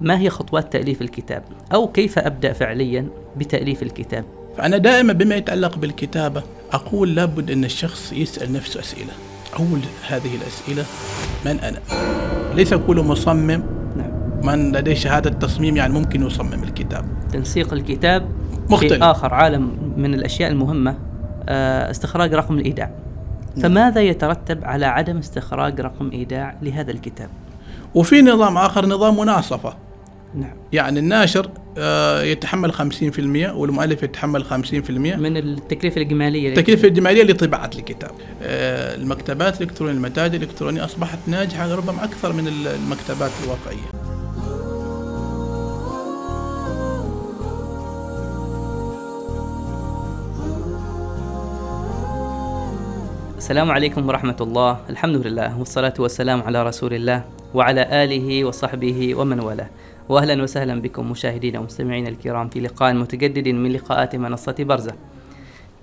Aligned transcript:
ما 0.00 0.18
هي 0.18 0.30
خطوات 0.30 0.72
تأليف 0.72 1.02
الكتاب؟ 1.02 1.42
أو 1.74 1.88
كيف 1.88 2.18
أبدأ 2.18 2.52
فعليا 2.52 3.08
بتأليف 3.36 3.82
الكتاب؟ 3.82 4.24
فأنا 4.56 4.76
دائما 4.76 5.12
بما 5.12 5.34
يتعلق 5.34 5.78
بالكتابة 5.78 6.42
أقول 6.72 7.14
لابد 7.14 7.50
أن 7.50 7.64
الشخص 7.64 8.12
يسأل 8.12 8.52
نفسه 8.52 8.80
أسئلة. 8.80 9.12
أول 9.58 9.80
هذه 10.08 10.30
الأسئلة 10.34 10.84
من 11.44 11.60
أنا؟ 11.60 11.78
ليس 12.54 12.74
كل 12.74 13.00
مصمم 13.00 13.62
نعم. 13.96 14.40
من 14.42 14.72
لديه 14.72 14.94
شهادة 14.94 15.30
تصميم 15.30 15.76
يعني 15.76 15.92
ممكن 15.92 16.26
يصمم 16.26 16.62
الكتاب. 16.62 17.04
تنسيق 17.32 17.72
الكتاب 17.72 18.28
مختلف. 18.70 18.92
شيء 18.92 19.10
آخر 19.10 19.34
عالم 19.34 19.92
من 19.96 20.14
الأشياء 20.14 20.50
المهمة 20.50 20.98
آه، 21.48 21.90
استخراج 21.90 22.34
رقم 22.34 22.58
الإيداع. 22.58 22.90
فماذا 23.62 24.00
يترتب 24.00 24.64
على 24.64 24.86
عدم 24.86 25.18
استخراج 25.18 25.80
رقم 25.80 26.10
إيداع 26.10 26.56
لهذا 26.62 26.90
الكتاب؟ 26.90 27.28
وفي 27.94 28.22
نظام 28.22 28.58
آخر 28.58 28.86
نظام 28.86 29.16
مناصفة. 29.16 29.85
نعم. 30.36 30.56
يعني 30.72 30.98
الناشر 30.98 31.50
آه، 31.78 32.22
يتحمل 32.22 32.72
50% 32.72 33.52
والمؤلف 33.54 34.02
يتحمل 34.02 34.44
50% 34.44 34.90
من 34.90 35.36
التكلفة 35.36 35.96
الإجمالية 35.96 36.48
التكلفة 36.48 36.88
الإجمالية 36.88 37.22
لطباعة 37.22 37.70
الكتاب. 37.78 38.10
آه، 38.42 38.94
المكتبات 38.94 39.60
الإلكترونية 39.60 39.94
المتاجر 39.94 40.36
الإلكترونية 40.36 40.84
أصبحت 40.84 41.18
ناجحة 41.26 41.74
ربما 41.74 42.04
أكثر 42.04 42.32
من 42.32 42.48
المكتبات 42.48 43.30
الواقعية. 43.44 44.06
السلام 53.38 53.70
عليكم 53.70 54.08
ورحمة 54.08 54.36
الله. 54.40 54.80
الحمد 54.90 55.26
لله 55.26 55.58
والصلاة 55.58 55.94
والسلام 55.98 56.42
على 56.42 56.62
رسول 56.62 56.94
الله 56.94 57.24
وعلى 57.54 58.04
آله 58.04 58.44
وصحبه 58.44 59.14
ومن 59.14 59.40
والاه. 59.40 59.68
وأهلا 60.08 60.42
وسهلا 60.42 60.80
بكم 60.80 61.10
مشاهدينا 61.10 61.58
ومستمعينا 61.58 62.08
الكرام 62.08 62.48
في 62.48 62.60
لقاء 62.60 62.94
متجدد 62.94 63.48
من 63.48 63.72
لقاءات 63.72 64.16
منصة 64.16 64.54
برزة. 64.58 64.92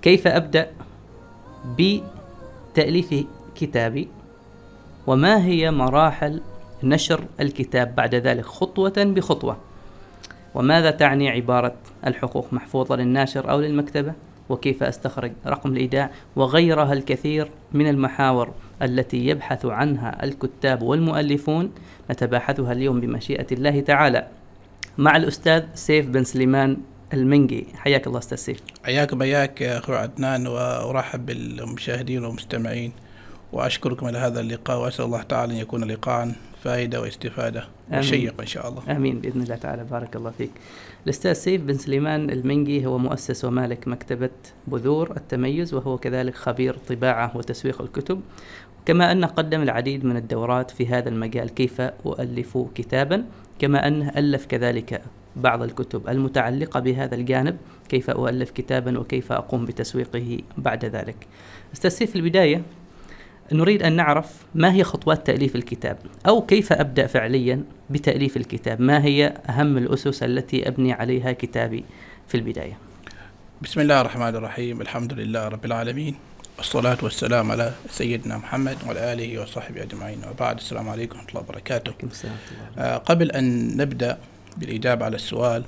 كيف 0.02 0.26
أبدأ 0.26 0.70
بتأليف 1.78 3.24
كتابي؟ 3.54 4.08
وما 5.06 5.44
هي 5.44 5.70
مراحل 5.70 6.40
نشر 6.82 7.24
الكتاب 7.40 7.94
بعد 7.94 8.14
ذلك؟ 8.14 8.44
خطوة 8.44 8.92
بخطوة. 8.96 9.56
وماذا 10.54 10.90
تعني 10.90 11.30
عبارة 11.30 11.74
الحقوق؟ 12.06 12.52
محفوظة 12.52 12.96
للناشر 12.96 13.50
أو 13.50 13.60
للمكتبة؟ 13.60 14.12
وكيف 14.48 14.82
أستخرج 14.82 15.32
رقم 15.46 15.72
الإيداع؟ 15.72 16.10
وغيرها 16.36 16.92
الكثير 16.92 17.50
من 17.72 17.88
المحاور. 17.88 18.50
التي 18.82 19.26
يبحث 19.26 19.66
عنها 19.66 20.24
الكتاب 20.24 20.82
والمؤلفون 20.82 21.70
نتباحثها 22.10 22.72
اليوم 22.72 23.00
بمشيئة 23.00 23.46
الله 23.52 23.80
تعالى 23.80 24.26
مع 24.98 25.16
الأستاذ 25.16 25.62
سيف 25.74 26.06
بن 26.06 26.24
سليمان 26.24 26.76
المنجي 27.12 27.66
حياك 27.74 28.06
الله 28.06 28.18
أستاذ 28.18 28.38
سيف 28.38 28.60
حياك 28.84 29.14
بياك 29.14 29.60
يا 29.60 29.78
اخو 29.78 29.92
عدنان 29.92 30.46
وأرحب 30.46 31.26
بالمشاهدين 31.26 32.24
والمستمعين 32.24 32.92
وأشكركم 33.52 34.06
على 34.06 34.18
هذا 34.18 34.40
اللقاء 34.40 34.80
وأسأل 34.80 35.04
الله 35.04 35.22
تعالى 35.22 35.52
أن 35.52 35.58
يكون 35.58 35.84
لقاء 35.84 36.32
فائدة 36.64 37.00
واستفادة 37.00 37.64
وشيق 37.92 38.40
إن 38.40 38.46
شاء 38.46 38.68
الله. 38.68 38.96
آمين 38.96 39.20
بإذن 39.20 39.42
الله 39.42 39.56
تعالى 39.56 39.84
بارك 39.84 40.16
الله 40.16 40.30
فيك. 40.30 40.50
الأستاذ 41.04 41.32
سيف 41.32 41.62
بن 41.62 41.74
سليمان 41.74 42.30
المنجي 42.30 42.86
هو 42.86 42.98
مؤسس 42.98 43.44
ومالك 43.44 43.88
مكتبة 43.88 44.30
بذور 44.66 45.16
التميز 45.16 45.74
وهو 45.74 45.98
كذلك 45.98 46.34
خبير 46.34 46.76
طباعة 46.88 47.36
وتسويق 47.36 47.82
الكتب. 47.82 48.20
كما 48.86 49.12
انه 49.12 49.26
قدم 49.26 49.62
العديد 49.62 50.04
من 50.04 50.16
الدورات 50.16 50.70
في 50.70 50.86
هذا 50.86 51.08
المجال 51.08 51.50
كيف 51.50 51.80
أؤلف 51.80 52.58
كتابا 52.74 53.24
كما 53.58 53.88
انه 53.88 54.12
ألف 54.16 54.46
كذلك 54.46 55.02
بعض 55.36 55.62
الكتب 55.62 56.08
المتعلقة 56.08 56.80
بهذا 56.80 57.14
الجانب 57.14 57.56
كيف 57.88 58.10
أؤلف 58.10 58.50
كتابا 58.50 58.98
وكيف 58.98 59.32
أقوم 59.32 59.64
بتسويقه 59.64 60.38
بعد 60.58 60.84
ذلك. 60.84 61.16
أستاذ 61.72 62.06
في 62.06 62.16
البداية 62.16 62.62
نريد 63.52 63.82
أن 63.82 63.92
نعرف 63.92 64.46
ما 64.54 64.72
هي 64.72 64.84
خطوات 64.84 65.26
تأليف 65.26 65.56
الكتاب 65.56 65.98
أو 66.28 66.42
كيف 66.42 66.72
أبدأ 66.72 67.06
فعليا 67.06 67.62
بتأليف 67.90 68.36
الكتاب؟ 68.36 68.80
ما 68.80 69.04
هي 69.04 69.26
أهم 69.48 69.78
الأسس 69.78 70.22
التي 70.22 70.68
أبني 70.68 70.92
عليها 70.92 71.32
كتابي 71.32 71.84
في 72.28 72.34
البداية؟ 72.34 72.78
بسم 73.62 73.80
الله 73.80 74.00
الرحمن 74.00 74.36
الرحيم 74.36 74.80
الحمد 74.80 75.12
لله 75.12 75.48
رب 75.48 75.64
العالمين. 75.64 76.14
والصلاة 76.58 76.98
والسلام 77.02 77.50
على 77.50 77.72
سيدنا 77.90 78.36
محمد 78.38 78.76
وعلى 78.86 79.12
آله 79.12 79.42
وصحبه 79.42 79.82
أجمعين. 79.82 80.18
وبعد 80.30 80.56
السلام 80.56 80.88
عليكم 80.88 81.16
ورحمة 81.16 81.28
الله 81.28 81.40
وبركاته. 81.40 81.92
آه 82.78 82.96
قبل 82.96 83.30
أن 83.30 83.76
نبدأ 83.76 84.18
بالإجابة 84.56 85.04
على 85.04 85.16
السؤال 85.16 85.64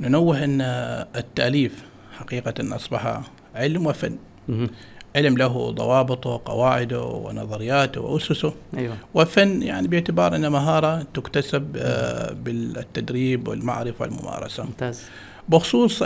ننوه 0.00 0.44
أن 0.44 0.60
التأليف 1.16 1.72
حقيقة 2.18 2.76
أصبح 2.76 3.20
علم 3.54 3.86
وفن. 3.86 4.18
علم 5.16 5.38
له 5.38 5.70
ضوابطه 5.70 6.30
وقواعده 6.30 7.02
ونظرياته 7.02 8.00
وأسسه. 8.00 8.54
أيوة. 8.76 8.96
وفن 9.14 9.62
يعني 9.62 9.88
باعتبار 9.88 10.36
أنها 10.36 10.48
مهارة 10.48 11.06
تكتسب 11.14 11.76
آه، 11.76 12.32
بالتدريب 12.32 13.48
والمعرفة 13.48 14.02
والممارسة. 14.02 14.64
ممتاز. 14.64 15.02
بخصوص 15.48 16.02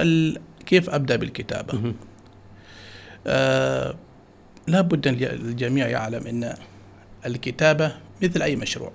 كيف 0.66 0.90
أبدأ 0.90 1.16
بالكتابة؟ 1.16 1.92
آه 3.26 3.94
لابد 4.66 5.08
أن 5.08 5.14
الجميع 5.14 5.88
يعلم 5.88 6.26
أن 6.26 6.54
الكتابة 7.26 7.92
مثل 8.22 8.42
أي 8.42 8.56
مشروع. 8.56 8.92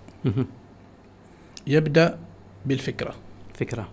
يبدأ 1.68 2.20
بالفكرة. 2.66 3.16
فكرة. 3.60 3.90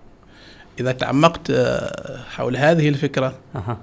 إذا 0.80 0.92
تعمقت 0.92 1.50
آه، 1.50 2.22
حول 2.22 2.56
هذه 2.56 2.88
الفكرة 2.88 3.38
أه. 3.54 3.78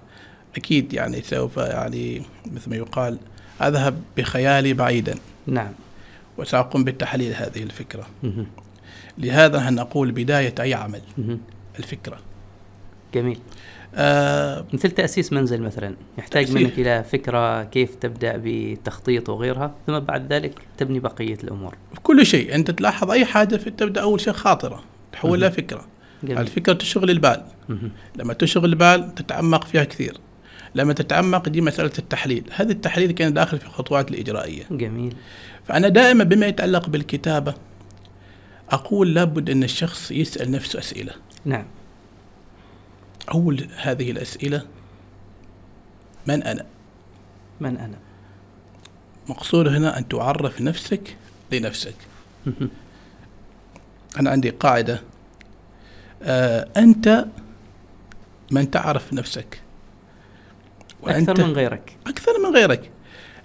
أكيد 0.56 0.94
يعني 0.94 1.22
سوف 1.22 1.58
يعني 1.58 2.22
مثل 2.46 2.70
ما 2.70 2.76
يقال 2.76 3.18
أذهب 3.62 4.02
بخيالي 4.18 4.74
بعيدا. 4.74 5.16
نعم. 5.48 5.72
وسأقوم 6.38 6.84
بتحليل 6.84 7.34
هذه 7.34 7.64
الفكرة. 7.64 8.08
لهذا 9.18 9.70
نقول 9.70 10.12
بداية 10.12 10.56
أي 10.60 10.74
عمل؟ 10.74 11.02
الفكرة. 11.80 12.20
جميل. 13.14 13.40
آه 13.96 14.66
مثل 14.74 14.92
تأسيس 14.92 15.34
منزل 15.34 15.62
مثلا 15.62 15.96
يحتاج 16.18 16.46
تأسيس. 16.46 16.62
منك 16.62 16.80
إلى 16.80 17.04
فكرة 17.04 17.64
كيف 17.64 17.96
تبدأ 17.96 18.42
بتخطيط 18.44 19.30
وغيرها 19.30 19.76
ثم 19.88 20.00
بعد 20.00 20.34
ذلك 20.34 20.60
تبني 20.78 21.00
بقية 21.00 21.38
الأمور. 21.44 21.76
في 21.94 22.00
كل 22.00 22.26
شيء. 22.26 22.56
أنت 22.56 22.72
تلاحظ 22.72 23.12
أي 23.12 23.26
حاجة 23.26 23.56
تبدأ 23.56 24.02
أول 24.02 24.22
شيء 24.22 24.34
خاطرة 24.34 24.84
تحولها 25.12 25.50
فكرة. 25.50 25.86
جميل. 26.24 26.38
الفكرة 26.38 26.74
تشغل 26.74 27.10
البال. 27.10 27.44
لما 28.16 28.34
تشغل 28.34 28.66
البال 28.66 29.16
تتعمق 29.16 29.64
فيها 29.64 29.84
كثير. 29.84 30.18
لما 30.76 30.94
تتعمق 30.94 31.50
دي 31.50 31.62
مسألة 31.62 31.92
التحليل. 32.00 32.44
هذا 32.56 32.72
التحليل 32.72 33.12
كان 33.12 33.34
داخل 33.34 33.60
في 33.60 33.66
الخطوات 33.66 34.12
الإجرائية. 34.12 34.64
جميل. 34.72 35.16
فأنا 35.68 35.88
دائما 35.88 36.24
بما 36.24 36.46
يتعلق 36.46 36.90
بالكتابة 36.90 37.54
أقول 38.70 39.14
لابد 39.14 39.50
أن 39.50 39.64
الشخص 39.64 40.12
يسأل 40.12 40.52
نفسه 40.52 40.80
أسئلة. 40.80 41.12
نعم. 41.46 41.66
أول 43.32 43.68
هذه 43.78 44.12
الأسئلة 44.12 44.68
من 46.28 46.44
أنا؟ 46.44 46.66
من 47.60 47.78
أنا؟ 47.78 47.98
مقصود 49.30 49.68
هنا 49.68 49.98
أن 49.98 50.08
تعرف 50.08 50.62
نفسك 50.62 51.18
لنفسك. 51.52 51.96
أنا 54.20 54.30
عندي 54.30 54.50
قاعدة. 54.50 55.02
آه 56.24 56.70
أنت 56.78 57.26
من 58.52 58.72
تعرف 58.72 59.14
نفسك. 59.14 59.62
أكثر 61.04 61.48
من 61.48 61.54
غيرك. 61.54 61.98
أكثر 62.08 62.32
من 62.40 62.56
غيرك. 62.56 62.92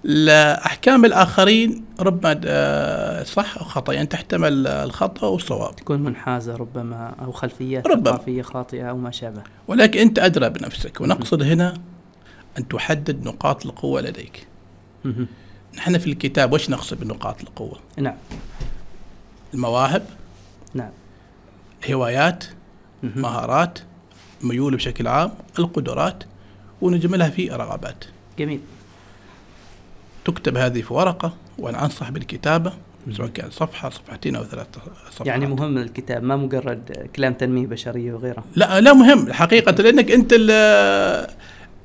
لأحكام 0.03 1.05
الآخرين 1.05 1.85
ربما 1.99 2.41
آه، 2.45 3.23
صح 3.23 3.57
أو 3.57 3.63
خطأ؟ 3.63 3.93
يعني 3.93 4.07
تحتمل 4.07 4.67
الخطأ 4.67 5.27
والصواب. 5.27 5.75
تكون 5.75 6.03
منحازة 6.03 6.55
ربما 6.55 7.15
أو 7.21 7.31
خلفيات 7.31 7.87
ربما. 7.87 8.11
ثقافية 8.11 8.41
خاطئة 8.41 8.89
أو 8.89 8.97
ما 8.97 9.11
شابه. 9.11 9.41
ولكن 9.67 9.99
أنت 9.99 10.19
أدرى 10.19 10.49
بنفسك 10.49 11.01
ونقصد 11.01 11.43
هنا 11.43 11.73
أن 12.59 12.67
تحدد 12.67 13.23
نقاط 13.23 13.65
القوة 13.65 14.01
لديك. 14.01 14.47
نحن 15.77 15.97
في 15.97 16.07
الكتاب 16.07 16.53
وش 16.53 16.69
نقصد 16.69 16.99
بنقاط 16.99 17.41
القوة؟ 17.41 17.79
نعم. 17.97 18.15
المواهب. 19.53 20.05
نعم. 20.73 20.91
هوايات. 21.91 22.45
مهارات. 23.03 23.79
ميول 24.41 24.75
بشكل 24.75 25.07
عام. 25.07 25.31
القدرات. 25.59 26.23
ونجملها 26.81 27.29
في 27.29 27.49
رغبات. 27.49 28.05
جميل. 28.39 28.59
تكتب 30.25 30.57
هذه 30.57 30.81
في 30.81 30.93
ورقة 30.93 31.33
وأنا 31.57 31.85
أنصح 31.85 32.09
بالكتابة. 32.09 32.73
سواء 33.11 33.27
كان 33.27 33.51
صفحة 33.51 33.89
صفحتين 33.89 34.35
أو 34.35 34.43
ثلاث 34.43 34.67
صفحات. 35.11 35.27
يعني 35.27 35.47
مهم 35.47 35.77
الكتاب 35.77 36.23
ما 36.23 36.35
مجرد 36.35 37.09
كلام 37.15 37.33
تنمية 37.33 37.67
بشرية 37.67 38.13
وغيره. 38.13 38.43
لا 38.55 38.81
لا 38.81 38.93
مهم 38.93 39.33
حقيقة 39.33 39.71
لأنك 39.71 40.11
أنت 40.11 40.33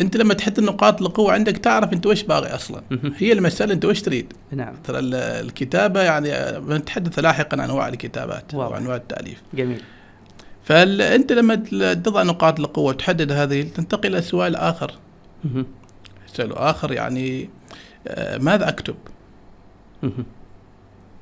أنت 0.00 0.16
لما 0.16 0.34
تحط 0.34 0.58
النقاط 0.58 1.02
القوة 1.02 1.32
عندك 1.32 1.56
تعرف 1.56 1.92
أنت 1.92 2.06
وش 2.06 2.22
باغي 2.22 2.48
أصلا. 2.48 2.82
هي 3.16 3.32
المسألة 3.32 3.74
أنت 3.74 3.84
وش 3.84 4.02
تريد. 4.02 4.32
نعم. 4.52 4.74
ترى 4.84 4.98
الكتابة 5.00 6.02
يعني 6.02 6.60
بنتحدث 6.60 7.18
لاحقا 7.18 7.62
عن 7.62 7.70
أنواع 7.70 7.88
الكتابات 7.88 8.54
واضح. 8.54 8.72
وانواع 8.72 8.96
التأليف. 8.96 9.42
جميل. 9.54 9.80
فانت 10.64 11.32
لما 11.32 11.54
تضع 11.94 12.22
نقاط 12.22 12.60
القوة 12.60 12.84
وتحدد 12.84 13.32
هذه 13.32 13.62
تنتقل 13.62 14.08
إلى 14.12 14.22
سؤال 14.22 14.56
آخر. 14.56 14.92
سؤال 16.26 16.52
آخر 16.52 16.92
يعني 16.92 17.42
آه، 17.42 17.48
ماذا 18.40 18.68
أكتب؟ 18.68 18.94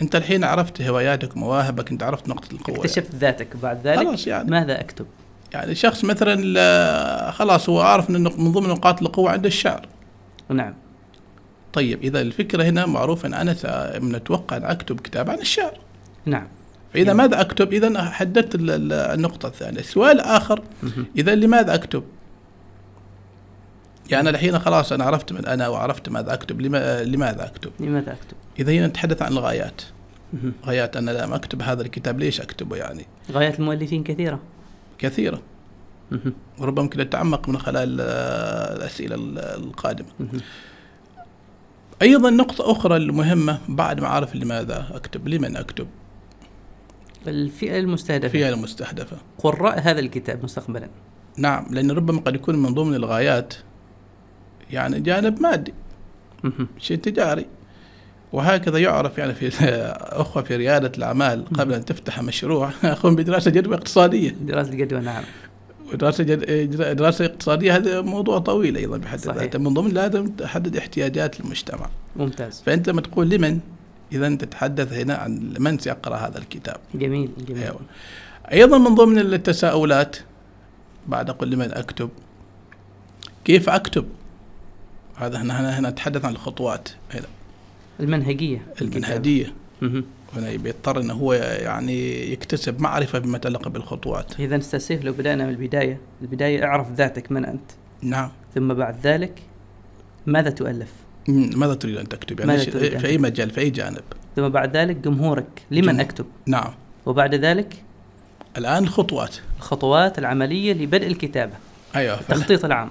أنت 0.03 0.17
الحين 0.17 0.45
عرفت 0.45 0.83
هواياتك 0.83 1.37
ومواهبك 1.37 1.91
أنت 1.91 2.03
عرفت 2.03 2.29
نقطة 2.29 2.53
القوة 2.53 2.77
اكتشفت 2.77 3.15
ذاتك 3.15 3.57
بعد 3.57 3.87
ذلك؟ 3.87 3.99
خلاص 3.99 4.27
يعني. 4.27 4.51
ماذا 4.51 4.81
أكتب؟ 4.81 5.07
يعني 5.55 5.75
شخص 5.75 6.05
مثلا 6.05 6.35
لا- 6.41 7.31
خلاص 7.31 7.69
هو 7.69 7.81
عارف 7.81 8.11
ان 8.11 8.23
من 8.23 8.53
ضمن 8.53 8.69
نقاط 8.69 9.03
القوة 9.03 9.31
عنده 9.31 9.49
الشعر. 9.49 9.89
نعم. 10.49 10.75
طيب 11.73 12.03
إذا 12.03 12.21
الفكرة 12.21 12.63
هنا 12.63 12.87
معروف 12.87 13.27
إن 13.27 13.35
أنا 13.35 13.57
أتوقع 14.17 14.57
أن 14.57 14.65
أكتب 14.65 15.01
كتاب 15.01 15.31
عن 15.31 15.39
الشعر. 15.39 15.79
نعم. 16.27 16.47
فإذا 16.93 17.05
جميل. 17.05 17.17
ماذا 17.17 17.41
أكتب؟ 17.41 17.73
إذا 17.73 18.03
حددت 18.03 18.55
ال- 18.55 18.71
ال- 18.71 18.93
النقطة 18.93 19.47
الثانية. 19.47 19.79
السؤال 19.81 20.17
الآخر. 20.21 20.63
إذا 21.17 21.35
لماذا 21.35 21.75
أكتب؟ 21.75 22.03
يعني 24.11 24.31
الحين 24.31 24.59
خلاص 24.59 24.93
أنا 24.93 25.05
عرفت 25.05 25.33
من 25.33 25.47
أنا 25.47 25.69
وعرفت 25.69 26.09
ماذا 26.09 26.35
أكتب 26.35 26.61
لما 26.61 27.03
لماذا 27.05 27.47
أكتب؟ 27.47 27.71
لماذا 27.81 28.13
أكتب؟ 28.13 28.37
إذا 28.59 28.73
هنا 28.73 28.87
نتحدث 28.87 29.23
عن 29.23 29.33
الغايات. 29.33 29.83
غايات 30.67 30.97
أنا 30.97 31.11
لما 31.11 31.37
أكتب 31.37 31.63
هذا 31.63 31.83
الكتاب 31.83 32.19
ليش 32.19 32.41
أكتبه 32.41 32.77
يعني؟ 32.77 33.07
غايات 33.33 33.59
المؤلفين 33.61 34.05
كثيرة. 34.05 34.41
كثيرة. 34.99 35.43
وربما 36.59 36.83
ممكن 36.83 37.01
نتعمق 37.01 37.49
من 37.49 37.59
خلال 37.59 37.99
آه، 38.01 38.77
الأسئلة 38.77 39.15
ال- 39.15 39.39
القادمة. 39.39 40.09
أيضا 42.03 42.31
نقطة 42.31 42.71
أخرى 42.73 42.97
المهمة 42.97 43.59
بعد 43.69 44.01
ما 44.01 44.07
أعرف 44.07 44.37
لماذا 44.37 44.87
أكتب 44.95 45.29
لمن 45.29 45.57
أكتب؟ 45.57 45.87
الفئة 47.27 47.79
المستهدفة. 47.79 48.29
فيها 48.29 48.49
المستهدفة. 48.49 49.17
قراء 49.39 49.81
هذا 49.81 50.01
الكتاب 50.01 50.45
مستقبلا. 50.45 50.89
نعم 51.37 51.67
لأن 51.71 51.91
ربما 51.91 52.21
قد 52.21 52.35
يكون 52.35 52.57
من 52.63 52.75
ضمن 52.75 52.95
الغايات 52.95 53.55
يعني 54.73 55.01
جانب 55.01 55.43
مادي. 55.43 55.75
شيء 56.79 56.97
تجاري. 56.99 57.47
وهكذا 58.33 58.79
يعرف 58.79 59.19
يعني 59.19 59.35
في 59.35 59.49
أخوة 60.23 60.43
في 60.43 60.57
ريادة 60.57 60.93
الأعمال 60.99 61.45
قبل 61.45 61.75
أن 61.75 61.85
تفتح 61.85 62.23
مشروع. 62.23 62.71
يقوم 62.85 63.17
بدراسة 63.17 63.51
جدوى 63.51 63.75
اقتصادية. 63.75 64.31
دراسة 64.31 64.71
الجدوى 64.73 65.01
نعم. 65.01 65.25
ودراسه 65.93 66.25
جد... 66.25 66.71
دراسة 66.97 67.25
اقتصادية 67.25 67.77
هذا 67.77 68.01
موضوع 68.01 68.39
طويل 68.39 68.77
أيضا 68.77 68.97
بحد. 68.97 69.19
ذاته. 69.19 69.59
من 69.59 69.75
ضمن 69.75 69.91
لازم 69.91 70.27
تحدد 70.27 70.77
احتياجات 70.77 71.41
المجتمع. 71.41 71.89
ممتاز. 72.17 72.63
فأنت 72.67 72.89
لما 72.89 73.01
تقول 73.01 73.31
لمن؟ 73.31 73.61
إذا 74.13 74.35
تتحدث 74.35 74.93
هنا 74.93 75.15
عن 75.15 75.55
من 75.59 75.79
سيقرأ 75.79 76.17
هذا 76.17 76.39
الكتاب. 76.39 76.77
جميل 76.95 77.31
جميل. 77.49 77.63
أيوة. 77.63 77.81
أيضا 78.53 78.79
من 78.79 78.95
ضمن 78.95 79.19
التساؤلات 79.19 80.17
بعد 81.09 81.31
أقول 81.31 81.51
لمن 81.51 81.73
أكتب 81.73 82.11
كيف 83.45 83.69
أكتب؟ 83.69 84.05
هذا 85.23 85.43
هنا 85.43 85.79
هنا, 85.79 85.91
نتحدث 85.91 86.25
عن 86.25 86.33
الخطوات. 86.33 86.89
هنا 87.15 87.27
المنهجية. 88.01 88.67
المنهجية. 88.81 89.53
هنا 90.37 90.57
بيضطر 90.57 91.01
إنه 91.01 91.15
هو 91.15 91.33
يعني 91.33 92.31
يكتسب 92.33 92.81
معرفة 92.81 93.19
بما 93.19 93.37
يتعلق 93.37 93.69
بالخطوات. 93.69 94.41
إذا 94.41 94.57
أستاذ 94.57 94.79
سيف 94.79 95.05
لو 95.05 95.13
بدانا 95.13 95.45
من 95.45 95.51
البداية. 95.51 96.01
البداية 96.23 96.65
أعرف 96.65 96.93
ذاتك 96.93 97.33
من 97.33 97.45
أنت. 97.45 97.71
نعم. 98.03 98.31
ثم 98.55 98.75
بعد 98.75 98.97
ذلك 99.07 99.43
ماذا 100.27 100.51
تؤلف؟ 100.51 100.93
ماذا 101.29 101.75
تريد 101.75 101.97
أن 101.97 102.09
تكتب؟ 102.09 102.41
يعني 102.41 102.53
ماذا 102.53 102.65
تريد 102.65 102.99
في 102.99 103.07
أي 103.07 103.19
مجال؟ 103.19 103.51
في 103.51 103.61
أي 103.61 103.71
جانب؟ 103.71 104.03
ثم 104.37 104.49
بعد 104.49 104.77
ذلك 104.77 104.97
جمهورك. 104.97 105.63
لمن 105.71 105.83
جمهور. 105.83 106.01
أكتب؟ 106.01 106.27
نعم. 106.47 106.75
وبعد 107.07 107.35
ذلك؟ 107.35 107.83
الآن 108.57 108.83
الخطوات. 108.83 109.37
الخطوات 109.59 110.19
العملية 110.19 110.73
لبدء 110.73 111.07
الكتابة. 111.07 111.53
أيوه. 111.97 112.21
التخطيط 112.21 112.65
العام. 112.65 112.91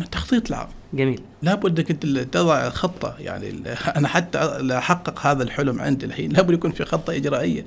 تخطيط 0.00 0.48
العام 0.48 0.68
جميل. 0.94 1.20
لابد 1.42 1.78
إنك 1.78 1.90
أنت 1.90 2.06
تضع 2.06 2.68
خطة 2.68 3.14
يعني 3.18 3.62
أنا 3.96 4.08
حتى 4.08 4.58
لاحقق 4.60 5.26
هذا 5.26 5.42
الحلم 5.42 5.80
عندي 5.80 6.06
الحين. 6.06 6.32
لابد 6.36 6.50
يكون 6.50 6.70
في 6.70 6.84
خطة 6.84 7.16
إجرائية. 7.16 7.64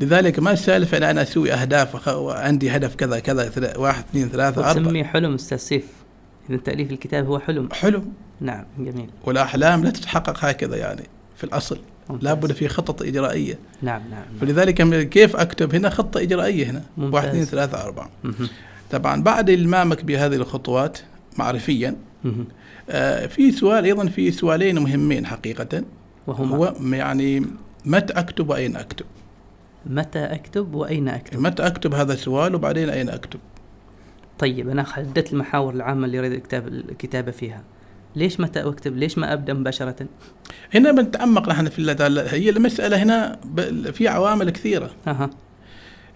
لذلك 0.00 0.38
ما 0.38 0.52
السالفة 0.52 0.96
إن 0.96 1.02
أنا 1.02 1.22
أسوي 1.22 1.52
أهداف 1.52 2.08
وعندي 2.08 2.70
هدف 2.70 2.94
كذا 2.94 3.18
كذا 3.18 3.76
واحد 3.76 4.04
اثنين 4.10 4.28
ثلاثة 4.28 4.70
أربعة. 4.70 4.82
وتسميه 4.82 5.04
حلم 5.04 5.34
أستاذ 5.34 5.58
سيف. 5.58 5.86
إذا 6.50 6.56
تأليف 6.56 6.90
الكتاب 6.90 7.26
هو 7.26 7.38
حلم. 7.38 7.68
حلم. 7.72 8.12
نعم 8.40 8.64
جميل. 8.78 9.10
والأحلام 9.24 9.84
لا 9.84 9.90
تتحقق 9.90 10.44
هكذا 10.44 10.76
يعني 10.76 11.02
في 11.36 11.44
الأصل. 11.44 11.78
ممتاز. 12.08 12.24
لابد 12.24 12.52
في 12.52 12.68
خطط 12.68 13.02
إجرائية. 13.02 13.58
نعم 13.82 14.00
نعم, 14.00 14.10
نعم. 14.10 14.38
فلذلك 14.40 15.08
كيف 15.08 15.36
أكتب 15.36 15.74
هنا 15.74 15.90
خطة 15.90 16.20
إجرائية 16.20 16.70
هنا؟ 16.70 16.82
ممتاز. 16.96 17.14
واحد 17.14 17.28
اثنين 17.28 17.44
ثلاثة 17.44 17.82
أربعة. 17.84 18.10
طبعا 18.90 19.22
بعد 19.22 19.50
إلمامك 19.50 20.04
بهذه 20.04 20.34
الخطوات 20.34 20.98
معرفيا. 21.38 21.96
آه، 22.90 23.26
في 23.26 23.52
سؤال 23.52 23.84
أيضا 23.84 24.06
في 24.06 24.30
سؤالين 24.30 24.78
مهمين 24.78 25.26
حقيقة. 25.26 25.82
وهما؟ 26.26 26.56
هو 26.56 26.74
يعني 26.82 27.46
متى 27.84 28.12
أكتب 28.12 28.50
وأين 28.50 28.76
أكتب؟ 28.76 29.06
متى 29.86 30.18
أكتب 30.18 30.74
وأين 30.74 31.08
أكتب؟ 31.08 31.40
متى 31.40 31.66
أكتب 31.66 31.94
هذا 31.94 32.12
السؤال 32.12 32.54
وبعدين 32.54 32.90
أين 32.90 33.08
أكتب؟ 33.08 33.40
طيب 34.38 34.68
أنا 34.68 34.82
حددت 34.82 35.32
المحاور 35.32 35.74
العامة 35.74 36.06
اللي 36.06 36.18
أريد 36.18 36.32
الكتاب 36.32 36.68
الكتابة 36.68 37.30
فيها. 37.30 37.62
ليش 38.16 38.40
متى 38.40 38.60
أكتب؟ 38.60 38.96
ليش 38.96 39.18
ما 39.18 39.32
أبدأ 39.32 39.52
مباشرة؟ 39.52 40.06
هنا 40.74 40.92
بنتعمق 40.92 41.48
نحن 41.48 41.68
في 41.68 41.96
هي 42.30 42.50
المسألة 42.50 43.02
هنا 43.02 43.40
في 43.92 44.08
عوامل 44.08 44.50
كثيرة. 44.50 44.90
أها. 45.06 45.30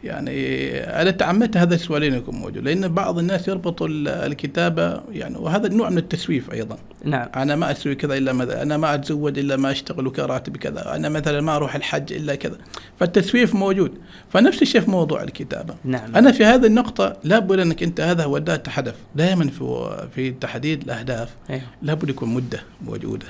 يعني 0.06 0.70
أنا 0.81 1.11
تعمدت 1.11 1.56
هذا 1.56 1.75
السؤالين 1.75 2.14
يكون 2.14 2.35
موجود 2.35 2.58
لأن 2.64 2.88
بعض 2.88 3.19
الناس 3.19 3.49
يربطوا 3.49 3.88
ال- 3.88 4.08
الكتابة 4.08 5.00
يعني 5.12 5.37
وهذا 5.38 5.69
نوع 5.69 5.91
من 5.91 5.99
التسويف 5.99 6.53
أيضا. 6.53 6.79
نعم. 7.05 7.29
أنا 7.37 7.56
ما 7.56 7.70
أسوي 7.73 7.94
كذا 7.94 8.14
إلا 8.17 8.32
ما 8.32 8.62
أنا 8.62 8.76
ما 8.76 8.94
أتزوج 8.94 9.38
إلا 9.38 9.56
ما 9.56 9.70
أشتغل 9.70 10.06
وكراتب 10.06 10.56
كذا 10.56 10.97
أنا 10.97 11.08
مثلا 11.08 11.41
ما 11.41 11.56
أروح 11.56 11.75
الحج 11.75 12.12
إلا 12.12 12.35
كذا. 12.35 12.58
فالتسويف 13.00 13.55
موجود. 13.55 13.93
فنفس 14.32 14.62
الشيء 14.62 14.81
في 14.81 14.91
موضوع 14.91 15.23
الكتابة. 15.23 15.75
نعم. 15.85 16.17
أنا 16.17 16.32
في 16.32 16.44
هذه 16.44 16.67
النقطة 16.67 17.17
لابد 17.25 17.59
أنك 17.59 17.82
أنت 17.82 18.00
هذا 18.00 18.25
هو 18.25 18.37
هدف 18.69 18.94
دائما 19.14 19.49
في 19.49 19.97
في 20.14 20.31
تحديد 20.31 20.82
الأهداف 20.82 21.29
أيوه. 21.50 21.62
لابد 21.82 22.09
يكون 22.09 22.29
مدة 22.35 22.61
موجودة. 22.87 23.26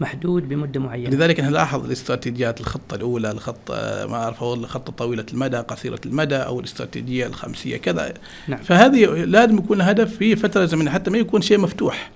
محدود 0.00 0.48
بمدة 0.48 0.80
معينة. 0.80 1.10
لذلك 1.10 1.40
نلاحظ 1.40 1.84
الاستراتيجيات 1.84 2.60
الخطة 2.60 2.94
الأولى 2.94 3.30
الخطة 3.30 3.74
ما 4.06 4.16
اعرف 4.16 4.42
أقول 4.42 4.58
الخطة 4.58 4.92
طويلة 4.92 5.26
المدى 5.32 5.56
قصيرة 5.56 6.00
المدى 6.06 6.36
أو 6.36 6.60
الاستراتيجية 6.60 7.26
الخمسية 7.26 7.76
كذا. 7.76 8.14
نعم. 8.48 8.62
فهذه 8.62 9.06
لازم 9.06 9.58
يكون 9.58 9.80
هدف 9.80 10.16
في 10.16 10.36
فترة 10.36 10.64
زمنية 10.64 10.90
حتى 10.90 11.10
ما 11.10 11.18
يكون 11.18 11.42
شيء 11.42 11.58
مفتوح. 11.58 12.10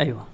أيوه. 0.00 0.24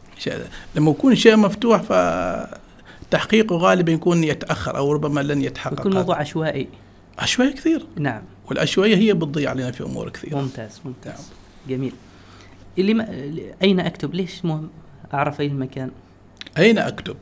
لما 0.77 0.91
يكون 0.91 1.15
شيء 1.15 1.37
مفتوح 1.37 1.83
فتحقيقه 1.83 3.57
غالبا 3.57 3.93
يكون 3.93 4.25
يتأخر 4.25 4.77
أو 4.77 4.93
ربما 4.93 5.21
لن 5.21 5.43
يتحقق. 5.43 5.81
يكون 5.81 5.95
موضوع 5.95 6.17
عشوائي. 6.17 6.69
عشوائي 7.19 7.53
كثير. 7.53 7.87
نعم. 7.97 8.23
والعشوائية 8.51 8.97
هي 8.97 9.15
بتضيع 9.15 9.51
علينا 9.51 9.71
في 9.71 9.85
أمور 9.85 10.09
كثيرة. 10.09 10.37
ممتاز 10.39 10.81
ممتاز. 10.85 11.13
نعم. 11.13 11.25
جميل. 11.69 11.93
اللي 12.79 12.95
ما... 12.95 13.09
أين 13.63 13.81
أكتب؟ 13.81 14.15
ليش 14.15 14.45
مهم؟ 14.45 14.69
أعرف 15.15 15.41
أي 15.41 15.47
المكان 15.47 15.91
أين 16.59 16.79
أكتب؟ 16.79 17.17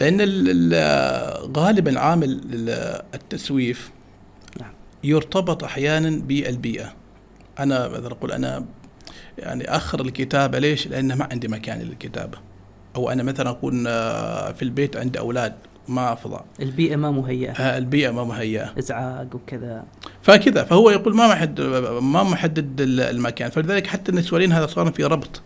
لأن 0.00 0.20
ال- 0.20 0.46
ال- 0.74 1.56
غالبا 1.56 2.00
عامل 2.00 2.40
ال- 2.52 3.02
التسويف 3.14 3.90
نعم. 4.60 4.72
يرتبط 5.04 5.64
أحيانا 5.64 6.10
بالبيئة. 6.10 6.92
أنا 7.58 7.88
مثلا 7.88 8.12
أقول 8.12 8.32
أنا 8.32 8.64
يعني 9.38 9.64
أخر 9.76 10.00
الكتابة 10.00 10.58
ليش؟ 10.58 10.88
لأن 10.88 11.12
ما 11.12 11.28
عندي 11.32 11.48
مكان 11.48 11.80
للكتابة. 11.82 12.38
أو 12.96 13.10
أنا 13.10 13.22
مثلا 13.22 13.50
أكون 13.50 13.84
آه، 13.86 14.52
في 14.52 14.62
البيت 14.62 14.96
عندي 14.96 15.18
أولاد 15.18 15.54
ما 15.88 16.12
أفضى 16.12 16.40
البيئة 16.60 16.96
ما 16.96 17.10
مهيئة. 17.10 17.52
آه، 17.52 17.78
البيئة 17.78 18.10
ما 18.10 18.24
مهيئة. 18.24 18.74
إزعاج 18.78 19.34
وكذا. 19.34 19.84
فكذا 20.22 20.64
فهو 20.64 20.90
يقول 20.90 21.16
ما 21.16 21.28
محدد 21.28 21.60
ما 22.02 22.22
محدد 22.22 22.80
ال- 22.80 23.00
المكان. 23.00 23.50
فلذلك 23.50 23.86
حتى 23.86 24.12
السؤالين 24.12 24.52
هذا 24.52 24.66
صار 24.66 24.92
في 24.92 25.04
ربط. 25.04 25.42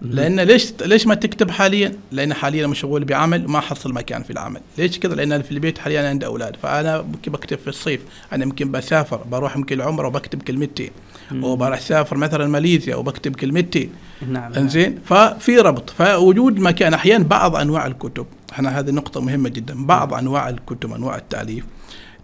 لأن 0.00 0.40
ليش 0.40 0.72
ليش 0.80 1.06
ما 1.06 1.14
تكتب 1.14 1.50
حاليا؟ 1.50 1.92
لأن 2.12 2.34
حاليا 2.34 2.66
مشغول 2.66 3.04
بعمل 3.04 3.48
ما 3.48 3.60
حصل 3.60 3.92
مكان 3.92 4.22
في 4.22 4.30
العمل، 4.30 4.60
ليش 4.78 4.98
كذا؟ 4.98 5.14
لأن 5.14 5.42
في 5.42 5.52
البيت 5.52 5.78
حاليا 5.78 6.08
عندي 6.08 6.26
أولاد، 6.26 6.56
فأنا 6.62 7.02
ممكن 7.02 7.32
بكتب 7.32 7.58
في 7.58 7.68
الصيف، 7.68 8.00
أنا 8.32 8.44
يمكن 8.44 8.70
بسافر 8.70 9.16
بروح 9.16 9.56
يمكن 9.56 9.76
العمره 9.76 10.06
وبكتب 10.06 10.42
كلمتين، 10.42 10.90
مم. 11.30 11.44
وبروح 11.44 11.78
أسافر 11.78 12.16
مثلا 12.16 12.46
ماليزيا 12.46 12.96
وبكتب 12.96 13.36
كلمتين، 13.36 13.90
نعم 14.22 14.32
نعم. 14.32 14.52
إنزين؟ 14.52 14.98
ففي 15.04 15.58
ربط، 15.58 15.90
فوجود 15.90 16.58
مكان 16.58 16.94
أحيانا 16.94 17.24
بعض 17.24 17.56
أنواع 17.56 17.86
الكتب، 17.86 18.26
إحنا 18.52 18.78
هذه 18.78 18.90
نقطة 18.90 19.20
مهمة 19.20 19.48
جدا، 19.48 19.86
بعض 19.86 20.14
أنواع 20.14 20.48
الكتب 20.48 20.92
أنواع 20.92 21.16
التأليف 21.16 21.64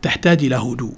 تحتاج 0.02 0.44
إلى 0.44 0.56
هدوء، 0.56 0.94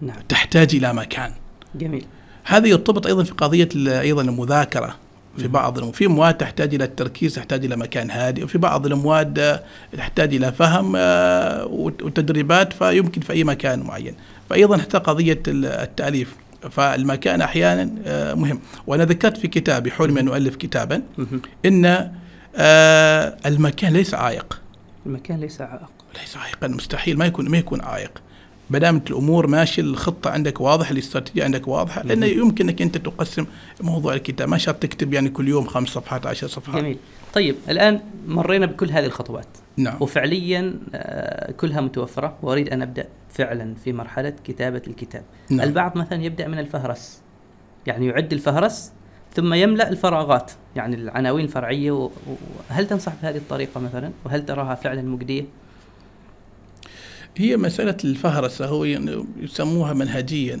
نعم. 0.00 0.16
تحتاج 0.28 0.74
إلى 0.74 0.94
مكان. 0.94 1.32
جميل. 1.74 2.04
هذا 2.44 2.68
يرتبط 2.68 3.06
أيضا 3.06 3.24
في 3.24 3.32
قضية 3.32 3.68
أيضا 4.00 4.22
المذاكرة. 4.22 4.96
في 5.38 5.48
بعض 5.48 5.90
في 5.90 6.06
مواد 6.06 6.34
تحتاج 6.34 6.74
إلى 6.74 6.84
التركيز 6.84 7.34
تحتاج 7.34 7.64
إلى 7.64 7.76
مكان 7.76 8.10
هادئ 8.10 8.44
وفي 8.44 8.58
بعض 8.58 8.86
المواد 8.86 9.60
تحتاج 9.96 10.34
إلى 10.34 10.52
فهم 10.52 10.92
آه، 10.96 11.66
وتدريبات 11.66 12.72
فيمكن 12.72 13.20
في 13.20 13.32
أي 13.32 13.44
مكان 13.44 13.82
معين. 13.82 14.14
فايضا 14.50 14.78
حتى 14.78 14.98
قضية 14.98 15.42
التأليف. 15.48 16.34
فالمكان 16.70 17.40
أحيانا 17.40 17.90
آه، 18.06 18.34
مهم. 18.34 18.60
وأنا 18.86 19.04
ذكرت 19.04 19.36
في 19.36 19.48
كتابي 19.48 19.90
حلمي 19.90 20.20
ان 20.20 20.28
اؤلف 20.28 20.56
كتابا 20.56 21.02
إن 21.66 22.10
آه، 22.56 23.36
المكان 23.46 23.92
ليس 23.92 24.14
عائق. 24.14 24.60
المكان 25.06 25.40
ليس 25.40 25.60
عائق. 25.60 25.88
ليس 26.20 26.36
عائقا 26.36 26.68
مستحيل 26.68 27.18
ما 27.18 27.26
يكون 27.26 27.48
ما 27.48 27.58
يكون 27.58 27.80
عائق. 27.80 28.22
ما 28.72 28.78
دامت 28.78 29.10
الأمور 29.10 29.46
ماشيه 29.46 29.82
الخطة 29.82 30.30
عندك 30.30 30.60
واضحة 30.60 30.92
الاستراتيجية 30.92 31.44
عندك 31.44 31.68
واضحة 31.68 32.02
لأنه 32.02 32.26
يمكنك 32.26 32.82
أنت 32.82 32.98
تقسم 32.98 33.46
موضوع 33.80 34.14
الكتاب. 34.14 34.48
ما 34.48 34.58
شرط 34.58 34.76
تكتب 34.76 35.14
يعني 35.14 35.28
كل 35.28 35.48
يوم 35.48 35.66
خمس 35.66 35.88
صفحات 35.88 36.26
عشر 36.26 36.46
صفحات. 36.46 36.82
جميل. 36.82 36.98
طيب 37.34 37.56
الآن 37.68 38.00
مرينا 38.26 38.66
بكل 38.66 38.90
هذه 38.90 39.04
الخطوات. 39.04 39.46
نعم. 39.76 39.96
وفعليا 40.00 40.78
آه، 40.94 41.52
كلها 41.52 41.80
متوفرة. 41.80 42.36
وأريد 42.42 42.68
أن 42.68 42.82
أبدأ 42.82 43.08
فعلا 43.30 43.74
في 43.74 43.92
مرحلة 43.92 44.34
كتابة 44.44 44.82
الكتاب. 44.86 45.22
نعم. 45.50 45.68
البعض 45.68 45.98
مثلا 45.98 46.22
يبدأ 46.22 46.48
من 46.48 46.58
الفهرس. 46.58 47.20
يعني 47.86 48.06
يعد 48.06 48.32
الفهرس 48.32 48.92
ثم 49.34 49.54
يملأ 49.54 49.88
الفراغات. 49.88 50.52
يعني 50.76 50.96
العناوين 50.96 51.44
الفرعيه 51.44 51.90
وهل 52.70 52.86
تنصح 52.86 53.12
بهذه 53.22 53.36
الطريقة 53.36 53.80
مثلا؟ 53.80 54.10
وهل 54.24 54.46
تراها 54.46 54.74
فعلا 54.74 55.02
مجدية؟ 55.02 55.44
هي 57.36 57.56
مسألة 57.56 57.96
الفهرسة 58.04 58.66
هو 58.66 58.84
يعني 58.84 59.24
يسموها 59.36 59.92
منهجيا. 59.92 60.60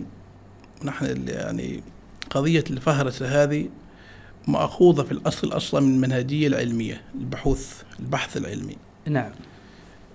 نحن 0.84 1.28
يعني 1.28 1.82
قضية 2.30 2.64
الفهرسة 2.70 3.42
هذه 3.42 3.68
مأخوذة 4.48 5.02
في 5.02 5.12
الأصل 5.12 5.48
أصلا 5.48 5.80
من 5.80 5.94
المنهجية 5.94 6.46
العلمية 6.46 7.00
البحوث 7.14 7.82
البحث 8.00 8.36
العلمي. 8.36 8.76
نعم. 9.08 9.30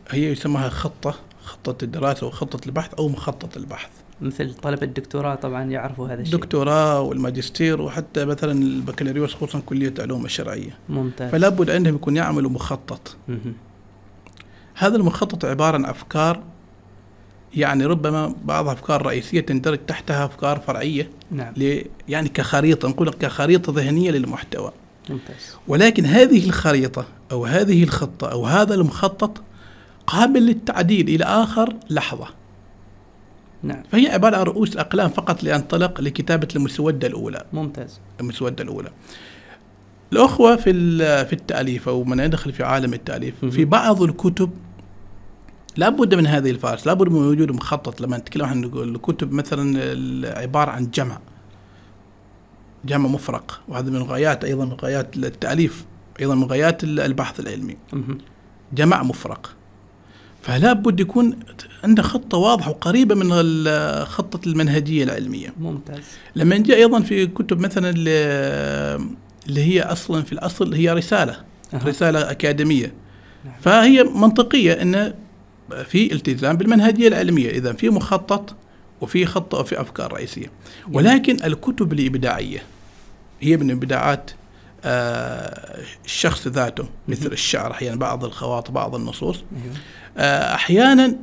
هي 0.10 0.32
يسموها 0.32 0.70
خطة 0.70 1.16
خطة 1.44 1.84
الدراسة 1.84 2.28
وخطة 2.28 2.66
البحث 2.66 2.94
أو 2.94 3.10
مخطط 3.10 3.58
البحث. 3.58 3.90
مثل 4.22 4.54
طلبة 4.54 4.84
الدكتوراه 4.84 5.36
طبعا 5.36 5.64
يعرفوا 5.64 6.08
هذا 6.08 6.22
الشيء. 6.22 6.36
الدكتوراه 6.36 7.02
والماجستير 7.02 7.82
وحتى 7.82 8.26
مثلا 8.26 8.52
البكالوريوس 8.52 9.34
خصوصا 9.34 9.60
كلية 9.60 9.94
العلوم 9.98 10.26
الشرعية. 10.26 10.78
ممتاز. 10.90 11.32
فلا 11.32 11.50
بد 11.50 11.70
عندهم 11.70 11.96
يكون 11.96 12.16
يعملوا 12.16 12.52
مخطط. 12.52 13.18
هذا 14.78 14.96
المخطط 14.96 15.46
عبارة 15.46 15.76
عن 15.76 15.86
أفكار 15.86 16.44
يعني 17.56 17.86
ربما 17.86 18.36
بعض 18.46 18.68
أفكار 18.68 19.06
رئيسية 19.06 19.40
تندرج 19.40 19.80
تحتها 19.88 20.26
أفكار 20.26 20.60
فرعية 20.60 21.10
نعم. 21.32 21.54
يعني 22.08 22.30
كخريطة 22.30 22.88
نقول 22.88 23.10
كخريطة 23.10 23.74
ذهنية 23.76 24.12
للمحتوى. 24.12 24.72
ممتاز. 25.10 25.56
ولكن 25.68 26.06
هذه 26.06 26.46
الخريطة 26.46 27.06
أو 27.32 27.46
هذه 27.46 27.84
الخطة 27.84 28.32
أو 28.32 28.46
هذا 28.46 28.76
المخطط 28.76 29.42
قابل 30.08 30.42
للتعديل 30.42 31.10
إلى 31.10 31.24
آخر 31.24 31.74
لحظة. 31.90 32.28
نعم. 33.64 33.84
فهي 33.92 34.08
عبارة 34.08 34.38
عن 34.38 34.44
رؤوس 34.44 34.78
أقلام 34.78 35.10
فقط 35.10 35.44
لينطلق 35.44 36.02
لكتابة 36.02 36.48
المسودة 36.56 37.08
الأولى. 37.08 37.46
ممتاز. 37.54 38.00
المسودة 38.20 38.64
الأولى. 38.64 38.90
الأخوة 40.14 40.56
في 40.56 40.74
في 41.26 41.34
التأليف 41.34 41.90
أو 41.90 42.04
من 42.04 42.20
يدخل 42.20 42.54
في 42.54 42.64
عالم 42.64 42.94
التأليف 42.94 43.46
في 43.46 43.66
بعض 43.66 44.02
الكتب 44.02 44.50
لابد 45.78 46.16
من 46.16 46.28
هذه 46.28 46.50
الفارس 46.50 46.88
لابد 46.88 47.10
من 47.10 47.28
وجود 47.28 47.52
مخطط. 47.52 48.02
لما 48.02 48.18
نتكلم 48.18 48.46
عن 48.46 48.64
الكتب 48.64 49.32
مثلا 49.32 49.80
عبارة 50.40 50.72
عن 50.72 50.90
جمع 50.92 51.20
جمع 52.86 53.08
مفرق 53.08 53.62
وهذا 53.68 53.90
من 53.90 54.04
غايات 54.04 54.44
أيضا 54.44 54.66
من 54.66 54.74
غايات 54.74 55.18
التأليف 55.18 55.86
أيضا 56.20 56.36
من 56.36 56.44
غايات 56.44 56.84
البحث 56.84 57.40
العلمي. 57.40 57.78
جمع 58.74 59.04
مفرق. 59.04 59.54
فلا 60.42 60.74
بد 60.74 61.00
يكون 61.00 61.40
عنده 61.84 62.04
خطة 62.04 62.38
واضحة 62.38 62.70
وقريبة 62.70 63.16
من 63.16 63.30
خطة 64.06 64.48
المنهجية 64.48 65.04
العلمية. 65.04 65.54
ممتاز. 65.60 66.04
لما 66.36 66.58
نجي 66.58 66.76
أيضا 66.76 67.02
في 67.02 67.28
كتب 67.28 67.60
مثلا 67.60 67.90
اللي 67.90 69.62
هي 69.62 69.82
أصلا 69.82 70.24
في 70.24 70.34
الأصل 70.34 70.74
هي 70.74 70.94
رسالة 70.94 71.38
أه. 71.74 71.86
رسالة 71.86 72.32
أكاديمية. 72.32 72.94
نعم. 73.46 73.54
فهي 73.62 74.04
منطقية 74.04 74.74
أن 74.74 75.14
في 75.86 76.14
التزام 76.14 76.58
بالمنهجية 76.58 77.08
العلمية 77.08 77.50
إذا 77.50 77.74
في 77.74 77.90
مخطط 77.90 78.56
وفي 79.02 79.26
خطة 79.26 79.60
وفي 79.60 79.82
أفكار 79.82 80.14
رئيسية. 80.14 80.52
ولكن 80.94 81.44
الكتب 81.44 81.94
الإبداعية 81.94 82.64
هي 83.42 83.58
من 83.58 83.72
إبداعات 83.72 84.32
آه 84.86 85.80
الشخص 86.06 86.48
ذاته 86.48 86.90
مثل 87.08 87.32
الشعر 87.32 87.72
أحيانا 87.72 87.96
بعض 87.96 88.26
الخواطر 88.26 88.72
بعض 88.72 88.96
النصوص. 88.96 89.44
آه 90.18 90.56
أحيانا 90.56 91.16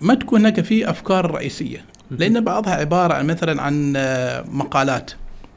ما 0.00 0.14
تكون 0.14 0.40
هناك 0.40 0.60
في 0.60 0.90
أفكار 0.90 1.30
رئيسية 1.30 1.84
لأن 2.10 2.44
بعضها 2.44 2.74
عبارة 2.74 3.14
عن 3.14 3.26
مثلا 3.26 3.62
عن 3.62 3.92
آه 3.96 4.44
مقالات. 4.48 5.10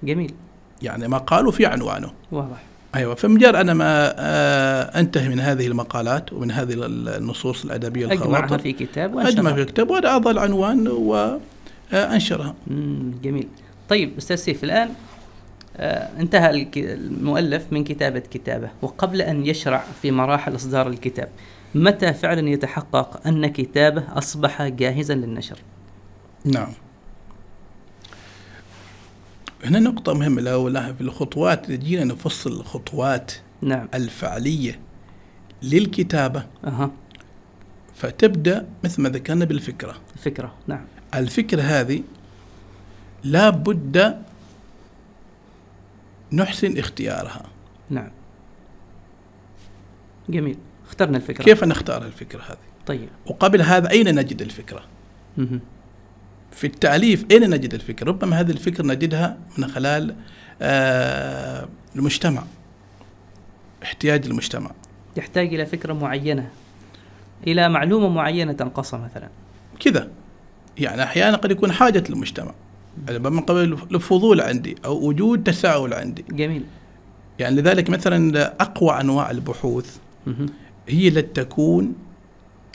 جميل. 0.03 0.33
يعني 0.81 1.07
مقال 1.07 1.47
وفي 1.47 1.65
عنوانه. 1.65 2.11
واضح. 2.31 2.63
أيوه 2.95 3.15
فمجرد 3.15 3.55
أنا 3.55 3.73
ما 3.73 4.13
آه 4.17 4.99
أنتهي 4.99 5.29
من 5.29 5.39
هذه 5.39 5.67
المقالات 5.67 6.33
ومن 6.33 6.51
هذه 6.51 6.73
النصوص 6.85 7.65
الأدبية 7.65 8.11
أجمعها 8.11 8.57
في 8.57 8.71
كتاب 8.71 9.17
أجمع 9.17 9.53
في 9.53 9.65
كتاب 9.65 9.89
وأنا 9.89 10.15
أضع 10.15 10.31
العنوان 10.31 10.87
وانشرها 10.87 12.55
جميل. 13.23 13.47
طيب 13.89 14.17
أستاذ 14.17 14.35
سيف 14.35 14.63
الآن 14.63 14.89
آه 15.77 16.09
انتهى 16.19 16.67
المؤلف 16.75 17.63
من 17.71 17.83
كتابة 17.83 18.19
كتابه 18.19 18.69
وقبل 18.81 19.21
أن 19.21 19.45
يشرع 19.45 19.83
في 20.01 20.11
مراحل 20.11 20.55
إصدار 20.55 20.87
الكتاب 20.87 21.29
متى 21.75 22.13
فعلا 22.13 22.49
يتحقق 22.49 23.27
أن 23.27 23.47
كتابه 23.47 24.03
أصبح 24.13 24.63
جاهزا 24.63 25.15
للنشر؟ 25.15 25.57
نعم. 26.45 26.67
هنا 29.65 29.79
نقطة 29.79 30.13
مهمة 30.13 30.41
لو 30.41 30.69
في 30.93 31.01
الخطوات 31.01 31.71
جينا 31.71 32.03
نفصل 32.03 32.51
الخطوات 32.51 33.31
نعم. 33.61 33.87
الفعلية 33.93 34.79
للكتابة. 35.63 36.45
أها. 36.65 36.91
فتبدأ 37.95 38.67
مثل 38.83 39.01
ما 39.01 39.09
ذكرنا 39.09 39.45
بالفكرة. 39.45 39.95
الفكرة 40.15 40.53
نعم. 40.67 40.85
الفكرة 41.15 41.61
هذه 41.61 42.03
لا 43.23 43.49
بد 43.49 44.21
نحسن 46.31 46.77
اختيارها. 46.77 47.45
نعم. 47.89 48.11
جميل. 50.29 50.57
اخترنا 50.87 51.17
الفكرة. 51.17 51.43
كيف 51.43 51.63
نختار 51.63 52.05
الفكرة 52.05 52.41
هذه؟ 52.41 52.57
طيب. 52.85 53.09
وقبل 53.25 53.61
هذا 53.61 53.89
أين 53.89 54.15
نجد 54.15 54.41
الفكرة؟ 54.41 54.83
مه. 55.37 55.59
في 56.55 56.67
التأليف 56.67 57.25
أين 57.31 57.49
نجد 57.49 57.73
الفكرة 57.73 58.07
ربما 58.07 58.39
هذه 58.39 58.51
الفكرة 58.51 58.83
نجدها 58.85 59.37
من 59.57 59.67
خلال 59.67 60.15
آه 60.61 61.67
المجتمع 61.95 62.43
احتياج 63.83 64.25
المجتمع. 64.25 64.71
يحتاج 65.17 65.53
إلى 65.53 65.65
فكرة 65.65 65.93
معينة 65.93 66.49
إلى 67.47 67.69
معلومة 67.69 68.09
معينة 68.09 68.53
تنقصها 68.53 68.99
مثلا. 68.99 69.29
كذا. 69.79 70.09
يعني 70.77 71.03
أحيانا 71.03 71.37
قد 71.37 71.51
يكون 71.51 71.71
حاجة 71.71 72.03
المجتمع 72.09 72.53
من 73.09 73.39
قبل 73.39 73.77
الفضول 73.91 74.41
عندي 74.41 74.75
أو 74.85 75.07
وجود 75.07 75.43
تساؤل 75.43 75.93
عندي. 75.93 76.25
جميل. 76.29 76.63
يعني 77.39 77.61
لذلك 77.61 77.89
مثلا 77.89 78.47
أقوى 78.61 79.01
أنواع 79.01 79.31
البحوث 79.31 79.97
هي 80.87 81.07
التي 81.07 81.43
تكون 81.43 81.95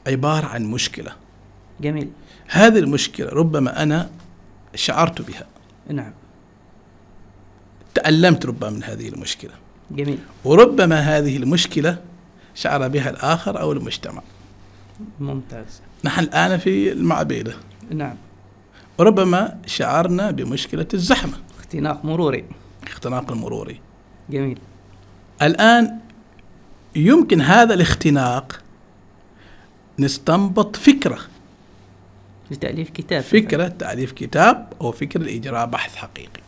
عبارة 0.06 0.46
عن 0.46 0.64
مشكلة. 0.64 1.12
جميل. 1.80 2.10
هذه 2.50 2.78
المشكلة 2.78 3.28
ربما 3.28 3.82
أنا 3.82 4.10
شعرت 4.74 5.22
بها. 5.22 5.46
نعم. 5.90 6.12
تألمت 7.94 8.46
ربما 8.46 8.70
من 8.70 8.84
هذه 8.84 9.08
المشكلة. 9.08 9.52
جميل. 9.90 10.18
وربما 10.44 11.00
هذه 11.00 11.36
المشكلة 11.36 11.98
شعر 12.54 12.88
بها 12.88 13.10
الآخر 13.10 13.60
أو 13.60 13.72
المجتمع. 13.72 14.22
ممتاز. 15.20 15.80
نحن 16.04 16.20
الآن 16.20 16.58
في 16.58 16.92
المعبيدة. 16.92 17.54
نعم. 17.90 18.16
وربما 18.98 19.58
شعرنا 19.66 20.30
بمشكلة 20.30 20.86
الزحمة. 20.94 21.32
اختناق 21.58 22.04
مروري. 22.04 22.44
اختناق 22.86 23.32
المروري 23.32 23.80
جميل. 24.30 24.58
الآن 25.42 25.98
يمكن 26.96 27.40
هذا 27.40 27.74
الاختناق 27.74 28.60
نستنبط 29.98 30.76
فكرة. 30.76 31.18
لتأليف 32.50 32.90
كتاب 32.90 33.22
فكرة. 33.22 33.68
تأليف 33.68 34.12
كتاب 34.12 34.72
أو 34.80 34.92
فكرة 34.92 35.36
إجراء 35.36 35.66
بحث 35.66 35.96
حقيقي. 35.96 36.40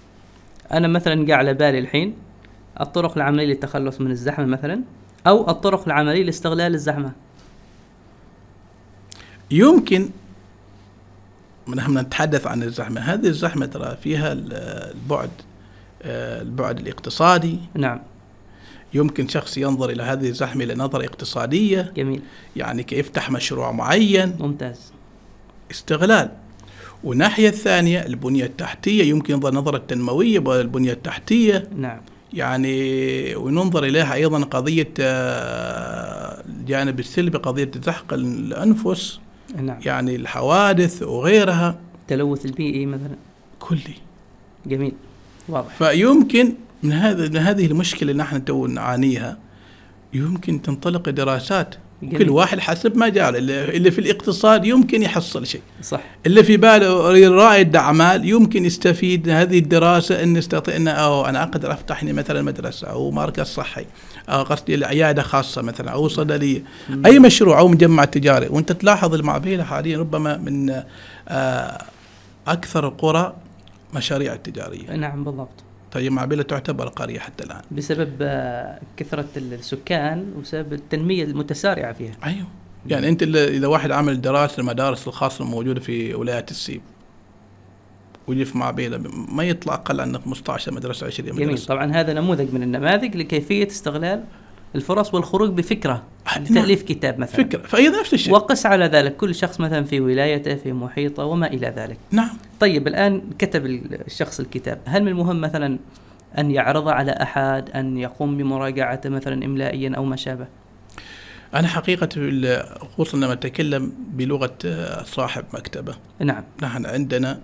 أنا 0.73 0.89
مثلا 0.89 1.27
قاع 1.27 1.37
على 1.37 1.55
بالي 1.55 1.79
الحين 1.79 2.15
الطرق 2.81 3.17
العملية 3.17 3.47
للتخلص 3.47 4.01
من 4.01 4.11
الزحمة 4.11 4.47
مثلا 4.47 4.81
أو 5.27 5.51
الطرق 5.51 5.87
العملية 5.87 6.23
لاستغلال 6.23 6.75
الزحمة. 6.75 7.13
يمكن 9.51 10.09
نحن 11.69 11.99
نتحدث 11.99 12.47
عن 12.47 12.63
الزحمة. 12.63 13.01
هذه 13.01 13.27
الزحمة 13.27 13.67
ترى 13.67 13.97
فيها 14.03 14.33
البعد 14.33 15.31
آه، 16.03 16.43
البعد 16.43 16.79
الاقتصادي. 16.79 17.59
نعم. 17.75 18.01
يمكن 18.95 19.29
شخص 19.29 19.59
ينظر 19.59 19.91
إلى 19.91 20.03
هذه 20.03 20.29
الزحمة 20.29 20.65
إلى 20.65 20.75
نظرة 20.75 21.05
اقتصادية. 21.05 21.93
جميل. 21.97 22.23
يعني 22.57 22.83
كيفتح 22.83 23.31
مشروع 23.31 23.73
معين. 23.73 24.37
ممتاز. 24.41 24.92
استغلال. 25.73 26.31
والناحية 27.05 27.49
الثانية 27.49 28.07
البنية 28.07 28.45
التحتية 28.45 29.05
يمكن 29.05 29.35
نظرة 29.35 29.79
تنموية 29.79 30.39
بالبنية 30.39 30.93
التحتية. 30.93 31.69
نعم. 31.77 32.01
يعني 32.33 33.37
وننظر 33.37 33.85
إليها 33.85 34.15
أيضا 34.15 34.45
قضية 34.45 34.95
آه، 35.01 36.43
الجانب 36.49 36.99
السلبي 37.01 37.39
قضية 37.39 37.71
زحق 37.85 38.13
الأنفس. 38.13 39.21
نعم. 39.57 39.79
يعني 39.87 40.17
الحوادث 40.17 41.03
وغيرها. 41.03 41.79
التلوث 42.03 42.47
البيئي 42.47 42.87
مثلا. 42.87 43.17
كلي. 43.61 43.95
جميل. 44.67 44.93
واضح. 45.49 45.75
فيمكن 45.75 46.55
من 46.83 46.93
هذا 46.93 47.29
من 47.29 47.37
هذه 47.37 47.67
المشكلة 47.67 48.11
اللي 48.11 48.23
نحن 48.23 48.45
تو 48.45 48.67
نعانيها 48.67 49.39
يمكن 50.15 50.63
تنطلق 50.63 51.11
دراسات 51.11 51.75
جميل. 52.03 52.19
كل 52.19 52.31
واحد 52.31 52.61
حسب 52.61 52.97
مجاله 52.97 53.39
اللي 53.39 53.77
اللي 53.77 53.91
في 53.91 53.99
الاقتصاد 53.99 54.65
يمكن 54.65 55.03
يحصل 55.03 55.47
شيء. 55.47 55.61
صح. 55.83 56.01
اللي 56.27 56.43
في 56.43 56.57
باله 56.57 57.29
رائد 57.29 57.77
اعمال 57.77 58.29
يمكن 58.29 58.65
يستفيد 58.65 59.27
من 59.27 59.33
هذه 59.33 59.59
الدراسة 59.59 60.23
إن 60.23 60.37
يستطيع 60.37 60.77
ان 60.77 60.89
أو 60.89 61.27
أنا 61.27 61.43
أقدر 61.43 61.73
افتح 61.73 62.05
لي 62.05 62.13
مثلا 62.13 62.43
مدرسة 62.43 62.87
أو 62.87 63.11
مركز 63.11 63.47
صحي 63.47 63.87
أو 64.29 64.43
قصدي 64.43 64.85
عياده 64.85 65.23
خاصة 65.23 65.63
مثلا 65.63 65.91
أو 65.91 66.09
صيدلية. 66.09 66.65
أي 67.07 67.19
مشروع 67.19 67.59
أو 67.59 67.69
مجمع 67.69 68.05
تجاري. 68.05 68.47
وأنت 68.51 68.73
تلاحظ 68.73 69.15
المعبيله 69.15 69.65
حاليا 69.65 69.99
ربما 69.99 70.37
من 70.37 70.83
آه، 71.29 71.85
أكثر 72.47 72.89
القرى 72.89 73.37
مشاريع 73.95 74.37
تجارية. 74.37 74.91
نعم 74.91 75.25
بالضبط. 75.25 75.65
طيب 75.93 76.13
معبيله 76.13 76.43
تعتبر 76.43 76.89
قرية 76.89 77.19
حتى 77.19 77.45
الآن. 77.45 77.61
بسبب 77.71 78.13
آه، 78.21 78.81
كثرة 78.97 79.27
السكان 79.37 80.33
وسبب 80.39 80.73
التنمية 80.73 81.25
المتسارعة 81.25 81.93
فيها. 81.93 82.13
أيوه. 82.25 82.47
يعني 82.87 83.09
اللي- 83.23 83.49
إذا 83.57 83.67
واحد 83.67 83.91
عمل 83.91 84.21
دراسة 84.21 84.61
المدارس 84.61 85.09
الخاصة 85.09 85.45
الموجودة 85.45 85.81
في 85.81 86.15
ولاية 86.15 86.47
السيب 86.51 86.81
ويجي 88.27 88.45
في 88.45 88.59
معبيله 88.59 88.99
ما 89.29 89.45
يطلع 89.45 89.75
أقل 89.75 90.01
عن 90.01 90.19
15 90.19 90.73
مدرسة 90.75 91.07
20 91.07 91.29
جميل. 91.33 91.47
مدرسه 91.49 91.67
طبعا 91.67 91.93
هذا 91.93 92.13
نموذج 92.13 92.55
من 92.55 92.63
النماذج 92.63 93.17
لكيفية 93.17 93.67
استغلال 93.67 94.25
الفرص 94.75 95.15
والخروج 95.15 95.51
بفكرة 95.51 96.03
آه، 96.37 96.39
نعم. 96.39 96.75
كتاب 96.75 97.19
مثلا. 97.19 97.37
فكرة. 97.45 97.59
فهي 97.67 97.89
نفس 97.89 98.15
الشيء. 98.15 98.33
وقس 98.33 98.67
على 98.67 98.85
ذلك 98.85 99.17
كل 99.17 99.35
شخص 99.35 99.61
مثلا 99.61 99.85
في 99.85 100.01
ولايته 100.01 100.55
في 100.55 100.73
محيطه 100.73 101.25
وما 101.25 101.47
إلى 101.47 101.69
ذلك. 101.77 101.99
نعم. 102.11 102.31
طيب 102.61 102.89
الآن 102.89 103.23
كتب 103.39 103.67
الشخص 103.67 104.41
الكتاب. 104.41 104.79
هل 104.85 105.03
من 105.03 105.09
المهم 105.09 105.41
مثلا 105.41 105.79
أن 106.39 106.51
يعرضه 106.51 106.93
على 106.93 107.11
أحد 107.13 107.71
أن 107.71 107.97
يقوم 107.99 108.37
بمراجعته 108.37 109.11
مثلا 109.11 109.45
إملائيا 109.45 109.93
أو 109.97 110.05
ما 110.05 110.17
شابه؟ 110.17 110.47
في 112.13 112.29
ال- 112.29 112.79
خصوصا 112.95 113.17
لما 113.17 113.33
أتكلم 113.33 113.93
بلغة 114.13 114.55
آه، 114.65 115.03
صاحب 115.03 115.45
مكتبة. 115.55 115.95
نعم. 116.21 116.45
نحن 116.63 116.87
عندنا 116.87 117.41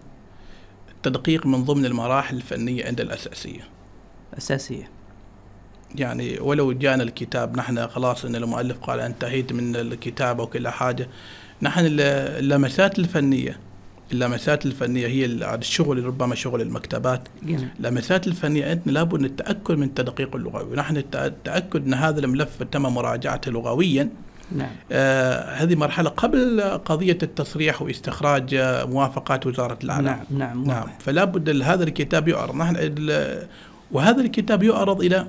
التدقيق 0.96 1.46
من 1.46 1.64
ضمن 1.64 1.84
المراحل 1.84 2.36
الفنية 2.36 2.86
عندنا 2.86 3.06
الأساسية. 3.06 3.60
أساسية. 4.38 4.88
يعني 5.94 6.38
ولو 6.40 6.72
جانا 6.72 7.02
الكتاب 7.02 7.56
نحن 7.56 7.86
خلاص 7.88 8.24
إن 8.24 8.36
المؤلف 8.36 8.78
قال 8.78 9.00
أنتهيت 9.00 9.52
من 9.52 9.76
الكتابه 9.76 10.42
وكل 10.42 10.68
حاجة 10.68 11.08
نحن 11.62 11.80
ال- 11.86 12.00
اللمسات 12.44 12.98
الفنية 12.98 13.58
اللمسات 14.12 14.66
الفنية 14.66 15.06
هي 15.06 15.24
ال- 15.24 15.42
الشغل 15.44 16.04
ربما 16.04 16.34
شغل 16.34 16.60
المكتبات. 16.60 17.28
اللمسات 17.80 18.26
الفنية 18.26 18.66
عندنا 18.70 18.92
لابد 18.92 19.18
من 19.20 19.24
التأكد 19.24 19.74
من 19.74 19.82
التدقيق 19.82 20.36
اللغوي. 20.36 20.72
ونحن 20.72 20.96
الت- 20.96 21.16
التأكد 21.16 21.86
إن 21.86 21.94
هذا 21.94 22.20
الملف 22.20 22.62
تم 22.62 22.82
مراجعته 22.82 23.50
لغويا. 23.50 24.08
نعم. 24.52 24.70
آه 24.92 25.54
هذه 25.54 25.74
مرحلة 25.74 26.10
قبل 26.10 26.60
قضية 26.84 27.18
التصريح 27.22 27.82
واستخراج 27.82 28.54
موافقات 28.88 29.46
وزارة 29.46 29.78
الإعلام. 29.84 30.04
نعم 30.30 30.38
نعم 30.38 30.64
نعم. 30.64 30.86
فلا 30.98 31.24
بد 31.24 31.62
هذا 31.62 31.84
الكتاب 31.84 32.28
يعرض. 32.28 32.54
نحن 32.56 32.76
وهذا 33.92 34.20
الكتاب 34.20 34.62
يعرض 34.62 35.00
إلى 35.00 35.26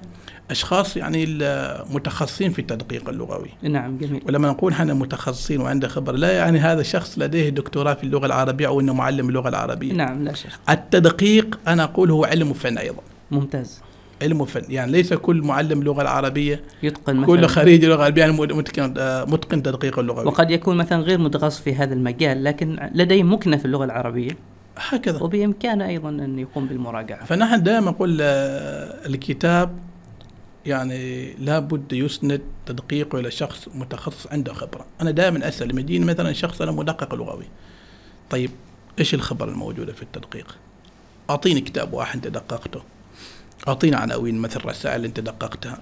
أشخاص 0.51 0.97
يعني 0.97 1.23
المتخصصين 1.27 2.51
في 2.51 2.59
التدقيق 2.59 3.09
اللغوي. 3.09 3.49
نعم 3.62 3.97
جميل. 3.97 4.21
ولما 4.27 4.49
نقول 4.49 4.71
إحنا 4.71 4.93
متخصصين 4.93 5.62
وعنده 5.62 5.88
خبرة 5.88 6.15
لا 6.15 6.31
يعني 6.31 6.59
هذا 6.59 6.83
شخص 6.83 7.19
لديه 7.19 7.49
دكتوراه 7.49 7.93
في 7.93 8.03
اللغة 8.03 8.25
العربية 8.25 8.67
أو 8.67 8.79
إنه 8.79 8.93
معلم 8.93 9.29
اللغة 9.29 9.49
العربية. 9.49 9.93
نعم 9.93 10.23
لا 10.23 10.33
شك. 10.33 10.49
التدقيق 10.69 11.59
أنا 11.67 11.83
أقول 11.83 12.12
هو 12.12 12.25
علم 12.25 12.51
وفن 12.51 12.77
أيضا. 12.77 13.01
ممتاز. 13.31 13.81
علم 14.21 14.41
وفن 14.41 14.62
يعني 14.69 14.91
ليس 14.91 15.13
كل 15.13 15.41
معلم 15.41 15.83
لغة 15.83 16.01
العربية 16.01 16.62
يتقن 16.83 17.25
كل 17.25 17.38
مثلا 17.38 17.47
خريج 17.47 17.85
لغة 17.85 18.03
عربية 18.03 18.21
يعني 18.21 18.33
متقن 18.33 18.93
متقن 19.31 19.63
تدقيق 19.63 19.99
اللغوي. 19.99 20.25
وقد 20.25 20.51
يكون 20.51 20.77
مثلا 20.77 21.01
غير 21.01 21.19
متخصص 21.19 21.59
في 21.59 21.75
هذا 21.75 21.93
المجال 21.93 22.43
لكن 22.43 22.89
لديه 22.93 23.23
مكنة 23.23 23.57
في 23.57 23.65
اللغة 23.65 23.85
العربية. 23.85 24.31
هكذا. 24.77 25.21
وبإمكانه 25.23 25.88
أيضا 25.88 26.09
أن 26.09 26.39
يقوم 26.39 26.65
بالمراجعة. 26.65 27.25
فنحن 27.25 27.63
دائما 27.63 27.91
نقول 27.91 28.17
آه، 28.21 29.07
الكتاب 29.07 29.88
يعني 30.69 31.34
لابد 31.34 31.93
يسند 31.93 32.41
تدقيقه 32.65 33.19
إلى 33.19 33.32
شخص 33.32 33.67
متخصص 33.75 34.27
عنده 34.27 34.53
خبرة، 34.53 34.86
أنا 35.01 35.12
دائما 35.12 35.47
أسأل 35.47 35.69
لما 35.69 35.82
يجيني 35.82 36.05
مثلا 36.05 36.34
شخص 36.34 36.62
أنا 36.62 36.71
مدقق 36.71 37.15
لغوي. 37.15 37.45
طيب 38.29 38.51
إيش 38.99 39.13
الخبرة 39.13 39.49
الموجودة 39.49 39.93
في 39.93 40.01
التدقيق؟ 40.01 40.58
أعطيني 41.29 41.62
كتاب 41.62 41.93
واحد 41.93 42.15
أنت 42.15 42.27
دققته. 42.27 42.82
أعطيني 43.67 43.95
عناوين 43.95 44.38
مثل 44.39 44.65
رسائل 44.65 45.05
أنت 45.05 45.19
دققتها. 45.19 45.82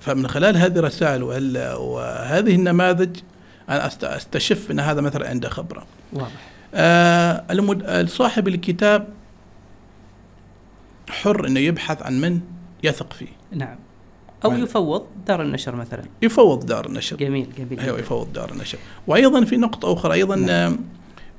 فمن 0.00 0.28
خلال 0.28 0.56
هذه 0.56 0.78
الرسائل 0.78 1.22
وهذه 1.22 2.54
النماذج 2.54 3.16
أنا 3.68 3.86
أستشف 4.02 4.70
إن 4.70 4.80
هذا 4.80 5.00
مثلا 5.00 5.28
عنده 5.28 5.48
خبرة. 5.48 5.86
واضح 6.12 6.52
آه. 6.74 8.04
صاحب 8.04 8.48
الكتاب 8.48 9.08
حر 11.08 11.46
إنه 11.46 11.60
يبحث 11.60 12.02
عن 12.02 12.20
من 12.20 12.40
يثق 12.82 13.12
فيه 13.12 13.28
نعم 13.52 13.76
أو 14.44 14.50
وين؟ 14.50 14.62
يفوض 14.62 15.06
دار 15.26 15.42
النشر 15.42 15.76
مثلا. 15.76 16.02
يفوض 16.22 16.66
دار 16.66 16.86
النشر. 16.86 17.16
جميل 17.16 17.46
جميل 17.58 17.80
أيوه. 17.80 17.98
يفوض 17.98 18.32
دار 18.32 18.52
النشر. 18.52 18.78
وأيضا 19.06 19.44
في 19.44 19.56
نقطة 19.56 19.92
أخرى 19.92 20.14
أيضا 20.14 20.36
نعم. 20.36 20.78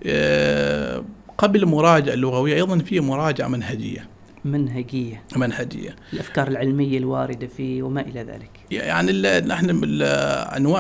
آه 0.06 1.04
قبل 1.38 1.64
المراجعه 1.64 2.14
اللغوية 2.14 2.56
أيضا 2.56 2.78
في 2.78 3.00
مراجعة 3.00 3.48
منهجية. 3.48 4.08
منهجية. 4.46 5.24
منهجية. 5.36 5.96
الأفكار 6.14 6.48
العلمية 6.48 6.98
الواردة 6.98 7.48
فيه 7.48 7.84
وما 7.84 8.02
إلى 8.02 8.24
ذلك. 8.24 8.50
يعني 8.72 9.12
نحن 9.40 9.70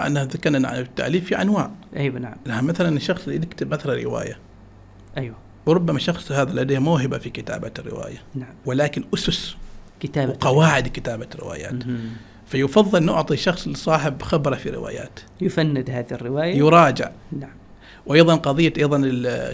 أنها 0.07 0.23
ذكرنا 0.23 0.67
عن 0.67 0.79
التأليف 0.79 1.25
في 1.25 1.41
أنواع. 1.41 1.71
أيوة 1.95 2.19
نعم. 2.45 2.67
مثلا 2.67 2.97
الشخص 2.97 3.23
اللي 3.27 3.35
يكتب 3.35 3.73
مثلا 3.73 4.03
رواية. 4.03 4.37
أيوة. 5.17 5.35
وربما 5.65 5.99
شخص 5.99 6.31
هذا 6.31 6.61
لديه 6.61 6.79
موهبة 6.79 7.17
في 7.17 7.29
كتابة 7.29 7.71
الرواية. 7.79 8.21
نعم. 8.35 8.53
ولكن 8.65 9.03
أسس. 9.13 9.55
كتابة 10.03 10.31
وقواعد 10.31 10.87
كتابة 10.87 11.27
الروايات. 11.35 11.83
فيفضل 12.47 13.03
نعطي 13.03 13.37
شخص 13.37 13.69
صاحب 13.69 14.21
خبرة 14.21 14.55
في 14.55 14.69
روايات. 14.69 15.19
يفند 15.41 15.89
هذه 15.89 16.05
الرواية. 16.11 16.55
يراجع. 16.57 17.11
نعم. 17.39 17.49
وأيضا 18.05 18.35
قضية 18.35 18.73
أيضا 18.77 19.01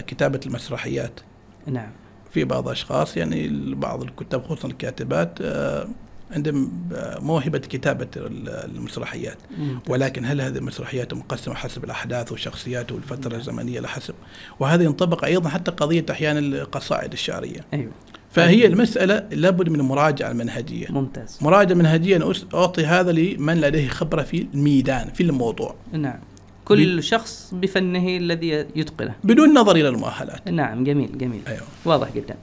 كتابة 0.00 0.40
المسرحيات. 0.46 1.20
نعم. 1.66 1.90
في 2.32 2.44
بعض 2.44 2.66
الأشخاص 2.66 3.16
يعني 3.16 3.48
بعض 3.74 4.02
الكتاب 4.02 4.44
خصوصا 4.44 4.68
الكاتبات 4.68 5.38
آه، 5.42 5.88
عندهم 6.30 6.72
آه، 6.94 7.18
موهبة 7.18 7.58
كتابة 7.58 8.08
ال- 8.16 8.48
المسرحيات. 8.48 9.38
ممتاز. 9.58 9.90
ولكن 9.92 10.24
هل 10.24 10.40
هذه 10.40 10.56
المسرحيات 10.56 11.14
مقسمة 11.14 11.54
حسب 11.54 11.84
الأحداث 11.84 12.32
والشخصيات 12.32 12.92
والفترة 12.92 13.28
نعم. 13.30 13.38
الزمنية؟ 13.40 13.80
لا 13.80 13.88
حسب. 13.88 14.14
وهذا 14.60 14.82
ينطبق 14.84 15.24
أيضا 15.24 15.48
حتى 15.48 15.70
قضية 15.70 16.04
أحيانا 16.10 16.38
القصائد 16.38 17.12
الشعرية. 17.12 17.64
أيوة. 17.74 17.92
فهي 18.30 18.66
المسألة 18.66 19.26
لابد 19.30 19.68
من 19.68 19.80
المراجعة 19.80 20.30
المنهجية. 20.30 20.86
ممتاز. 20.90 21.38
مراجعة 21.40 21.74
منهجية 21.74 22.16
أنا 22.16 22.32
أعطي 22.54 22.86
هذا 22.86 23.12
لمن 23.12 23.60
لديه 23.60 23.88
خبرة 23.88 24.22
في 24.22 24.46
الميدان 24.54 25.08
في 25.08 25.22
الموضوع. 25.22 25.74
نعم. 25.92 26.18
كل 26.64 27.02
شخص 27.02 27.54
بفنه 27.54 28.16
الذي 28.16 28.48
يتقنه. 28.76 29.14
بدون 29.24 29.54
نظر 29.58 29.76
إلى 29.76 29.88
المؤهلات. 29.88 30.48
نعم 30.48 30.84
جميل 30.84 31.18
جميل. 31.18 31.40
أيوه. 31.48 31.62
واضح 31.84 32.08
جدا. 32.14 32.36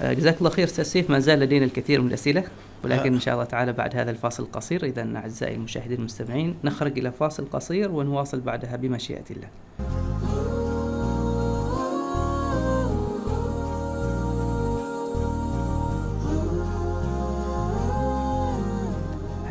آه، 0.00 0.12
جزاك 0.12 0.38
الله 0.38 0.50
خير 0.50 0.64
أستاذ 0.64 0.84
سيف. 0.84 1.10
ما 1.10 1.18
زال 1.18 1.38
لدينا 1.38 1.64
الكثير 1.64 2.00
من 2.00 2.08
الأسئلة 2.08 2.44
ولكن 2.84 3.12
آه. 3.12 3.14
إن 3.16 3.20
شاء 3.20 3.34
الله 3.34 3.44
تعالى 3.44 3.72
بعد 3.72 3.96
هذا 3.96 4.10
الفاصل 4.10 4.42
القصير. 4.42 4.84
اذا 4.84 5.12
أعزائي 5.16 5.54
المشاهدين 5.54 5.98
المستمعين 5.98 6.54
نخرج 6.64 6.98
إلى 6.98 7.12
فاصل 7.12 7.46
قصير 7.52 7.90
ونواصل 7.90 8.40
بعدها 8.40 8.76
بمشيئة 8.76 9.24
الله. 9.30 9.48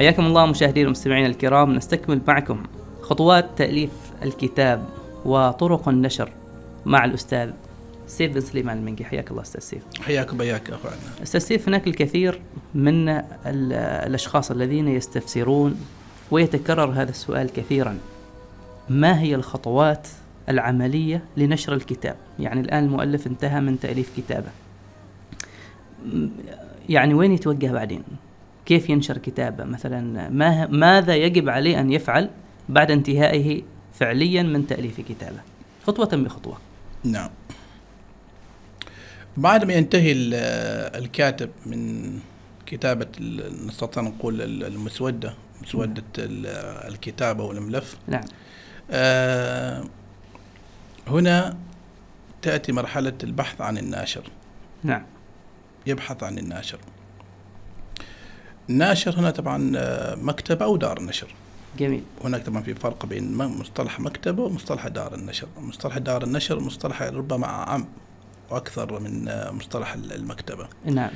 حياكم 0.04 0.26
الله 0.26 0.46
مشاهدينا 0.46 0.86
المستمعين 0.86 1.26
الكرام. 1.26 1.74
نستكمل 1.74 2.22
معكم 2.28 2.64
خطوات 3.02 3.50
تأليف 3.56 3.92
الكتاب 4.24 4.86
وطرق 5.26 5.90
النشر 5.90 6.32
مع 6.86 7.06
الأستاذ 7.06 7.52
سيف 8.08 8.34
بن 8.34 8.42
سليمان 8.42 8.78
المنقي 8.78 9.06
حياك 9.06 9.32
الله 9.32 9.42
أستاذ 9.42 9.62
سيف. 9.62 9.84
حياك 10.02 10.36
بياك 10.36 10.70
اخواننا 10.70 11.00
أستاذ 11.24 11.40
سيف 11.40 11.68
هناك 11.68 11.88
الكثير 11.88 12.42
من 12.76 13.10
الأشخاص 13.46 14.52
الذين 14.52 14.88
يستفسرون 14.88 15.80
ويتكرر 16.32 16.92
هذا 16.92 17.10
السؤال 17.10 17.50
كثيرا. 17.54 17.98
ما 18.90 19.20
هي 19.20 19.36
الخطوات 19.36 20.08
العملية 20.50 21.24
لنشر 21.38 21.74
الكتاب؟ 21.74 22.16
يعني 22.40 22.62
الآن 22.62 22.84
المؤلف 22.84 23.28
انتهى 23.28 23.62
من 23.62 23.80
تأليف 23.80 24.12
كتابه. 24.18 24.50
يعني 26.90 27.14
وين 27.14 27.32
يتوجه 27.32 27.72
بعدين؟ 27.72 28.04
كيف 28.66 28.90
ينشر 28.90 29.18
كتابه؟ 29.18 29.64
مثلا 29.64 30.30
ما 30.30 30.68
ماذا 30.68 31.16
يجب 31.16 31.50
عليه 31.50 31.80
أن 31.80 31.92
يفعل 31.92 32.30
بعد 32.70 32.92
انتهائه 32.92 33.62
فعليا 33.94 34.44
من 34.44 34.68
تأليف 34.68 35.02
كتابه؟ 35.02 35.40
خطوة 35.88 36.08
بخطوة. 36.08 36.58
نعم. 37.04 37.30
بعد 39.38 39.66
ما 39.66 39.74
ينتهي 39.74 40.14
الكاتب 40.96 41.50
من 41.66 42.14
كتابة 42.66 43.08
نستطيع 43.68 44.04
نقول 44.04 44.42
المسودة 44.42 45.34
مسودة 45.62 46.04
الكتابة 46.88 47.44
والملف 47.44 47.98
نعم. 48.08 48.24
آه 48.92 49.84
هنا 51.08 51.58
تأتي 52.42 52.72
مرحلة 52.72 53.14
البحث 53.24 53.62
عن 53.62 53.78
الناشر. 53.78 54.24
نعم. 54.84 55.06
يبحث 55.86 56.24
عن 56.24 56.38
الناشر. 56.38 56.80
الناشر 58.70 59.20
هنا 59.20 59.30
طبعا 59.32 59.72
آه، 59.76 60.16
مكتبة 60.16 60.66
أو 60.66 60.78
دار 60.78 60.98
النشر 60.98 61.36
جميل. 61.80 62.04
هناك 62.24 62.46
طبعا 62.46 62.62
في 62.62 62.76
فرق 62.76 63.06
بين 63.06 63.36
مصطلح 63.36 64.00
مكتبة 64.00 64.44
ومصطلح 64.44 64.88
دار 64.88 65.16
النشر. 65.16 65.48
مصطلح 65.58 65.98
دار 65.98 66.24
النشر 66.24 66.60
مصطلح 66.60 67.02
ربما 67.02 67.48
عام 67.48 67.86
وأكثر 68.50 69.00
من 69.00 69.28
آه، 69.28 69.52
مصطلح 69.52 69.94
المكتبة 69.94 70.68
نعم. 70.86 71.12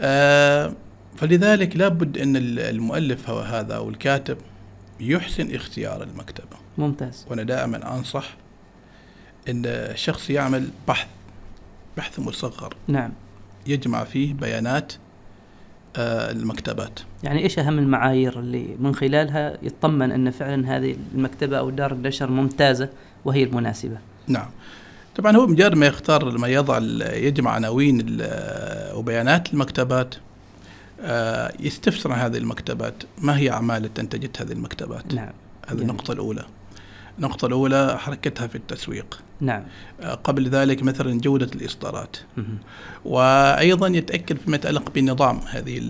آه 0.00 0.72
فلذلك 1.16 1.76
لابد 1.76 2.18
أن 2.18 2.36
المؤلف 2.58 3.30
هو 3.30 3.40
هذا 3.40 3.76
أو 3.76 3.88
الكاتب 3.88 4.38
يحسن 5.00 5.54
اختيار 5.54 6.02
المكتبة 6.02 6.56
ممتاز. 6.78 7.26
وأنا 7.30 7.42
دائما 7.42 7.96
أنصح 7.96 8.34
أن 9.48 9.62
الشخص 9.66 10.30
يعمل 10.30 10.68
بحث 10.88 11.06
بحث 11.96 12.18
مصغر. 12.18 12.74
نعم. 12.88 13.12
يجمع 13.66 14.04
فيه 14.04 14.34
بيانات 14.34 14.92
المكتبات. 15.96 17.00
يعني 17.22 17.42
إيش 17.42 17.58
أهم 17.58 17.78
المعايير 17.78 18.38
اللي 18.38 18.76
من 18.80 18.94
خلالها 18.94 19.56
يطمن 19.62 20.12
أن 20.12 20.30
فعلا 20.30 20.76
هذه 20.76 20.96
المكتبة 21.14 21.58
أو 21.58 21.70
دار 21.70 21.92
النشر 21.92 22.30
ممتازة 22.30 22.88
وهي 23.24 23.42
المناسبة؟ 23.42 23.98
نعم. 24.28 24.48
طبعا 25.16 25.36
هو 25.36 25.46
مجرد 25.46 25.74
ما 25.74 25.86
يختار 25.86 26.38
ما 26.38 26.48
يضع 26.48 26.78
يجمع 27.14 27.50
عناوين 27.50 28.18
وبيانات 28.94 29.52
المكتبات 29.52 30.14
آه، 31.04 31.52
يستفسر 31.60 32.12
عن 32.12 32.18
هذه 32.18 32.36
المكتبات. 32.36 32.94
ما 33.18 33.38
هي 33.38 33.50
أعمال 33.50 33.84
التي 33.84 34.00
أنتجت 34.00 34.42
هذه 34.42 34.52
المكتبات؟ 34.52 35.14
نعم. 35.14 35.32
هذه 35.68 35.78
النقطة 35.78 36.12
الأولى. 36.12 36.44
النقطة 37.18 37.46
الأولى 37.46 37.98
حركتها 37.98 38.46
في 38.46 38.54
التسويق. 38.54 39.22
نعم. 39.40 39.62
آه، 40.00 40.14
قبل 40.14 40.48
ذلك 40.48 40.82
مثلا 40.82 41.20
جودة 41.20 41.50
الإصدارات. 41.54 42.16
وأيضا 43.04 43.88
يتأكد 43.88 44.38
فيما 44.38 44.56
يتعلق 44.56 44.90
بنظام 44.90 45.40
هذه 45.50 45.80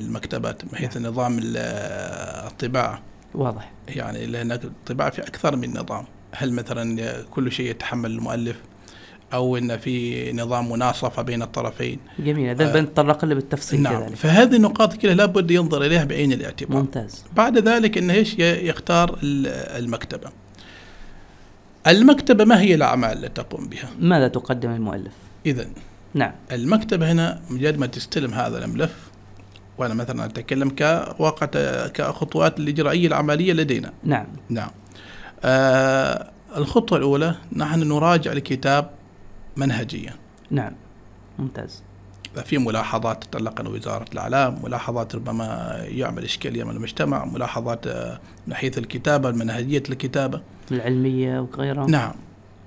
المكتبات 0.00 0.64
بحيث 0.64 0.96
نعم. 0.96 1.12
نظام 1.12 1.38
الطباعة. 1.42 3.02
واضح. 3.34 3.72
يعني 3.88 4.26
لأن 4.26 4.52
الطباعة 4.52 5.10
في 5.10 5.22
أكثر 5.22 5.56
من 5.56 5.70
نظام. 5.70 6.04
هل 6.32 6.52
مثلا 6.52 7.22
كل 7.30 7.52
شيء 7.52 7.70
يتحمل 7.70 8.10
المؤلف؟ 8.10 8.56
أو 9.32 9.56
إن 9.56 9.78
في 9.78 10.32
نظام 10.32 10.72
مناصفة 10.72 11.22
بين 11.22 11.42
الطرفين. 11.42 11.98
جميل. 12.18 12.48
هذا 12.48 12.70
آه 12.70 12.72
بنتطرق 12.72 13.24
له 13.24 13.34
بالتفصيل 13.34 13.82
نعم. 13.82 14.00
كذلك. 14.00 14.16
فهذه 14.16 14.56
النقاط 14.56 14.96
كلها 14.96 15.14
لابد 15.14 15.50
ينظر 15.50 15.84
إليها 15.84 16.04
بعين 16.04 16.32
الاعتبار. 16.32 16.78
ممتاز. 16.78 17.24
بعد 17.36 17.58
ذلك 17.58 17.98
إنه 17.98 18.12
إيش؟ 18.12 18.38
يختار 18.38 19.18
المكتبة. 19.22 20.30
المكتبة 21.86 22.44
ما 22.44 22.60
هي 22.60 22.74
الأعمال 22.74 23.24
التي 23.24 23.42
تقوم 23.42 23.68
بها؟ 23.68 23.88
ماذا 24.00 24.28
تقدم 24.28 24.70
المؤلف؟ 24.70 25.12
اذا 25.46 25.66
نعم. 26.14 26.32
المكتبة 26.52 27.12
هنا 27.12 27.40
مجرد 27.50 27.78
ما 27.78 27.86
تستلم 27.86 28.34
هذا 28.34 28.64
الملف 28.64 29.10
وأنا 29.78 29.94
مثلا 29.94 30.24
أتكلم 30.24 30.70
كواقع 30.70 31.46
كخطوات 31.86 32.58
الإجرائية 32.58 33.06
العملية 33.06 33.52
لدينا. 33.52 33.92
نعم. 34.04 34.26
نعم. 34.48 34.70
آه 35.44 36.30
الخطوة 36.56 36.98
الأولى 36.98 37.34
نحن 37.52 37.88
نراجع 37.88 38.32
الكتاب 38.32 38.90
منهجيا. 39.56 40.14
نعم 40.50 40.72
ممتاز. 41.38 41.82
في 42.44 42.58
ملاحظات 42.58 43.24
تتعلق 43.24 43.60
عن 43.60 43.66
وزارة 43.66 44.04
الإعلام 44.12 44.58
ملاحظات 44.64 45.14
ربما 45.14 45.76
يعمل 45.88 46.24
إشكالية 46.24 46.64
من 46.64 46.70
المجتمع 46.70 47.24
ملاحظات 47.24 47.86
آه، 47.86 48.20
من 48.46 48.54
حيث 48.54 48.78
الكتابة 48.78 49.30
منهجية 49.30 49.82
الكتابة. 49.90 50.40
العلمية 50.72 51.40
وغيرها. 51.40 51.86
نعم. 51.86 52.14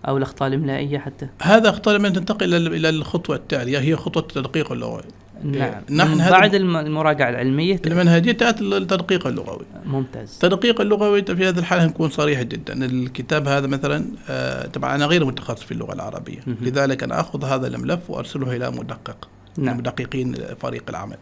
أو 0.07 0.17
الأخطاء 0.17 0.47
الإملائية 0.47 0.97
حتى. 0.97 1.27
هذا 1.41 1.69
أخطاء 1.69 1.95
لما 1.95 2.09
تنتقل 2.09 2.73
إلى 2.73 2.89
الخطوة 2.89 3.35
التالية 3.35 3.79
هي 3.79 3.95
خطوة 3.95 4.23
التدقيق 4.23 4.71
اللغوي 4.71 5.01
نعم. 5.43 5.81
نحن 5.89 6.29
بعد 6.29 6.55
المراجعة 6.55 7.29
العلمية 7.29 7.81
المنهجية 7.87 8.31
تأتي 8.31 8.63
التدقيق 8.63 9.27
اللغوي. 9.27 9.65
ممتاز. 9.85 10.33
التدقيق 10.33 10.81
اللغوي 10.81 11.23
في 11.23 11.47
هذه 11.49 11.59
الحالة 11.59 11.85
نكون 11.85 12.09
صريح 12.09 12.41
جدا. 12.41 12.85
الكتاب 12.85 13.47
هذا 13.47 13.67
مثلا 13.67 14.05
آه 14.29 14.67
طبعا 14.67 14.95
أنا 14.95 15.05
غير 15.05 15.25
متخصص 15.25 15.63
في 15.63 15.71
اللغة 15.71 15.93
العربية. 15.93 16.39
م- 16.47 16.55
لذلك 16.61 17.03
أنا 17.03 17.19
أخذ 17.19 17.45
هذا 17.45 17.67
الملف 17.67 18.09
وأرسله 18.09 18.55
إلى 18.55 18.71
مدقق 18.71 19.29
نعم. 19.57 19.77
مدققين 19.77 20.35
فريق 20.61 20.83
العمل. 20.89 21.17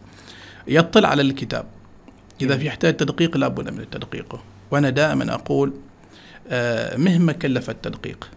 يطلع 0.68 1.08
على 1.08 1.22
الكتاب. 1.22 1.64
إذا 2.42 2.56
في 2.56 2.66
يحتاج 2.66 2.96
تدقيق 2.96 3.36
لابد 3.36 3.70
من 3.70 3.80
التدقيق. 3.80 4.40
وأنا 4.70 4.90
دائما 4.90 5.34
أقول 5.34 5.72
آه 6.48 6.96
مهما 6.96 7.32
كلف 7.32 7.70
التدقيق 7.70 8.28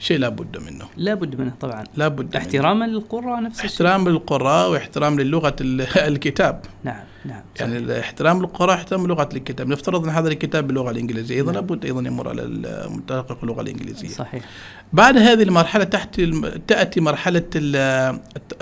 شيء 0.00 0.18
لابد 0.18 0.58
منه. 0.58 0.84
لابد 0.96 1.40
منه 1.40 1.52
طبعا. 1.60 1.84
لابد 1.96 2.36
احتراما 2.36 2.84
للقراء 2.84 3.42
نفس 3.42 3.56
الشيء. 3.64 3.70
احترام 3.70 4.08
للقراء 4.08 4.70
واحترام 4.70 5.20
للغة 5.20 5.56
الكتاب. 6.12 6.62
نعم. 6.84 7.04
نعم. 7.24 7.42
يعني 7.60 7.76
الاحترام 7.76 8.38
للقراء 8.38 8.76
احترام 8.76 9.06
لغة 9.06 9.28
الكتاب. 9.34 9.68
نفترض 9.68 10.04
أن 10.04 10.10
هذا 10.10 10.28
الكتاب 10.28 10.66
باللغة 10.66 10.90
الإنجليزية. 10.90 11.36
أيضا 11.36 11.52
نعم. 11.52 11.60
لابد 11.60 11.84
أيضا 11.84 12.00
يمر 12.00 12.28
على 12.28 12.42
المتحقق 12.42 13.38
اللغة 13.42 13.60
الإنجليزية. 13.60 14.08
صحيح. 14.08 14.44
بعد 14.92 15.16
هذه 15.16 15.42
المرحلة 15.42 15.84
تحت 15.84 16.20
تأتي 16.68 17.00
مرحلة 17.00 17.44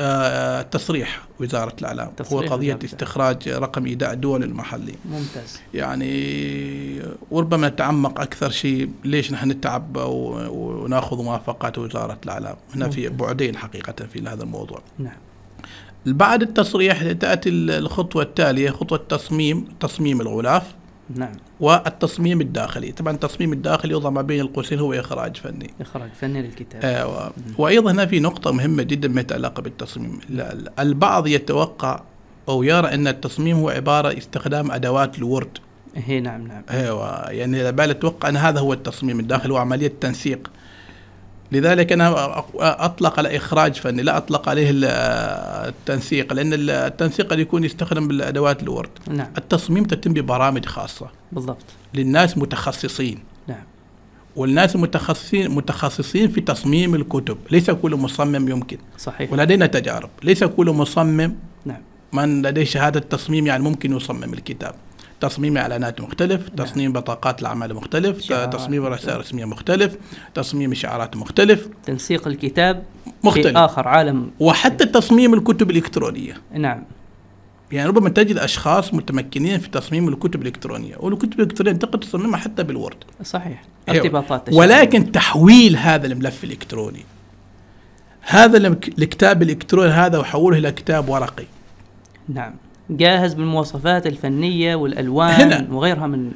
التصريح 0.01 1.29
وزارة 1.41 1.77
الإعلام. 1.81 2.13
هو 2.33 2.41
قضية 2.41 2.79
استخراج 2.85 3.49
رقم 3.49 3.87
إيداع 3.87 4.13
الدول 4.13 4.43
المحلي 4.43 4.95
ممتاز. 5.05 5.61
يعني 5.75 7.03
وربما 7.31 7.69
نتعمق 7.69 8.21
أكثر 8.21 8.51
شيء 8.51 8.91
ليش 9.05 9.33
نحن 9.33 9.51
نتعب 9.51 9.97
ونأخذ 9.97 11.23
موافقات 11.23 11.79
وزارة 11.79 12.19
الإعلام. 12.25 12.57
هنا 12.75 12.89
في 12.89 13.09
بعدين 13.09 13.57
حقيقة 13.57 14.07
في 14.13 14.29
هذا 14.29 14.43
الموضوع. 14.43 14.83
نعم. 14.99 15.17
بعد 16.13 16.43
التصريح 16.43 17.13
تأتي 17.13 17.49
الخطوة 17.51 18.23
التالية 18.23 18.71
خطوة 18.71 18.99
تصميم 19.09 19.69
تصميم 19.81 20.21
الغلاف 20.21 20.75
نعم. 21.15 21.33
والتصميم 21.61 22.41
الداخلي. 22.41 22.93
طبعا 22.93 23.15
التصميم 23.15 23.53
الداخلي 23.53 23.93
يوضع 23.93 24.11
ما 24.11 24.23
بين 24.23 24.41
القوسين 24.41 24.79
هو 24.79 24.93
إخراج 24.93 25.37
فني. 25.37 25.71
إخراج 25.81 26.11
فني 26.21 26.43
للكتاب. 26.43 26.81
آه 26.85 27.33
وأيضا 27.59 27.91
هنا 27.91 28.07
في 28.07 28.21
نقطة 28.21 28.53
مهمة 28.53 28.83
جدا 28.83 29.09
ما 29.09 29.21
يتعلق 29.21 29.61
بالتصميم. 29.61 30.21
البعض 30.79 31.27
يتوقع 31.27 32.03
أو 32.49 32.63
يرى 32.63 32.95
أن 32.95 33.09
التصميم 33.09 33.57
هو 33.57 33.69
عبارة 33.69 34.19
استخدام 34.19 34.71
أدوات 34.71 35.19
الورد 35.19 35.59
هي 35.95 36.21
نعم 36.21 36.47
نعم. 36.47 36.63
أيوه 36.71 37.31
يعني 37.31 37.73
بال 37.73 37.91
أتوقع 37.91 38.29
أن 38.29 38.37
هذا 38.37 38.61
هو 38.61 38.73
التصميم 38.73 39.21
الداخلي 39.21 39.53
وعملية 39.53 39.93
تنسيق. 40.01 40.51
لذلك 41.53 41.93
أنا 41.93 42.39
أطلق 42.59 43.19
على 43.19 43.37
اخراج 43.37 43.75
فني 43.75 44.03
لا 44.03 44.17
أطلق 44.17 44.49
عليه 44.49 44.71
التنسيق 44.73 46.33
لأن 46.33 46.51
التنسيق 46.71 47.31
قد 47.31 47.39
يكون 47.39 47.65
يستخدم 47.65 48.09
بالأدوات 48.09 48.63
الورد 48.63 48.91
نعم. 49.11 49.29
التصميم 49.39 49.85
تتم 49.85 50.13
ببرامج 50.13 50.67
خاصة. 50.67 51.11
بالضبط. 51.33 51.65
للناس 51.95 52.39
متخصصين. 52.39 53.19
نعم. 53.47 53.63
والناس 54.37 54.77
متخصصين 54.77 55.51
متخصصين 55.51 56.29
في 56.29 56.41
تصميم 56.41 56.95
الكتب. 56.95 57.39
ليس 57.51 57.71
كل 57.71 57.97
مصمم 57.97 58.49
يمكن. 58.49 58.79
صحيح. 58.99 59.33
ولدينا 59.33 59.67
تجارب. 59.67 60.11
ليس 60.23 60.45
كل 60.45 60.71
مصمم 60.71 61.35
نعم. 61.65 61.81
من 62.13 62.43
لديه 62.43 62.65
شهادة 62.65 63.01
تصميم 63.01 63.47
يعني 63.47 63.63
ممكن 63.63 63.97
يصمم 63.97 64.35
الكتاب. 64.35 64.75
تصميم 65.21 65.57
إعلانات 65.57 66.01
مختلف 66.01 66.41
نعم. 66.41 66.67
تصميم 66.67 66.93
بطاقات 66.93 67.43
العمل 67.43 67.75
مختلف 67.75 68.21
شعارات. 68.21 68.53
تصميم 68.53 68.87
رسائل 68.87 69.21
رسمية 69.21 69.45
مختلف 69.45 69.97
تصميم 70.35 70.75
شعارات 70.75 71.17
مختلف. 71.17 71.69
تنسيق 71.85 72.29
الكتاب 72.29 72.83
مختلف. 73.25 73.47
في 73.47 73.59
آخر 73.59 73.89
عالم. 73.89 74.31
وحتى 74.41 74.87
تصميم 74.87 75.35
الكتب 75.35 75.71
الإلكترونية. 75.71 76.41
نعم. 76.55 76.85
يعني 77.73 77.89
ربما 77.89 78.09
تجد 78.09 78.39
أشخاص 78.39 78.95
متمكنين 78.95 79.59
في 79.59 79.69
تصميم 79.69 80.09
الكتب 80.09 80.43
الإلكترونية 80.43 80.97
والكتب 81.01 81.33
الإلكترونية 81.33 81.79
تقدر 81.79 81.99
تصممها 81.99 82.41
حتى 82.41 82.63
بالورد 82.63 82.97
صحيح. 83.23 83.63
أيوة. 83.89 84.01
ارتباطات 84.01 84.53
ولكن 84.53 85.13
تحويل 85.13 85.77
هذا 85.77 86.07
الملف 86.07 86.45
الإلكتروني 86.45 87.05
هذا 88.21 88.57
الكتاب 88.99 89.43
الإلكتروني 89.43 89.91
هذا 89.91 90.19
وحوله 90.19 90.59
إلى 90.59 90.73
كتاب 90.73 91.09
ورقي. 91.09 91.45
نعم. 92.29 92.55
جاهز 92.91 93.35
بالمواصفات 93.35 94.07
الفنية 94.07 94.75
والألوان 94.75 95.31
هنا. 95.31 95.67
وغيرها 95.71 96.07
من 96.07 96.33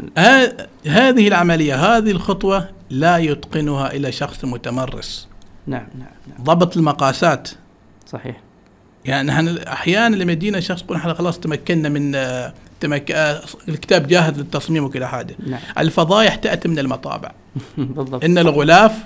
هذه 0.87 1.29
العملية 1.29 1.75
هذه 1.75 2.11
الخطوة 2.11 2.69
لا 2.91 3.19
يتقنها 3.19 3.93
إلا 3.93 4.11
شخص 4.11 4.45
متمرس. 4.45 5.29
نعم 5.67 5.87
نعم, 5.99 6.09
نعم. 6.29 6.45
ضبط 6.45 6.77
المقاسات. 6.77 7.49
صحيح. 8.07 8.41
يعني 9.05 9.29
نحن 9.29 9.59
أحيانا 9.59 10.17
لما 10.17 10.33
يدينا 10.33 10.61
شخص 10.61 10.83
يقول 10.83 10.97
إحنا 10.97 11.15
خلاص 11.15 11.39
تمكنا 11.39 11.89
من 11.89 12.13
تمك... 12.81 13.11
الكتاب 13.69 14.07
جاهز 14.07 14.39
للتصميم 14.39 14.85
وكل 14.85 15.05
حاجة. 15.05 15.37
نعم. 15.47 15.61
الفضايح 15.79 16.35
تأتي 16.35 16.69
من 16.69 16.79
المطابع. 16.79 17.33
بالضبط. 17.79 18.25
إن 18.25 18.39
الغلاف 18.39 18.99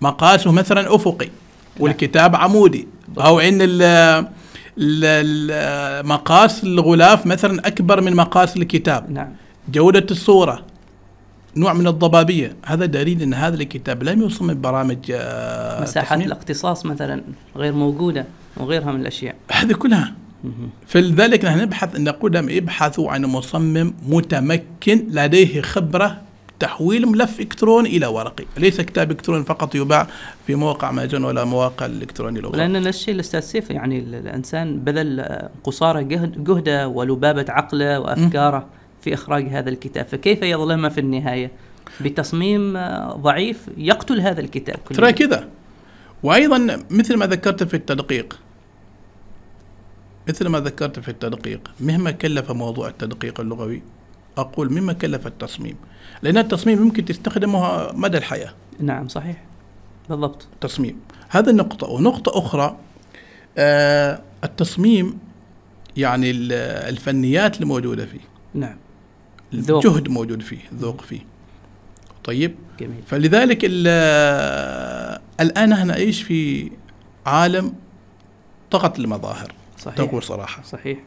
مقاسه 0.00 0.52
مثلا 0.52 0.94
أفقي 0.94 1.26
نعم. 1.26 1.34
والكتاب 1.80 2.36
عمودي. 2.36 2.88
أو 3.18 3.40
إن 3.40 3.58
مقاس 6.04 6.64
الغلاف 6.64 7.26
مثلا 7.26 7.66
أكبر 7.66 8.00
من 8.00 8.16
مقاس 8.16 8.56
الكتاب. 8.56 9.10
نعم. 9.10 9.28
جودة 9.72 10.06
الصورة 10.10 10.64
نوع 11.56 11.72
من 11.72 11.86
الضبابية. 11.86 12.56
هذا 12.64 12.86
دليل 12.86 13.22
إن 13.22 13.34
هذا 13.34 13.54
الكتاب 13.54 14.02
لم 14.02 14.22
يصمم 14.22 14.60
برامج 14.60 14.98
آه، 15.14 15.82
مساحات 15.82 16.18
تصميم. 16.18 16.26
الاختصاص 16.26 16.86
مثلا 16.86 17.22
غير 17.56 17.72
موجودة 17.72 18.26
وغيرها 18.56 18.92
من 18.92 19.00
الأشياء. 19.00 19.34
هذه 19.52 19.72
كلها. 19.72 20.14
فلذلك 20.86 21.44
نحن 21.44 21.58
نبحث 21.58 21.96
ان 21.96 22.04
نقول 22.04 22.32
لهم 22.32 22.48
ابحثوا 22.50 23.10
عن 23.10 23.24
مصمم 23.24 23.94
متمكن 24.06 25.06
لديه 25.10 25.60
خبرة 25.60 26.20
تحويل 26.62 27.06
ملف 27.06 27.40
إلكتروني 27.40 27.96
إلى 27.96 28.06
ورقي، 28.06 28.44
ليس 28.56 28.80
كتاب 28.80 29.10
إلكتروني 29.10 29.44
فقط 29.44 29.74
يباع 29.74 30.06
في 30.46 30.54
مواقع 30.54 30.90
أمازون 30.90 31.24
ولا 31.24 31.44
مواقع 31.44 31.86
الإلكترونية 31.86 32.40
الأخرى. 32.40 32.58
لأن 32.58 32.82
نفس 32.82 32.98
الشيء 32.98 33.14
الاستاذ 33.14 33.40
سيف 33.40 33.70
يعني 33.70 33.98
الإنسان 33.98 34.80
بذل 34.80 35.38
قصارى 35.64 36.04
جهده 36.36 36.88
ولبابة 36.88 37.44
عقله 37.48 38.00
وأفكاره 38.00 38.66
في 39.00 39.14
إخراج 39.14 39.48
هذا 39.48 39.70
الكتاب، 39.70 40.06
فكيف 40.06 40.42
يظلمها 40.42 40.90
في 40.90 41.00
النهاية؟ 41.00 41.50
بتصميم 42.00 42.78
ضعيف 43.16 43.68
يقتل 43.76 44.20
هذا 44.20 44.40
الكتاب 44.40 44.84
ترى 44.84 45.12
كذا. 45.12 45.48
وأيضا 46.22 46.84
مثل 46.90 47.16
ما 47.16 47.26
ذكرت 47.26 47.62
في 47.62 47.74
التدقيق 47.74 48.38
مثل 50.28 50.48
ما 50.48 50.60
ذكرت 50.60 50.98
في 50.98 51.08
التدقيق 51.08 51.70
مهما 51.80 52.10
كلف 52.10 52.50
موضوع 52.50 52.88
التدقيق 52.88 53.40
اللغوي 53.40 53.82
أقول 54.38 54.72
مما 54.72 54.92
كلف 54.92 55.26
التصميم. 55.26 55.76
لأن 56.22 56.38
التصميم 56.38 56.82
يمكن 56.82 57.04
تستخدمه 57.04 57.92
مدى 57.92 58.18
الحياة. 58.18 58.52
نعم 58.80 59.08
صحيح. 59.08 59.44
بالضبط. 60.08 60.46
تصميم. 60.60 61.00
هذا 61.28 61.50
النقطة 61.50 61.86
ونقطة 61.86 62.38
أخرى 62.38 62.76
آه 63.58 64.22
التصميم 64.44 65.18
يعني 65.96 66.30
الفنيات 66.30 67.60
الموجودة 67.60 68.06
فيه. 68.06 68.20
نعم. 68.54 68.76
الجهد 69.54 70.08
موجود 70.08 70.42
فيه 70.42 70.60
الذوق 70.72 71.00
فيه. 71.00 71.20
طيب؟ 72.24 72.54
جميل. 72.80 73.02
فلذلك 73.06 73.58
الآن 75.40 75.72
إحنا 75.72 75.84
نعيش 75.84 76.22
في 76.22 76.70
عالم 77.26 77.74
طغت 78.70 78.98
المظاهر؟ 78.98 79.52
صحيح. 79.78 79.96
تقول 79.96 80.22
صراحة. 80.22 80.62
صحيح. 80.62 80.98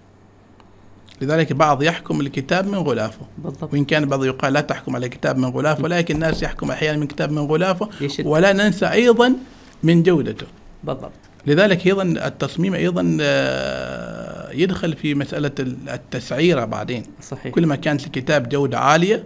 لذلك 1.21 1.54
بعض 1.54 1.84
يحكم 1.84 2.21
الكتاب 2.21 2.67
من 2.67 2.78
غلافه. 2.78 3.25
بالضبط. 3.38 3.73
وإن 3.73 3.86
كان 3.86 4.06
بعض 4.06 4.25
يقال 4.25 4.54
لا 4.54 4.62
تحكم 4.62 4.95
على 4.95 5.10
كتاب 5.10 5.38
من 5.38 5.45
غلافه 5.45 5.84
ولكن 5.84 6.15
الناس 6.15 6.43
يحكم 6.43 6.71
أحيانا 6.71 6.97
من 6.97 7.08
كتاب 7.08 7.32
من 7.32 7.41
غلافه 7.41 7.89
ولا 8.23 8.54
ننسى 8.54 8.86
أيضا 8.86 9.36
من 9.84 10.04
جودته. 10.04 10.45
بالضبط. 10.84 11.12
لذلك 11.47 11.88
أيضا 11.88 12.04
التصميم 12.04 12.73
أيضا 12.73 13.17
آه، 13.21 14.51
يدخل 14.51 14.93
في 14.95 15.15
مسألة 15.15 15.51
التسعيرة 15.60 16.65
بعدين. 16.65 17.04
صحيح. 17.21 17.54
كل 17.54 17.65
ما 17.65 17.75
كانت 17.75 18.06
الكتاب 18.06 18.49
جودة 18.49 18.80
عالية 18.80 19.23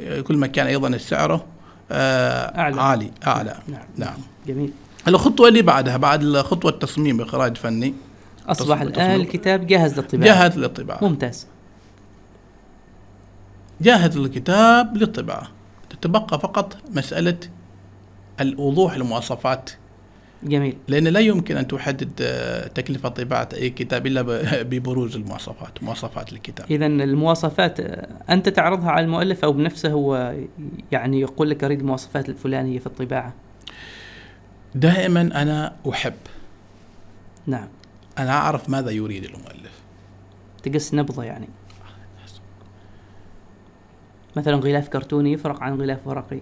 آه، 0.00 0.20
كل 0.20 0.36
ما 0.36 0.46
كان 0.46 0.66
أيضا 0.66 0.98
سعره 0.98 1.44
آه، 1.90 2.58
أعلى. 2.58 2.80
عالي 2.80 3.10
أعلى. 3.26 3.54
نعم, 3.68 3.86
نعم. 3.96 4.16
جميل. 4.46 4.70
الخطوة 5.08 5.48
اللي 5.48 5.62
بعدها 5.62 5.96
بعد 5.96 6.36
خطوة 6.36 6.70
التصميم 6.70 7.20
إخراج 7.20 7.56
فني 7.56 7.94
أصبح 8.48 8.80
الآن 8.80 9.20
الكتاب 9.20 9.66
جاهز 9.66 9.98
للطباعة. 9.98 10.24
جاهز 10.24 10.58
للطباعة. 10.58 10.98
ممتاز. 11.02 11.46
جاهز 13.80 14.16
الكتاب 14.16 14.96
للطباعة. 14.96 15.48
تتبقى 15.90 16.40
فقط 16.40 16.76
مسألة 16.90 17.38
الوضوح 18.40 18.94
المواصفات 18.94 19.70
جميل. 20.42 20.76
لأن 20.88 21.08
لا 21.08 21.20
يمكن 21.20 21.56
أن 21.56 21.66
تحدد 21.66 22.12
آه، 22.20 22.66
تكلفة 22.66 23.08
طباعة 23.08 23.48
أي 23.54 23.70
كتاب 23.70 24.06
إلا 24.06 24.22
ببروز 24.70 25.16
المواصفات 25.16 25.82
مواصفات 25.82 26.32
الكتاب. 26.32 26.72
إذا 26.72 26.86
المواصفات 26.86 27.80
آه، 27.80 28.08
أنت 28.30 28.48
تعرضها 28.48 28.90
على 28.90 29.04
المؤلف 29.04 29.44
أو 29.44 29.52
بنفسه 29.52 29.90
هو 29.90 30.34
يعني 30.92 31.20
يقول 31.20 31.50
لك 31.50 31.64
أريد 31.64 31.80
المواصفات 31.80 32.28
الفلانية 32.28 32.78
في 32.78 32.86
الطباعة؟ 32.86 33.34
دائما 34.74 35.20
أنا 35.20 35.76
أحب. 35.90 36.14
نعم. 37.46 37.68
أنا 38.18 38.30
أعرف 38.30 38.68
ماذا 38.68 38.90
يريد 38.90 39.24
المؤلف. 39.24 39.72
تقص 40.62 40.94
نبضة 40.94 41.24
يعني. 41.24 41.48
مثلا 44.36 44.56
غلاف 44.56 44.88
كرتوني 44.88 45.32
يفرق 45.32 45.62
عن 45.62 45.80
غلاف 45.80 46.06
ورقي. 46.06 46.40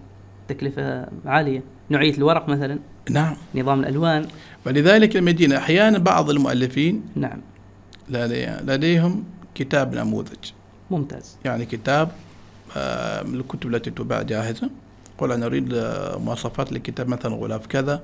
تكلفة 0.48 1.06
عالية. 1.26 1.62
نوعية 1.90 2.14
الورق 2.14 2.48
مثلا. 2.48 2.78
نعم. 3.10 3.36
نظام 3.54 3.80
الألوان. 3.80 4.28
ولذلك 4.66 5.16
المدينة 5.16 5.56
أحيانا 5.56 5.98
بعض 5.98 6.30
المؤلفين 6.30 7.02
نعم. 7.16 7.40
لديهم 8.62 9.24
كتاب 9.54 9.94
نموذج. 9.94 10.52
ممتاز. 10.90 11.38
يعني 11.44 11.66
كتاب 11.66 12.10
آه، 12.76 13.22
من 13.22 13.34
الكتب 13.34 13.74
التي 13.74 13.90
تباع 13.90 14.22
جاهزة. 14.22 14.70
قل 15.18 15.32
أنا 15.32 15.46
أريد 15.46 15.68
مواصفات 16.16 16.72
الكتاب 16.72 17.08
مثلا 17.08 17.34
غلاف 17.34 17.66
كذا. 17.66 18.02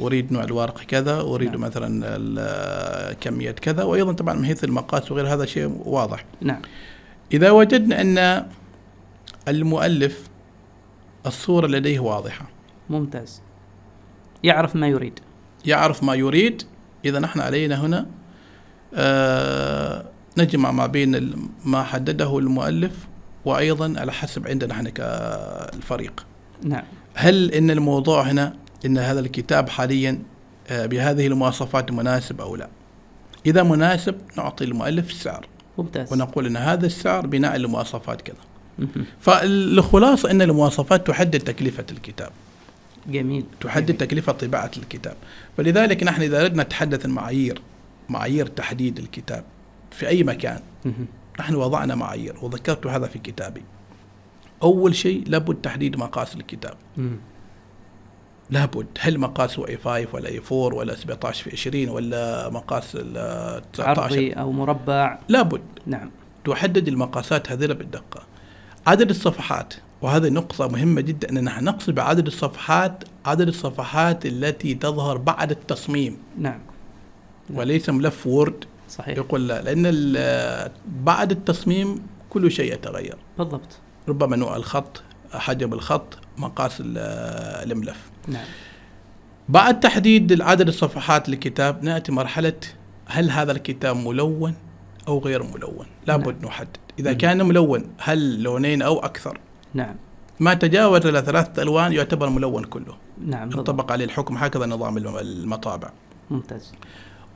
أريد 0.00 0.32
نوع 0.32 0.44
الورق 0.44 0.80
كذا 0.80 1.20
أريد 1.20 1.50
نعم. 1.50 1.60
مثلا 1.60 3.16
كمية 3.20 3.50
كذا 3.50 3.82
وأيضا 3.82 4.12
طبعا 4.12 4.34
من 4.34 4.46
حيث 4.46 4.64
المقاس 4.64 5.12
وغير 5.12 5.34
هذا 5.34 5.46
شيء 5.46 5.82
واضح. 5.84 6.24
نعم. 6.40 6.62
إذا 7.32 7.50
وجدنا 7.50 8.00
أن 8.00 8.46
المؤلف 9.48 10.28
الصورة 11.26 11.66
لديه 11.66 12.00
واضحة. 12.00 12.46
ممتاز. 12.90 13.42
يعرف 14.42 14.76
ما 14.76 14.88
يريد. 14.88 15.20
يعرف 15.66 16.02
ما 16.02 16.14
يريد. 16.14 16.62
إذا 17.04 17.18
نحن 17.18 17.40
علينا 17.40 17.86
هنا 17.86 18.06
آه 18.94 20.04
نجمع 20.38 20.70
ما 20.70 20.86
بين 20.86 21.32
ما 21.64 21.82
حدده 21.82 22.38
المؤلف 22.38 23.06
وأيضا 23.44 23.94
على 23.96 24.12
حسب 24.12 24.48
عندنا 24.48 24.74
نحن 24.74 24.88
كالفريق 24.88 26.26
نعم. 26.62 26.82
هل 27.14 27.52
إن 27.52 27.70
الموضوع 27.70 28.22
هنا 28.22 28.56
إن 28.86 28.98
هذا 28.98 29.20
الكتاب 29.20 29.68
حاليا 29.68 30.22
آه، 30.68 30.86
بهذه 30.86 31.26
المواصفات 31.26 31.90
مناسب 31.90 32.40
أو 32.40 32.56
لا. 32.56 32.68
إذا 33.46 33.62
مناسب 33.62 34.18
نعطي 34.36 34.64
المؤلف 34.64 35.10
السعر. 35.10 35.46
ممتاز. 35.78 36.12
ونقول 36.12 36.46
إن 36.46 36.56
هذا 36.56 36.86
السعر 36.86 37.26
بناء 37.26 37.56
لمواصفات 37.56 38.22
كذا. 38.22 38.36
فالخلاصة 39.20 40.30
إن 40.30 40.42
المواصفات 40.42 41.06
تحدد 41.06 41.40
تكلفة 41.40 41.84
الكتاب. 41.90 42.30
جميل. 43.06 43.44
تحدد 43.60 43.86
جميل. 43.86 43.98
تكلفة 43.98 44.32
طباعة 44.32 44.70
الكتاب. 44.76 45.16
فلذلك 45.56 46.02
نحن 46.02 46.22
إذا 46.22 46.42
أردنا 46.42 46.62
نتحدث 46.62 47.04
المعايير 47.04 47.62
معايير 48.08 48.46
تحديد 48.46 48.98
الكتاب 48.98 49.44
في 49.90 50.08
أي 50.08 50.22
مكان 50.22 50.60
نحن 51.40 51.54
وضعنا 51.54 51.94
معايير 51.94 52.34
وذكرت 52.42 52.86
هذا 52.86 53.06
في 53.06 53.18
كتابي. 53.18 53.62
أول 54.62 54.96
شيء 54.96 55.24
لابد 55.26 55.54
تحديد 55.54 55.96
مقاس 55.96 56.34
الكتاب. 56.34 56.74
لابد. 58.50 58.86
هل 59.00 59.18
مقاسه 59.18 59.68
اي 59.68 59.76
5 59.76 60.06
ولا 60.12 60.28
اي 60.28 60.40
4 60.52 60.58
ولا 60.76 60.94
17 60.94 61.44
في 61.44 61.50
20 61.50 61.88
ولا 61.88 62.50
مقاس 62.50 62.92
ال 62.94 63.62
19 63.72 64.00
عرضي 64.00 64.32
أو 64.32 64.52
مربع؟ 64.52 65.18
لابد. 65.28 65.62
نعم. 65.86 66.10
تحدد 66.44 66.88
المقاسات 66.88 67.52
هذه 67.52 67.66
بالدقه 67.66 68.22
عدد 68.86 69.10
الصفحات 69.10 69.74
وهذه 70.02 70.28
نقطة 70.28 70.68
مهمة 70.68 71.00
جدا 71.00 71.30
أن 71.30 71.44
نحن 71.44 71.64
نقصد 71.64 71.94
بعدد 71.94 72.26
الصفحات 72.26 73.04
عدد 73.24 73.48
الصفحات 73.48 74.26
التي 74.26 74.74
تظهر 74.74 75.16
بعد 75.16 75.50
التصميم. 75.50 76.18
نعم, 76.38 76.60
نعم. 77.50 77.58
وليس 77.58 77.90
ملف 77.90 78.26
وورد. 78.26 78.64
صحيح. 78.88 79.18
يقول 79.18 79.48
لا 79.48 79.62
لأن 79.62 79.82
بعد 80.86 81.30
التصميم 81.30 82.02
كل 82.30 82.50
شيء 82.50 82.74
يتغير. 82.74 83.16
بالضبط. 83.38 83.78
ربما 84.08 84.36
نوع 84.36 84.56
الخط 84.56 85.02
حجم 85.32 85.72
الخط 85.72 86.18
مقاس 86.38 86.82
الملف. 86.86 88.09
نعم. 88.28 88.44
بعد 89.48 89.80
تحديد 89.80 90.42
عدد 90.42 90.68
الصفحات 90.68 91.28
للكتاب 91.28 91.84
نأتي 91.84 92.12
مرحلة 92.12 92.60
هل 93.06 93.30
هذا 93.30 93.52
الكتاب 93.52 93.96
ملون 93.96 94.54
أو 95.08 95.18
غير 95.18 95.42
ملون؟ 95.42 95.86
لابد 96.06 96.36
نعم. 96.40 96.44
نحدد. 96.44 96.76
إذا 96.98 97.12
كان 97.12 97.46
ملون 97.46 97.84
هل 97.98 98.42
لونين 98.42 98.82
أو 98.82 98.98
أكثر؟ 98.98 99.38
نعم. 99.74 99.94
ما 100.40 100.54
تجاوز 100.54 101.06
إلى 101.06 101.22
ثلاثة 101.22 101.62
ألوان 101.62 101.92
يعتبر 101.92 102.28
ملون 102.28 102.64
كله. 102.64 102.96
نعم 103.26 103.50
ينطبق 103.50 103.92
عليه 103.92 104.04
الحكم 104.04 104.36
هكذا 104.36 104.66
نظام 104.66 104.96
المطابع. 104.96 105.90
ممتاز. 106.30 106.72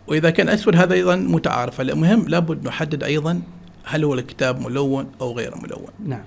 وإذا 0.08 0.30
كان 0.30 0.48
أسود 0.48 0.76
هذا 0.76 0.94
أيضا 0.94 1.16
متعارف. 1.16 1.80
المهم 1.80 2.28
لابد 2.28 2.68
نحدد 2.68 3.04
أيضا 3.04 3.42
هل 3.84 4.04
هو 4.04 4.14
الكتاب 4.14 4.60
ملون 4.60 5.12
أو 5.20 5.32
غير 5.32 5.54
ملون. 5.56 5.88
نعم. 6.06 6.24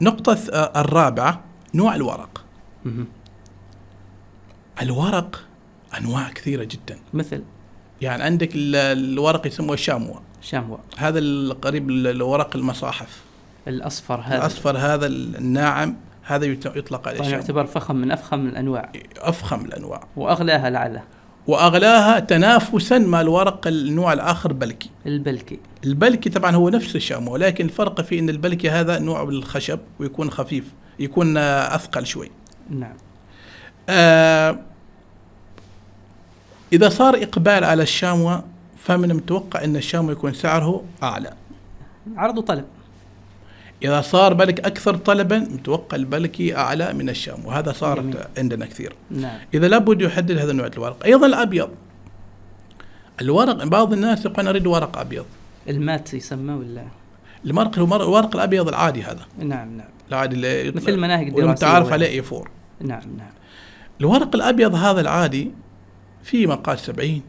النقطة 0.00 0.38
الرابعة 0.80 1.44
نوع 1.74 1.94
الورق. 1.94 2.44
مهم. 2.84 3.06
الورق 4.82 5.42
أنواع 6.00 6.28
كثيرة 6.30 6.64
جدا. 6.64 6.98
مثل؟ 7.14 7.42
يعني 8.00 8.22
عندك 8.22 8.50
ال- 8.54 8.76
الورق 8.76 9.46
يسموه 9.46 9.76
شاموا. 9.76 10.14
شاموا. 10.40 10.76
هذا 10.96 11.18
القريب 11.18 11.90
الورق 11.90 12.56
المصاحف. 12.56 13.20
الأصفر 13.68 14.20
هذا. 14.20 14.36
الأصفر 14.36 14.78
هذا 14.78 15.06
الناعم 15.06 15.96
هذا 16.22 16.44
يطلق 16.46 17.08
عليه 17.08 17.20
يعتبر 17.20 17.66
فخم 17.66 17.96
من 17.96 18.10
أفخم 18.12 18.46
الأنواع. 18.46 18.92
أفخم 19.18 19.64
الأنواع. 19.64 20.06
وأغلاها 20.16 20.70
لعله. 20.70 21.02
وأغلاها 21.46 22.18
تنافسا 22.20 22.98
مع 22.98 23.20
الورق 23.20 23.66
النوع 23.66 24.12
الآخر 24.12 24.52
بلكي. 24.52 24.90
البلكي. 25.06 25.58
البلكي 25.84 26.30
طبعا 26.30 26.54
هو 26.54 26.68
نفس 26.68 26.96
الشامو 26.96 27.32
ولكن 27.32 27.64
الفرق 27.64 28.00
في 28.00 28.18
إن 28.18 28.28
البلكي 28.28 28.70
هذا 28.70 28.98
نوع 28.98 29.24
بالخشب 29.24 29.78
ويكون 29.98 30.30
خفيف 30.30 30.64
يكون 30.98 31.36
آه، 31.36 31.74
أثقل 31.74 32.06
شوي. 32.06 32.30
نعم. 32.70 32.96
آه 33.88 34.58
إذا 36.72 36.88
صار 36.88 37.22
إقبال 37.22 37.64
على 37.64 37.82
الشاموة 37.82 38.44
فمن 38.78 39.10
المتوقع 39.10 39.64
إن 39.64 39.76
الشاموة 39.76 40.12
يكون 40.12 40.34
سعره 40.34 40.84
أعلى. 41.02 41.32
عرض 42.16 42.38
وطلب 42.38 42.64
إذا 43.82 44.00
صار 44.00 44.34
بلك 44.34 44.60
أكثر 44.60 44.96
طلبا 44.96 45.38
متوقع 45.38 45.96
البلكي 45.96 46.56
أعلى 46.56 46.92
من 46.92 47.08
الشام 47.08 47.46
وهذا 47.46 47.62
جميل. 47.62 47.74
صارت 47.74 48.28
عندنا 48.38 48.66
كثير. 48.66 48.92
نعم. 49.10 49.38
إذا 49.54 49.68
لابد 49.68 50.02
يحدد 50.02 50.38
هذا 50.38 50.50
النوع 50.50 50.66
الورق. 50.66 51.04
أيضا 51.04 51.26
الأبيض. 51.26 51.70
الورق 53.20 53.64
بعض 53.64 53.92
الناس 53.92 54.24
يقول 54.24 54.40
أنا 54.40 54.50
أريد 54.50 54.66
ورق 54.66 54.98
أبيض. 54.98 55.24
المات 55.68 56.14
يسمى 56.14 56.52
ولا؟ 56.52 56.84
المرق 57.44 57.78
هو 57.78 57.96
الورق 57.96 58.36
الأبيض 58.36 58.68
العادي 58.68 59.02
هذا. 59.02 59.26
نعم 59.38 59.76
نعم. 59.76 59.88
العادي 60.08 60.36
اللي 60.36 60.70
مثل 60.70 60.92
المناهج 60.92 61.26
الدراسية 61.28 61.66
وغيرها. 61.66 61.92
عليه 61.92 62.06
اي 62.06 62.20
4 62.20 62.44
نعم 62.80 63.02
نعم. 63.16 63.30
الورق 64.00 64.34
الأبيض 64.36 64.74
هذا 64.74 65.00
العادي 65.00 65.50
في 66.22 66.46
مقاس 66.46 66.78
70 66.86 67.20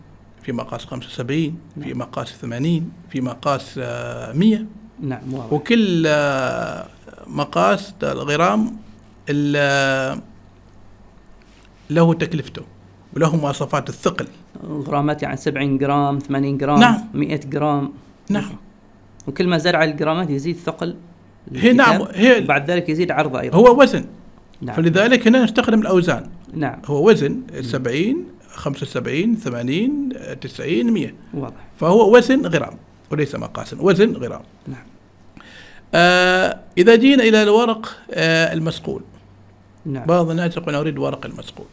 في 0.43 0.51
مقاس 0.51 0.85
75 0.85 1.57
في 1.83 1.89
نعم. 1.89 1.97
مقاس 1.99 2.31
80 2.41 2.91
في 3.09 3.21
مقاس 3.21 3.75
آه، 3.83 4.33
100 4.33 4.65
نعم 5.01 5.33
واضح. 5.33 5.53
وكل 5.53 6.03
آه، 6.07 6.87
مقاس 7.27 7.93
الغرام 8.03 8.77
ال- 9.29 10.21
له 11.89 12.13
تكلفته 12.13 12.61
وله 13.15 13.35
مواصفات 13.35 13.89
الثقل. 13.89 14.27
غرامات 14.63 15.23
يعني 15.23 15.37
70 15.37 15.77
جرام 15.77 16.19
80 16.19 16.57
جرام 16.57 16.79
نعم. 16.79 17.03
100 17.13 17.35
جرام. 17.39 17.91
نعم. 18.29 18.49
وكل 19.27 19.47
ما 19.47 19.61
على 19.65 19.91
الجرامات 19.91 20.29
يزيد 20.29 20.55
ثقل 20.55 20.95
هي 21.55 21.73
نعم 21.73 22.01
هي 22.13 22.43
وبعد 22.43 22.71
ذلك 22.71 22.89
يزيد 22.89 23.11
عرضه 23.11 23.39
أيضا. 23.39 23.57
هو 23.57 23.81
وزن. 23.81 24.05
نعم. 24.61 24.75
فلذلك 24.75 25.27
هنا 25.27 25.43
نستخدم 25.43 25.81
الأوزان. 25.81 26.29
نعم. 26.53 26.81
هو 26.85 27.09
وزن 27.09 27.41
70 27.61 28.25
75 28.49 29.35
80 29.35 30.09
90 30.41 30.93
100 30.93 31.13
واضح. 31.33 31.67
فهو 31.79 32.17
وزن 32.17 32.45
غرام 32.45 32.77
وليس 33.11 33.35
مقاسا. 33.35 33.77
وزن 33.79 34.13
غرام. 34.15 34.41
نعم. 34.67 34.85
آه 35.93 36.59
إذا 36.77 36.95
جينا 36.95 37.23
إلى 37.23 37.43
الورق 37.43 37.97
آه 38.11 38.53
المسقول. 38.53 39.01
نعم. 39.85 40.05
بعض 40.05 40.29
الناس 40.29 40.57
يقول 40.57 40.69
أنا 40.69 40.79
أريد 40.79 40.97
ورق 40.97 41.25
المسقول. 41.25 41.67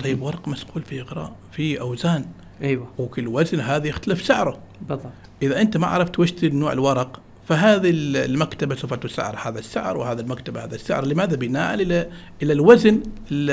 طيب 0.00 0.22
ورق 0.22 0.48
مسقول 0.48 0.82
فيه 0.82 1.02
غرام 1.02 1.32
فيه 1.52 1.80
أوزان. 1.80 2.24
أيوه. 2.62 2.88
وكل 2.98 3.28
وزن 3.28 3.60
هذا 3.60 3.86
يختلف 3.86 4.24
سعره. 4.24 4.58
بالضبط. 4.88 5.12
إذا 5.42 5.60
أنت 5.60 5.76
ما 5.76 5.86
عرفت 5.86 6.18
وش 6.18 6.44
نوع 6.44 6.72
الورق 6.72 7.20
فهذه 7.52 7.90
ال- 7.90 8.16
المكتبة 8.16 8.74
سوف 8.74 8.94
تسعر 8.94 9.36
هذا 9.48 9.58
السعر 9.58 9.96
وهذا 9.96 10.20
المكتبة 10.20 10.64
هذا 10.64 10.74
السعر. 10.74 11.04
لماذا 11.06 11.36
بناء؟ 11.36 11.74
إلى 11.74 12.08
إلى 12.42 12.52
الوزن 12.52 13.02
ال- 13.32 13.50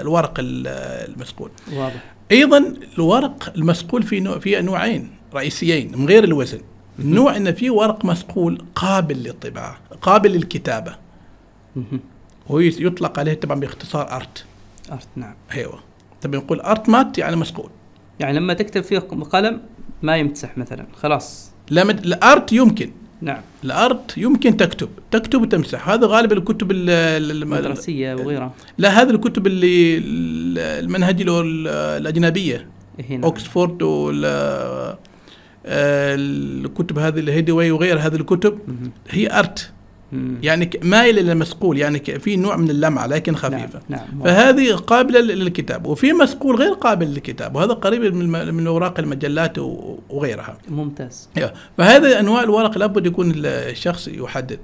الورق 0.00 0.34
ال- 0.38 0.66
المسقول. 1.12 1.50
واضح. 1.72 2.14
أيضا 2.32 2.74
الورق 2.98 3.52
المسقول 3.56 4.02
في 4.02 4.20
نوع 4.20 4.38
في 4.38 4.60
نوعين 4.60 5.10
رئيسيين 5.34 5.98
من 5.98 6.08
غير 6.08 6.24
الوزن. 6.24 6.60
النوع 6.98 7.36
إن 7.36 7.54
في 7.54 7.70
ورق 7.70 8.04
مسقول 8.04 8.64
قابل 8.74 9.16
للطباعة 9.22 9.78
قابل 10.02 10.30
للكتابة. 10.32 10.96
مهم. 11.76 12.00
هو 12.50 12.58
يطلق 12.60 13.18
عليه 13.18 13.34
طبعا 13.34 13.60
باختصار 13.60 14.16
أرت. 14.16 14.44
أرت 14.92 15.08
نعم. 15.16 15.34
أيوه. 15.54 15.80
طبعا 16.22 16.36
نقول 16.36 16.60
art 16.60 16.88
matte 16.88 17.18
يعني 17.18 17.36
مصقول. 17.36 17.70
يعني 18.20 18.38
لما 18.38 18.54
تكتب 18.54 18.80
فيه 18.80 18.98
قلم 18.98 19.60
ما 20.02 20.16
يمسح 20.16 20.58
مثلا 20.58 20.86
خلاص. 21.02 21.50
لما 21.70 21.92
ال 21.92 22.07
art 22.07 22.52
يمكن. 22.52 22.90
نعم. 23.20 23.40
ال 23.64 23.77
art 23.77 24.14
يمكن 24.18 24.56
تكتب 24.56 24.88
تكتب 25.10 25.42
وتمسح. 25.42 25.88
هذا 25.88 26.06
غالبا 26.06 26.36
الكتب 26.36 26.70
ال- 26.70 26.90
ال- 26.90 27.30
الم- 27.30 27.50
مدرسيه 27.50 28.14
وغيرها 28.14 28.52
لا 28.78 29.02
هذه 29.02 29.10
الكتب 29.10 29.46
اللي 29.46 29.98
ال- 29.98 30.58
المنهج 30.84 31.22
الأجنبية. 31.28 32.66
هنا 33.10 33.24
اوكسفورد 33.26 33.82
وال 33.82 34.22
آه، 35.66 36.14
الكتب 36.14 36.98
هذه 36.98 37.18
الهيدوي 37.20 37.70
وغير 37.70 37.98
هذه 37.98 38.14
الكتب. 38.16 38.58
هي 39.10 39.38
art. 39.38 39.72
مم. 40.14 40.38
يعني 40.42 40.70
مايله 40.82 41.20
إلى 41.20 41.34
مصقول 41.34 41.78
يعني 41.78 41.98
في 42.00 42.36
نوع 42.36 42.56
من 42.56 42.70
اللمعة 42.70 43.06
لكن 43.06 43.36
خفيفة 43.36 43.80
نعم 43.88 44.00
نعم. 44.14 44.24
فهذه 44.24 44.72
قابلة 44.74 45.20
لل- 45.20 45.38
للكتاب 45.38 45.86
وفي 45.86 46.12
مسقول 46.12 46.56
غير 46.56 46.72
قابل 46.72 47.06
للكتاب 47.06 47.56
وهذا 47.56 47.72
قريب 47.72 48.14
من 48.14 48.54
من 48.54 48.66
أوراق 48.66 49.00
المجلات 49.00 49.58
وغيرها 50.08 50.58
ممتاز. 50.68 51.28
فهذه 51.78 52.20
أنواع 52.20 52.42
الورق 52.42 52.78
لابد 52.78 53.06
يكون 53.06 53.32
الشخص 53.36 54.08
يحدد 54.08 54.58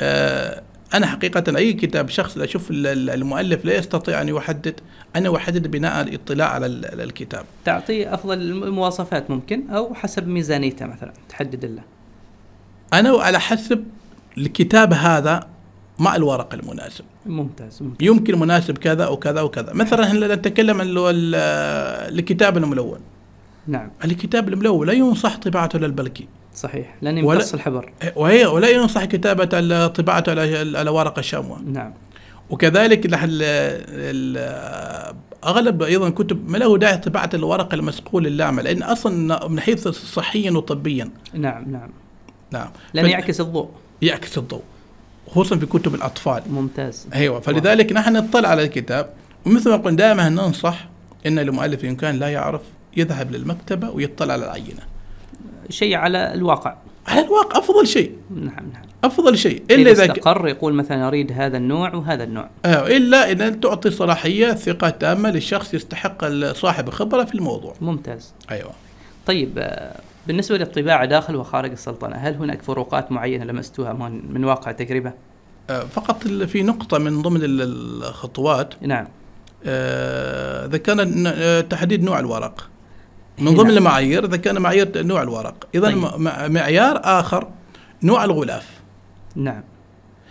آه، 0.00 0.62
أنا 0.94 1.06
حقيقة 1.06 1.56
أي 1.56 1.72
كتاب 1.72 2.08
شخص 2.08 2.38
لا 2.38 2.44
أشوف 2.44 2.70
ال- 2.70 2.86
ال- 2.86 3.10
المؤلف 3.10 3.64
لا 3.64 3.76
يستطيع 3.78 4.20
أن 4.20 4.28
يحدد 4.28 4.80
أنا 5.16 5.36
أحدد 5.36 5.66
بناء 5.70 6.00
الاطلاع 6.08 6.48
على 6.52 6.66
ال- 6.66 6.86
على 6.86 7.04
الكتاب 7.04 7.44
تعطيه 7.64 8.14
أفضل 8.14 8.40
المواصفات 8.40 9.30
ممكن 9.30 9.70
أو 9.70 9.94
حسب 9.94 10.28
ميزانيته 10.28 10.86
مثلا 10.86 11.12
تحدد 11.28 11.64
له 11.64 11.82
أنا 12.92 13.22
على 13.22 13.40
حسب 13.40 13.84
الكتاب 14.38 14.92
هذا 14.92 15.46
مع 15.98 16.16
الورق 16.16 16.54
المناسب. 16.54 17.04
ممتاز, 17.26 17.82
ممتاز. 17.82 18.08
يمكن 18.08 18.38
مناسب 18.38 18.78
كذا 18.78 19.06
وكذا 19.06 19.40
وكذا 19.40 19.72
مثلا 19.72 20.04
إحنا 20.04 20.34
نتكلم 20.34 20.80
عن 20.80 20.86
الكتاب 22.18 22.56
الملون. 22.56 22.98
نعم. 23.66 23.90
الكتاب 24.04 24.48
الملون 24.48 24.86
لا 24.86 24.92
ينصح 24.92 25.36
طباعته 25.36 25.78
للبلكي 25.78 26.28
صحيح 26.54 26.94
لأن 27.02 27.18
يمتص 27.18 27.54
الحبر. 27.54 27.92
وهي 28.16 28.46
ولا 28.46 28.68
ينصح 28.70 29.04
كتابة 29.04 29.44
طباعته 29.86 30.30
على 30.78 30.90
ورق 30.90 31.18
الشموة 31.18 31.60
نعم. 31.60 31.92
وكذلك 32.50 33.06
ال- 33.06 33.14
ال- 33.14 35.16
أغلب 35.44 35.82
أيضا 35.82 36.10
كتب 36.10 36.50
ما 36.50 36.58
له 36.58 36.78
داعي 36.78 36.96
طباعة 36.96 37.30
الورق 37.34 37.74
المسقول 37.74 38.26
اللامع 38.26 38.62
لأن 38.62 38.82
أصلا 38.82 39.48
من 39.48 39.60
حيث 39.60 39.88
صحيا 39.88 40.50
وطبيا. 40.50 41.10
نعم 41.34 41.70
نعم. 41.72 41.90
نعم. 42.50 42.68
فل- 42.94 43.06
يعكس 43.10 43.40
الضوء. 43.40 43.68
يعكس 44.02 44.38
الضوء 44.38 44.62
خصوصا 45.28 45.56
في 45.56 45.66
كتب 45.66 45.94
الأطفال. 45.94 46.42
ممتاز. 46.50 47.06
أيوه 47.14 47.40
فلذلك 47.40 47.92
نحن 47.92 48.12
نطلع 48.12 48.48
على 48.48 48.64
الكتاب 48.64 49.10
ومثل 49.46 49.70
ما 49.70 49.76
قلنا 49.76 49.96
دائما 49.96 50.28
ننصح 50.28 50.88
إن 51.26 51.38
المؤلف 51.38 51.84
إن 51.84 51.96
كان 51.96 52.18
لا 52.18 52.28
يعرف 52.28 52.60
يذهب 52.96 53.32
للمكتبة 53.32 53.90
ويطلع 53.90 54.32
على 54.32 54.44
العينة. 54.44 54.82
شيء 55.70 55.94
على 55.94 56.34
الواقع. 56.34 56.76
على 57.06 57.20
الواقع 57.20 57.58
أفضل 57.58 57.86
شيء. 57.86 58.12
نعم 58.30 58.70
نعم. 58.72 58.82
أفضل 59.04 59.38
شيء. 59.38 59.62
إلا 59.70 59.90
إذا 59.90 60.04
استقر 60.04 60.48
يقول 60.48 60.74
مثلا 60.74 61.08
أريد 61.08 61.32
هذا 61.32 61.56
النوع 61.56 61.94
وهذا 61.94 62.24
النوع. 62.24 62.50
آه، 62.64 62.86
إلا 62.86 63.32
إن 63.32 63.60
تعطي 63.60 63.90
صلاحية 63.90 64.52
ثقة 64.52 64.90
تامة 64.90 65.30
للشخص 65.30 65.74
يستحق 65.74 66.24
صاحب 66.52 66.88
الخبره 66.88 67.24
في 67.24 67.34
الموضوع. 67.34 67.74
ممتاز. 67.80 68.32
أيوه. 68.50 68.70
طيب 69.26 69.80
بالنسبة 70.26 70.58
للطباعة 70.58 71.04
داخل 71.04 71.36
وخارج 71.36 71.70
السلطنة 71.70 72.16
هل 72.16 72.34
هناك 72.34 72.62
فروقات 72.62 73.12
معينة 73.12 73.44
لمستوها 73.44 73.92
من, 73.92 74.32
من 74.34 74.44
واقع 74.44 74.72
تجربة 74.72 75.12
آه، 75.70 75.80
فقط 75.80 76.26
في 76.28 76.62
نقطة 76.62 76.98
من 76.98 77.22
ضمن 77.22 77.42
ال- 77.44 77.62
الخطوات 78.02 78.74
نعم 78.82 79.06
آه، 79.64 80.66
ذكرنا 80.66 81.34
آه، 81.36 81.60
تحديد 81.60 82.02
نوع 82.04 82.18
الورق 82.18 82.68
من 83.38 83.44
نعم. 83.44 83.54
ضمن 83.54 83.70
المعايير 83.70 84.26
ذكرنا 84.26 84.60
معايير 84.60 85.02
نوع 85.06 85.22
الورق 85.22 85.66
إذا 85.74 85.86
طيب. 85.86 85.98
معيار 86.50 87.00
آخر 87.04 87.48
نوع 88.02 88.24
الغلاف 88.24 88.70
نعم 89.36 89.62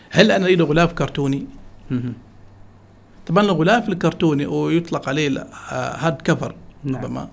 هل 0.10 0.32
أنا 0.32 0.46
أريد 0.46 0.62
غلاف 0.62 0.94
كرتوني. 0.94 1.46
طبعا 3.28 3.44
الغلاف 3.44 3.90
الكرتوني 3.90 4.46
ويطلق 4.46 5.10
عليه 5.10 5.48
هارد 5.70 6.22
كفر 6.22 6.56
نعم. 6.84 7.06
ربما 7.06 7.28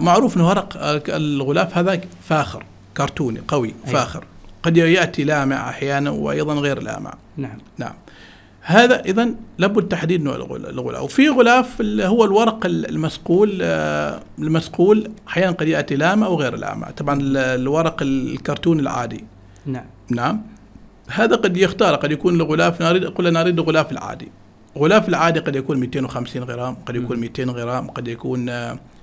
معروف 0.00 0.36
إنه 0.36 0.48
ورق 0.48 0.76
آه، 0.76 1.02
الغلاف 1.08 1.78
هذا 1.78 2.00
فاخر 2.22 2.64
كرتوني 2.96 3.40
قوي 3.48 3.74
أيوة. 3.86 3.98
فاخر. 3.98 4.24
قد 4.62 4.76
يأتي 4.76 5.24
لامع 5.24 5.68
أحيانا 5.68 6.10
وأيضا 6.10 6.54
غير 6.54 6.82
لامع 6.82 7.14
نعم. 7.36 7.58
نعم. 7.78 7.94
هذا 8.60 9.00
اذا 9.00 9.28
لابد 9.58 9.88
تحديد 9.88 10.22
نوع 10.22 10.34
الغلاف. 10.34 11.02
وفي 11.02 11.28
غلاف 11.28 11.80
اللي 11.80 12.04
هو 12.04 12.24
الورق 12.24 12.66
المسقول 12.66 13.58
آه، 13.62 14.20
المسقول 14.38 15.10
أحيانا 15.28 15.52
قد 15.52 15.68
يأتي 15.68 15.96
لامع 15.96 16.26
أو 16.26 16.36
غير 16.40 16.56
لامع 16.56 16.90
طبعا 16.90 17.18
الورق 17.22 18.02
الكرتون 18.02 18.80
العادي. 18.80 19.24
نعم. 19.66 19.84
نعم. 20.10 20.42
هذا 21.08 21.36
قد 21.36 21.56
يختار 21.56 21.94
قد 21.94 22.12
يكون 22.12 22.34
الغلاف 22.34 22.82
نريد 22.82 23.04
قلنا 23.04 23.42
نريد 23.42 23.58
الغلاف 23.58 23.92
العادي. 23.92 24.28
الغلاف 24.76 25.08
العادي 25.08 25.40
قد 25.40 25.56
يكون 25.56 25.76
250 25.76 26.42
غرام 26.42 26.76
قد 26.86 26.96
يكون 26.96 27.18
200 27.18 27.44
غرام 27.44 27.90
قد 27.90 28.08
يكون 28.08 28.50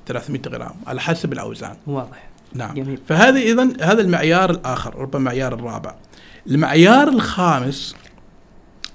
300 0.10 0.42
آه، 0.46 0.50
غرام 0.50 0.76
على 0.88 1.02
حسب 1.02 1.34
الأوزان. 1.34 1.76
واضح. 1.88 2.30
نعم. 2.54 2.74
جميل. 2.74 3.00
فهذا 3.08 3.40
اذا 3.40 3.64
هذا 3.82 4.02
المعيار 4.02 4.50
الآخر 4.50 4.96
ربما 4.96 5.18
المعيار 5.20 5.54
الرابع. 5.54 5.96
المعيار 6.48 7.08
الخامس 7.08 7.96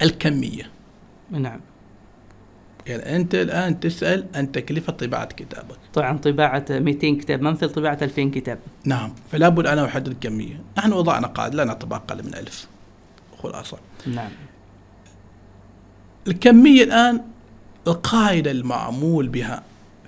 الكمية. 0.02 0.70
نعم. 1.30 1.60
يعني 2.86 3.16
أنت 3.16 3.34
الآن 3.34 3.80
تسأل 3.80 4.26
عن 4.34 4.52
تكلفة 4.52 4.92
طباعة 4.92 5.26
كتابك. 5.26 5.76
طبعا 5.94 6.18
طباعة 6.18 6.64
200 6.70 7.18
كتاب 7.18 7.42
منفذ 7.42 7.68
طباعة 7.68 7.98
2000 8.02 8.30
كتاب؟ 8.30 8.58
نعم. 8.84 9.14
فلا 9.32 9.48
بد 9.48 9.66
أنا 9.66 9.84
أحدد 9.84 10.08
الكميه 10.08 10.60
نحن 10.78 10.92
وضعنا 10.92 11.26
قاعدة 11.26 11.56
لا 11.56 11.64
نطبع 11.64 11.96
أقل 11.96 12.22
من 12.22 12.34
1000 12.34 12.66
خلاصة. 13.42 13.78
نعم. 14.06 14.30
الكمية 16.28 16.84
الآن 16.84 17.20
القاعدة 17.86 18.50
المعمول 18.50 19.28
بها 19.28 19.62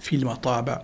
في 0.06 0.16
المطابع. 0.16 0.82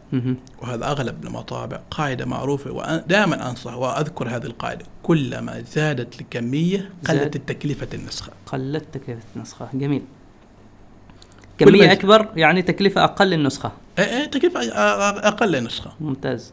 وهذا 0.62 0.84
أغلب 0.84 1.24
المطابع 1.24 1.80
قاعدة 1.90 2.24
معروفة 2.24 2.70
ودائما 2.70 3.50
أنصح 3.50 3.74
وأذكر 3.74 4.28
هذه 4.28 4.44
القاعدة. 4.44 4.84
كلما 5.02 5.60
زادت 5.60 6.20
الكمية 6.20 6.90
قلت 7.08 7.36
تكلفه 7.36 7.88
النسخة. 7.94 8.32
قلت 8.46 8.84
تكلفة 8.92 9.26
النسخة. 9.36 9.68
جميل. 9.74 10.02
كمية 11.58 11.92
أكبر 11.92 12.28
يعني 12.36 12.62
تكلفة 12.62 13.04
أقل 13.04 13.26
للنسخه 13.26 13.72
إيه 13.98 14.04
إيه 14.04 14.26
تكلفة 14.26 14.60
أقل 15.28 15.52
للنسخه 15.52 15.92
ممتاز. 16.00 16.52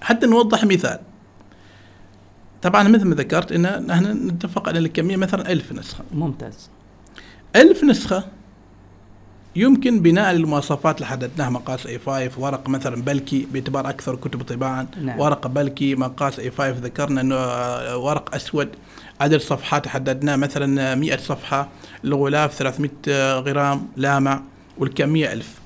حتى 0.00 0.26
نوضح 0.26 0.64
مثال. 0.64 0.98
طبعا 2.62 2.88
مثل 2.88 3.04
ما 3.04 3.14
ذكرت 3.14 3.52
إن 3.52 3.86
نحن 3.86 4.28
نتفق 4.28 4.68
على 4.68 4.78
الكمية 4.78 5.16
مثلا 5.16 5.52
ألف 5.52 5.72
نسخة. 5.72 6.04
ممتاز. 6.12 6.70
ألف 7.56 7.84
نسخة 7.84 8.24
يمكن 9.56 10.00
بناء 10.00 10.30
المواصفات 10.30 10.96
اللي 10.96 11.06
حددناها 11.06 11.50
مقاس 11.50 11.86
اي 11.86 11.98
5 11.98 12.30
ورق 12.38 12.68
مثلا 12.68 13.02
بلكي 13.02 13.46
باعتبار 13.52 13.88
أكثر 13.88 14.16
كتب 14.16 14.42
طباعا. 14.42 14.86
نعم. 15.02 15.20
ورقه 15.20 15.48
بلكي 15.48 15.94
مقاس 15.94 16.38
اي 16.38 16.50
5 16.50 16.70
ذكرنا 16.70 17.20
إنه 17.20 17.36
ورق 17.96 18.34
أسود 18.34 18.68
عدد 19.20 19.40
صفحات 19.40 19.88
حددناه 19.88 20.36
مثلا 20.36 20.94
100 20.94 21.16
صفحة. 21.16 21.68
الغلاف 22.04 22.54
300 22.54 23.38
غرام 23.38 23.88
لامع 23.96 24.42
والكمية 24.78 25.32
1000 25.32 25.58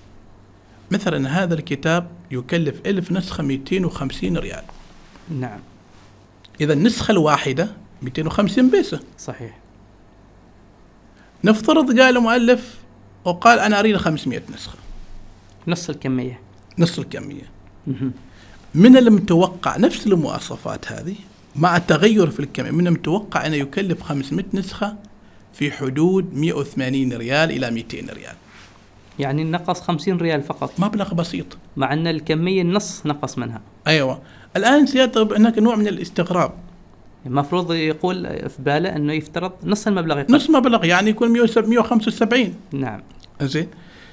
مثلا 0.90 1.42
هذا 1.42 1.54
الكتاب 1.54 2.10
يكلف 2.30 2.80
1000 2.86 3.12
نسخة 3.12 3.42
250 3.42 4.36
ريال. 4.36 4.62
نعم. 5.30 5.60
اذا 6.60 6.72
النسخه 6.72 7.12
الواحدة 7.12 7.68
250 8.02 8.70
بيسة. 8.70 9.00
صحيح. 9.18 9.58
نفترض 11.44 12.00
قال 12.00 12.16
المؤلف 12.16 12.78
وقال 13.24 13.58
أنا 13.58 13.78
أريد 13.80 13.96
500 13.96 14.42
نسخة. 14.54 14.78
نص 15.68 15.90
الكمية. 15.90 16.40
نص 16.78 16.98
الكمية. 16.98 17.50
من 18.74 18.96
المتوقع 18.96 19.76
نفس 19.76 20.06
المواصفات 20.06 20.92
هذه 20.92 21.14
مع 21.56 21.76
التغير 21.76 22.30
في 22.30 22.40
الكمية 22.40 22.70
من 22.70 22.86
المتوقع 22.86 23.46
أن 23.46 23.54
يكلف 23.54 24.02
500 24.02 24.44
نسخة 24.54 24.96
في 25.52 25.72
حدود 25.72 26.34
180 26.34 27.12
ريال 27.12 27.50
إلى 27.50 27.70
200 27.70 27.96
ريال. 27.96 28.34
يعني 29.18 29.44
نقص 29.44 29.80
50 29.80 30.16
ريال 30.16 30.42
فقط. 30.42 30.80
مبلغ 30.80 31.14
بسيط. 31.14 31.46
مع 31.76 31.92
أن 31.92 32.06
الكمية 32.06 32.62
النص 32.62 33.06
نقص 33.06 33.38
منها. 33.38 33.60
أيوة. 33.86 34.22
الآن 34.56 34.86
سيادة 34.86 35.36
هناك 35.36 35.58
نوع 35.58 35.76
من 35.76 35.88
الاستغراب. 35.88 36.52
المفروض 37.26 37.72
يقول 37.72 38.48
في 38.48 38.62
باله 38.62 38.96
إنه 38.96 39.12
يفترض 39.12 39.52
نص 39.64 39.86
المبلغ 39.86 40.18
يقل. 40.18 40.34
نص 40.34 40.50
مبلغ 40.50 40.84
يعني 40.84 41.10
يكون 41.10 41.28
175 41.28 42.54
نعم. 42.72 43.02
زين. 43.42 43.68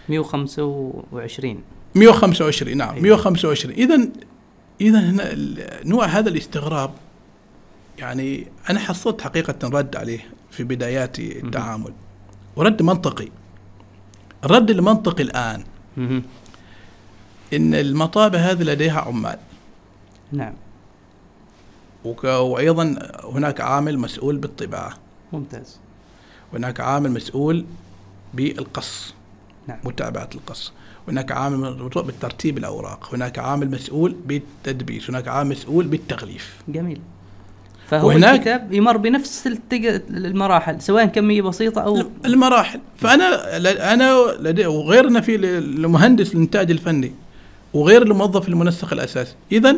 125 0.10 1.64
125 1.96 2.78
نعم. 2.78 3.02
125 3.02 3.76
اذا 3.76 4.08
اذا 4.82 5.00
هنا 5.00 5.36
نوع 5.86 6.06
هذا 6.06 6.30
الاستغراب 6.30 6.92
يعني 8.00 8.48
أنا 8.70 8.80
حصلت 8.80 9.22
حقيقة 9.22 9.70
رد 9.70 9.96
عليه 9.96 10.20
في 10.52 10.64
بدايات 10.64 11.20
التعامل. 11.20 11.94
ورد 12.56 12.82
منطقي. 12.82 13.28
الرد 14.46 14.70
المنطقي 14.70 15.24
الآن 15.24 15.64
إن 17.54 17.76
المطابع 17.76 18.40
هذه 18.40 18.64
لديها 18.64 19.02
عمال. 19.02 19.38
نعم. 20.32 20.54
وأيضا 22.26 22.96
هناك 23.24 23.62
عامل 23.62 24.00
مسؤول 24.00 24.38
بالطباعة. 24.38 24.94
ممتاز. 25.34 25.80
هناك 26.54 26.80
عامل 26.80 27.12
مسؤول 27.12 27.66
بالقص 28.34 29.14
نعم. 29.68 29.78
متابعة 29.84 30.30
القص. 30.36 30.74
هناك 31.08 31.32
عامل 31.32 31.90
بالترتيب 31.96 32.58
الأوراق. 32.58 33.10
هناك 33.14 33.40
عامل 33.40 33.72
مسؤول 33.72 34.16
بالتدبيس 34.26 35.10
هناك 35.10 35.28
عامل 35.28 35.50
مسؤول 35.50 35.88
بالتغليف. 35.88 36.62
جميل. 36.68 37.02
فهو 37.88 38.08
وهناك 38.08 38.36
الكتاب 38.36 38.74
يمر 38.74 38.98
بنفس 38.98 39.50
المراحل 40.10 40.82
سواء 40.82 41.06
كميه 41.06 41.42
بسيطة 41.42 41.82
أو 41.82 42.04
المراحل. 42.26 42.80
فأنا 42.98 43.58
أنا 43.94 44.36
لدي 44.40 44.66
وغيرنا 44.66 45.22
في 45.22 45.36
المهندس 45.36 46.34
الإنتاج 46.34 46.72
الفني 46.72 47.14
وغير 47.74 48.02
الموظف 48.02 48.48
المنسق 48.48 48.94
الاساسي 48.94 49.36
اذا 49.52 49.76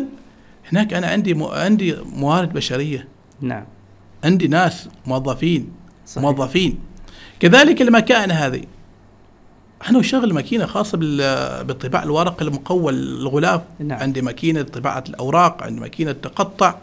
هناك 0.72 0.94
أنا 0.94 1.08
عندي 1.08 1.34
مو 1.34 1.48
عندي 1.48 1.96
موارد 1.96 2.54
بشرية. 2.54 3.08
نعم. 3.42 3.66
عندي 4.24 4.48
ناس 4.48 4.90
موظفين 5.06 5.72
صحيح. 6.06 6.24
موظفين. 6.24 6.80
كذلك 7.40 7.82
المكائن 7.82 8.32
هذه. 8.32 8.64
أنا 9.90 10.00
اشغل 10.00 10.34
ماكينة 10.34 10.66
خاصة 10.66 10.98
بالطباعه 11.64 12.04
الورق 12.04 12.42
المقول 12.42 12.94
الغلاف. 12.94 13.62
نعم. 13.80 14.00
عندي 14.00 14.22
ماكينة 14.22 14.62
طباعة 14.62 15.04
الأوراق 15.10 15.64
عندي 15.64 15.82
ماكينة 15.82 16.12
تقطع. 16.12 16.76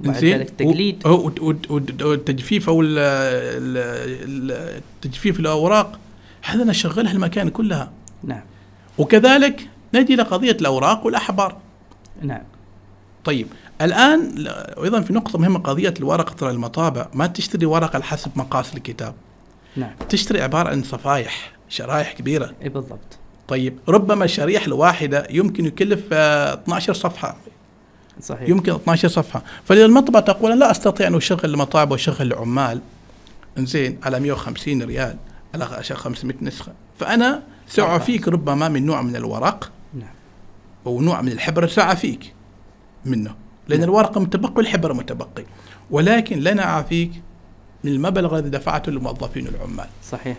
زين 0.00 0.40
التجليد 0.40 1.06
والتجفيف 1.06 2.68
أو 2.68 2.82
التجفيف 5.02 5.40
الأوراق. 5.40 5.98
هذا 6.42 6.62
أنا 6.62 6.70
اشغلها 6.70 7.12
المكان 7.12 7.48
كلها. 7.48 7.90
نعم. 8.24 8.42
وكذلك 8.98 9.68
نجي 9.94 10.16
لقضية 10.16 10.56
الأوراق 10.60 11.06
والأحبار. 11.06 11.56
نعم. 12.22 12.42
طيب 13.28 13.46
الآن 13.80 14.48
أيضا 14.82 15.00
في 15.00 15.12
نقطة 15.12 15.38
مهمة 15.38 15.58
قضية 15.58 15.94
الورق 15.98 16.34
ترى 16.34 16.50
المطابع 16.50 17.08
ما 17.14 17.26
تشتري 17.26 17.66
ورقة 17.66 17.94
على 17.94 18.04
حسب 18.04 18.30
مقاس 18.36 18.74
الكتاب. 18.74 19.14
نعم. 19.76 19.90
تشتري 20.08 20.42
عبارة 20.42 20.68
عن 20.68 20.82
صفايح 20.82 21.52
شرايح 21.68 22.12
كبيرة. 22.12 22.52
إي 22.62 22.68
بالضبط. 22.68 23.18
طيب 23.48 23.78
ربما 23.88 24.24
الشريحة 24.24 24.66
الواحدة 24.66 25.26
يمكن 25.30 25.66
يكلف 25.66 26.12
12 26.12 26.92
صفحة. 26.92 27.36
صحيح. 28.20 28.48
يمكن 28.48 28.74
12 28.74 29.08
صفحة. 29.08 29.42
فاذا 29.64 29.84
المطبعه 29.84 30.22
تقول 30.22 30.58
لا 30.58 30.70
أستطيع 30.70 31.06
أن 31.06 31.14
أشغل 31.14 31.40
المطابع 31.44 31.92
وأشغل 31.92 32.26
العمال. 32.26 32.80
زين 33.58 33.98
على 34.02 34.20
150 34.20 34.82
ريال 34.82 35.16
على 35.54 35.64
500 35.82 36.36
نسخة. 36.42 36.72
فأنا 36.98 37.42
سأعفيك 37.68 38.28
ربما 38.28 38.68
من 38.68 38.86
نوع 38.86 39.02
من 39.02 39.16
الورق. 39.16 39.70
نعم. 39.94 40.14
ونوع 40.84 41.22
من 41.22 41.32
الحبر 41.32 41.66
سأعفيك. 41.66 42.37
منه 43.08 43.34
لأن 43.68 43.80
نعم. 43.80 43.88
الورقة 43.88 44.20
متبقي 44.20 44.54
والحبر 44.56 44.92
متبقي. 44.92 45.44
ولكن 45.90 46.38
لن 46.38 46.58
أعفيك 46.58 47.10
من 47.84 47.92
المبلغ 47.92 48.38
الذي 48.38 48.50
دفعته 48.50 48.92
للموظفين 48.92 49.46
والعمال 49.46 49.86
صحيح. 50.10 50.36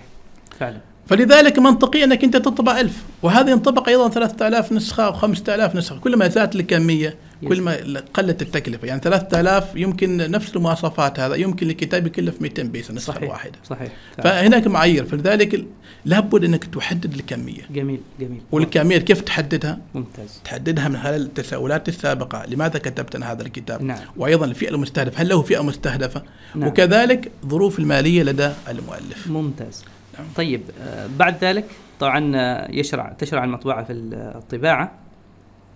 فعلا. 0.60 0.82
فلذلك 1.08 1.60
منطقي 1.60 2.04
أنك 2.04 2.24
أنت 2.24 2.38
تطبع 2.38 2.80
ألف 2.80 3.04
وهذا 3.24 3.52
ينطبق 3.52 3.90
أيضا 3.90 4.10
3000 4.10 4.72
نسخة 4.72 5.06
أو 5.06 5.14
5000 5.14 5.76
نسخة 5.76 6.00
كل 6.00 6.18
ما 6.18 6.28
زادت 6.28 6.56
الكميه 6.56 7.16
كل 7.48 7.62
ما 7.62 8.02
قلت 8.14 8.42
التكلفة 8.42 8.88
يعني 8.88 9.02
3000 9.02 9.76
يمكن 9.76 10.18
نفس 10.18 10.56
المواصفات 10.56 11.20
هذا 11.20 11.36
يمكن 11.36 11.70
الكتاب 11.70 12.08
يكلف 12.08 12.42
200 12.42 12.64
بيس 12.64 12.90
النسخه 12.90 13.14
صحيح 13.14 13.24
الواحده 13.24 13.60
صحيح 13.64 13.92
فهناك 14.18 14.68
معايير 14.68 15.06
فلذلك 15.06 15.66
لابد 16.06 16.44
أنك 16.44 16.64
تحدد 16.64 17.14
الكمية 17.14 17.62
جميل 17.70 18.00
جميل 18.20 18.42
والكمية 18.52 18.98
كيف 18.98 19.22
تحددها؟ 19.22 19.80
ممتاز 19.96 20.42
تحددها 20.44 20.88
من 20.88 20.98
خلال 20.98 21.22
التساؤلات 21.22 21.90
السابقة 21.90 22.46
لماذا 22.46 22.80
كتبت 22.80 23.16
أنا 23.16 23.32
هذا 23.32 23.42
الكتاب؟ 23.42 23.84
نعم. 23.84 24.00
وأيضا 24.18 24.46
الفئة 24.46 24.70
المستهدفة 24.70 25.22
هل 25.22 25.30
له 25.30 25.42
فئة 25.42 25.64
مستهدفة؟ 25.64 26.24
نعم. 26.56 26.70
وكذلك 26.70 27.32
ظروف 27.46 27.80
المالية 27.80 28.24
لدى 28.24 28.52
المؤلف 28.70 29.28
ممتاز 29.28 29.86
نعم. 30.18 30.28
طيب 30.36 30.62
آه، 30.82 31.08
بعد 31.20 31.44
ذلك 31.44 31.66
طبعا 32.00 32.32
آه، 32.36 32.72
يشرع 32.72 33.14
تشرع 33.20 33.44
المطبعة 33.44 33.84
في 33.84 33.94
الطباعة 33.94 34.92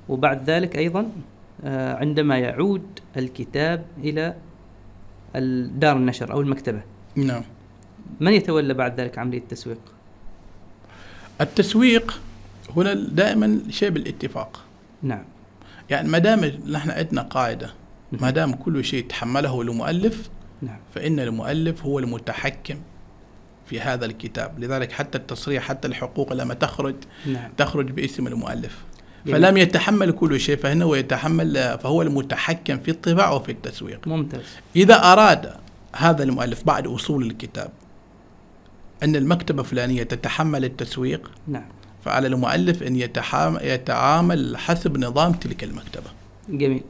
وبعد 0.10 0.50
ذلك 0.50 0.78
أيضا 0.78 1.08
عندما 1.66 2.38
يعود 2.38 3.00
الكتاب 3.18 3.86
إلى 3.98 4.36
دار 5.76 5.98
النشر 5.98 6.32
أو 6.32 6.42
المكتبة. 6.42 6.82
نعم. 7.16 7.44
من 8.20 8.34
يتولى 8.34 8.74
بعد 8.74 9.00
ذلك 9.00 9.18
عملية 9.18 9.38
التسويق؟ 9.38 9.80
التسويق 11.42 12.22
هنا 12.76 12.94
دائما 12.94 13.62
شيء 13.70 13.90
بالاتفاق. 13.90 14.64
نعم. 15.02 15.24
يعني 15.90 16.10
ما 16.10 16.18
دام 16.18 16.46
نحن 16.46 16.90
عندنا 16.90 17.22
قاعدة 17.22 17.74
ما 18.12 18.30
دام 18.30 18.54
كل 18.54 18.84
شيء 18.84 19.08
تحمله 19.08 19.62
المؤلف 19.62 20.30
نعم. 20.62 20.80
فإن 20.96 21.20
المؤلف 21.20 21.86
هو 21.86 22.00
المتحكم 22.00 22.76
في 23.66 23.80
هذا 23.80 24.06
الكتاب. 24.06 24.60
لذلك 24.60 24.92
حتى 24.92 25.18
التصريح 25.18 25.64
حتى 25.64 25.88
الحقوق 25.88 26.34
لما 26.34 26.54
تخرج 26.54 26.96
نعم. 27.28 27.52
تخرج 27.58 27.92
باسم 27.92 28.28
المؤلف. 28.28 28.84
فلم 29.26 29.58
يتحمل 29.58 30.12
كل 30.12 30.40
شيء 30.40 30.58
فإنه 30.58 30.98
يتحمل 30.98 31.80
فهو 31.84 32.02
المتحكم 32.02 32.78
في 32.78 32.92
الطباعة 32.92 33.36
وفي 33.36 33.52
التسويق. 33.52 34.08
ممتاز. 34.08 34.42
إذا 34.76 34.96
أراد 34.96 35.54
هذا 35.96 36.24
المؤلف 36.24 36.64
بعد 36.64 36.88
وصول 36.88 37.26
الكتاب 37.26 37.70
أن 39.04 39.16
المكتبة 39.16 39.62
الفلانية 39.62 40.04
تتحمل 40.04 40.66
التسويق 40.66 41.32
نعم. 41.48 41.66
فعلى 42.06 42.28
المؤلف 42.28 42.84
أن 42.84 42.96
يتحام- 42.96 43.60
يتعامل 43.62 44.58
حسب 44.58 44.98
نظام 44.98 45.32
تلك 45.34 45.64
المكتبة. 45.64 46.10
جميل. 46.50 46.84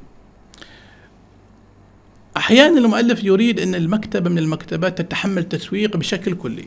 أحيانا 2.38 2.78
المؤلف 2.80 3.24
يريد 3.24 3.60
أن 3.60 3.76
المكتبة 3.76 4.30
من 4.30 4.38
المكتبات 4.38 5.02
تتحمل 5.02 5.44
تسويق 5.44 5.98
بشكل 5.98 6.36
كلي. 6.36 6.66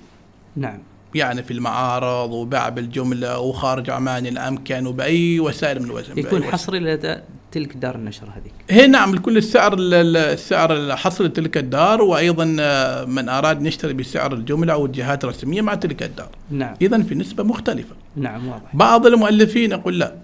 نعم. 0.57 0.79
يعني 1.15 1.43
في 1.43 1.51
المعارض 1.51 2.33
وباع 2.33 2.69
بالجملة 2.69 3.39
وخارج 3.39 3.91
عمان 3.91 4.27
الأمكن 4.27 4.87
وبأي 4.87 5.41
وسائل 5.41 5.79
من 5.83 5.85
الوسائل 5.85 6.19
يكون 6.19 6.45
حصري 6.45 6.79
لدى 6.79 7.17
تلك 7.53 7.77
دار 7.77 7.95
النشر 7.95 8.27
هذيك. 8.37 8.53
هي 8.71 8.87
نعم 8.87 9.15
الكل 9.15 9.37
السعر 9.37 9.75
ال- 9.75 9.95
ال- 9.95 10.17
السعر 10.17 10.73
الحصر 10.77 11.25
لتلك 11.25 11.57
الدار 11.57 12.03
وأيضا 12.03 12.57
آه، 12.61 13.05
من 13.05 13.29
أراد 13.29 13.59
ان 13.61 13.67
يشتري 13.67 13.93
بسعر 13.93 14.33
الجملة 14.33 14.73
أو 14.73 14.87
الجهات 14.87 15.25
الرسمية 15.25 15.63
مع 15.63 15.75
تلك 15.75 16.03
الدار. 16.03 16.29
نعم. 16.51 16.75
اذا 16.83 17.03
في 17.03 17.15
نسبة 17.15 17.45
مختلفة. 17.45 17.95
نعم 18.17 18.49
واضح. 18.49 18.77
بعض 18.77 19.07
المؤلفين 19.07 19.71
يقول 19.73 19.99
لا. 19.99 20.15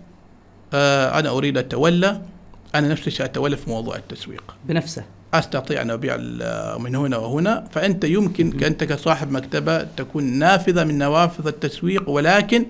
آه 0.74 1.18
أنا 1.18 1.30
أريد 1.30 1.58
أتولى. 1.58 2.22
أنا 2.74 2.88
نفسي 2.88 3.10
سأتولى 3.10 3.56
في 3.56 3.70
موضوع 3.70 3.96
التسويق. 3.96 4.54
بنفسه. 4.68 5.04
أستطيع 5.34 5.82
أن 5.82 5.90
أبيع 5.90 6.16
من 6.78 6.94
هنا 6.96 7.16
وهنا. 7.16 7.64
فأنت 7.70 8.04
يمكن 8.04 8.64
انت 8.64 8.84
كصاحب 8.84 9.30
مكتبة 9.32 9.82
تكون 9.82 10.24
نافذة 10.24 10.84
من 10.84 10.98
نوافذ 10.98 11.46
التسويق 11.46 12.08
ولكن 12.10 12.66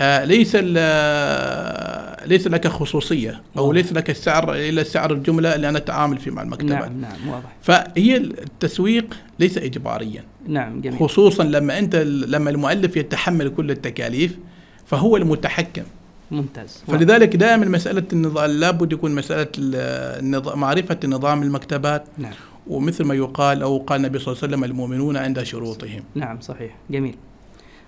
آه 0.00 0.24
ليس 0.24 0.52
ال- 0.54 2.28
ليس 2.28 2.46
لك 2.46 2.68
خصوصية 2.68 3.42
أو. 3.58 3.72
ليس 3.72 3.92
لك 3.92 4.10
السعر 4.10 4.54
الا 4.54 4.82
سعر 4.82 5.12
الجملة 5.12 5.54
اللي 5.54 5.68
أنا 5.68 5.78
أتعامل 5.78 6.18
فيه 6.18 6.30
مع 6.30 6.42
المكتبة. 6.42 6.68
نعم 6.74 7.00
نعم 7.00 7.28
واضح. 7.28 7.56
فهي 7.62 8.16
التسويق 8.16 9.16
ليس 9.38 9.58
اجباريا. 9.58 10.24
نعم 10.48 10.80
جميل. 10.80 10.98
خصوصا 10.98 11.44
لما 11.44 11.78
أنت 11.78 11.96
لما 12.06 12.50
المؤلف 12.50 12.96
يتحمل 12.96 13.48
كل 13.48 13.70
التكاليف 13.70 14.38
فهو 14.86 15.16
المتحكم. 15.16 15.82
ممتاز. 16.30 16.82
فلذلك 16.86 17.36
دائما 17.36 17.66
مسألة 17.66 18.04
النظام 18.12 18.50
لابد 18.50 18.92
يكون 18.92 19.14
مسألة 19.14 19.48
ال- 19.58 20.20
النظام 20.24 20.58
معرفة 20.58 20.98
نظام 21.04 21.42
المكتبات. 21.42 22.04
نعم. 22.18 22.32
ومثل 22.66 23.04
ما 23.04 23.14
يقال 23.14 23.62
أو 23.62 23.78
قال 23.78 24.00
النبي 24.00 24.18
صلى 24.18 24.32
الله 24.32 24.42
عليه 24.42 24.54
وسلم 24.54 24.64
المؤمنون 24.64 25.16
عند 25.16 25.42
شروطهم. 25.42 26.02
نعم 26.14 26.40
صحيح. 26.40 26.76
جميل. 26.90 27.14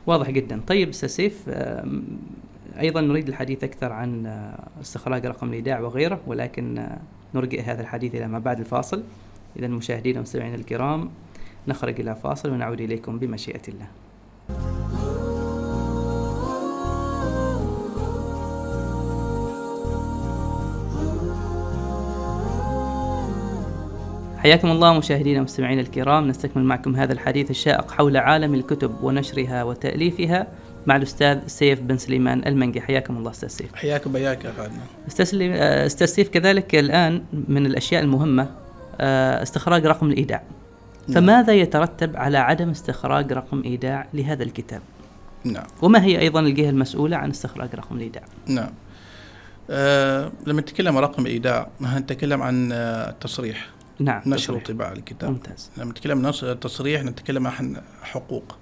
واضح 0.06 0.30
جدا. 0.30 0.60
طيب 0.66 0.88
أستاذ 0.88 1.08
سيف 1.08 1.42
أيضا 2.80 3.00
نريد 3.00 3.28
الحديث 3.28 3.64
أكثر 3.64 3.92
عن 3.92 4.26
آه، 4.26 4.58
استخراج 4.80 5.26
رقم 5.26 5.48
الإيداع 5.48 5.80
وغيره 5.80 6.20
ولكن 6.26 6.78
آه، 6.78 6.98
نرجئ 7.34 7.62
هذا 7.62 7.80
الحديث 7.80 8.14
إلى 8.14 8.28
ما 8.28 8.38
بعد 8.38 8.58
الفاصل. 8.60 9.02
اذا 9.58 9.66
مشاهدينا 9.66 10.18
ومستمعينا 10.18 10.54
الكرام 10.54 11.10
نخرج 11.68 12.00
إلى 12.00 12.16
فاصل 12.22 12.50
ونعود 12.50 12.80
إليكم 12.80 13.18
بمشيئة 13.18 13.62
الله. 13.68 13.86
حياكم 24.46 24.70
الله 24.70 24.92
مشاهدينا 24.98 25.40
ومستمعينا 25.40 25.80
الكرام. 25.80 26.28
نستكمل 26.28 26.64
معكم 26.64 26.96
هذا 26.96 27.12
الحديث 27.12 27.50
الشائق 27.50 27.90
حول 27.90 28.16
عالم 28.16 28.54
الكتب 28.54 28.94
ونشرها 29.02 29.62
وتأليفها 29.62 30.46
مع 30.86 30.96
الأستاذ 30.96 31.38
سيف 31.46 31.80
بن 31.80 31.98
سليمان 31.98 32.46
المنقي 32.46 32.80
حياكم 32.80 33.16
الله 33.16 33.30
أستاذ 33.30 33.48
سيف. 33.48 33.74
حياك 33.74 34.08
بياك 34.08 34.44
يا 34.44 34.52
خالد 34.56 34.72
أستاذ 35.08 35.38
آه، 35.42 35.86
أستاذ 35.86 36.06
سيف 36.06 36.28
كذلك 36.28 36.74
الآن 36.74 37.22
من 37.48 37.66
الأشياء 37.66 38.02
المهمة 38.02 38.50
آه، 39.00 39.42
استخراج 39.42 39.86
رقم 39.86 40.10
الإيداع. 40.10 40.42
فماذا 41.14 41.52
يترتب 41.52 42.16
على 42.16 42.38
عدم 42.38 42.70
استخراج 42.70 43.32
رقم 43.32 43.62
إيداع 43.62 44.06
لهذا 44.14 44.42
الكتاب؟ 44.42 44.80
نعم. 45.44 45.66
وما 45.82 46.04
هي 46.04 46.20
أيضا 46.20 46.40
الجهة 46.40 46.70
المسؤولة 46.70 47.16
عن 47.16 47.30
استخراج 47.30 47.74
رقم 47.74 47.96
الإيداع؟ 47.96 48.22
نعم. 48.46 48.70
آه 49.70 50.32
لما 50.46 50.60
نتكلم 50.60 50.96
عن 50.96 51.02
رقم 51.02 51.26
الإيداع 51.26 51.68
نتكلم 51.80 52.42
عن 52.42 52.72
آه، 52.72 53.10
التصريح. 53.10 53.75
نعم 53.98 54.22
نشر 54.26 54.44
تصريح. 54.52 54.62
وطباعه 54.62 54.92
الكتاب. 54.92 55.30
ممتاز. 55.30 55.70
لما 55.76 55.90
نتكلم 55.90 56.18
عن 56.18 56.24
نص- 56.26 56.44
التصريح 56.44 57.02
نتكلم 57.02 57.46
عن 57.46 57.82
حقوق. 58.02 58.56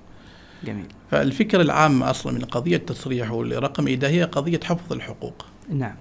جميل. 0.65 0.87
فالفكرة 1.11 1.63
العامة 1.63 2.11
أصلا 2.11 2.33
من 2.33 2.45
قضية 2.45 2.77
التصريح 2.77 3.31
والرقم 3.31 3.87
إيداع 3.87 4.11
هي 4.11 4.23
قضية 4.25 4.61
حفظ 4.65 4.93
الحقوق. 4.93 5.47
نعم. 5.69 5.95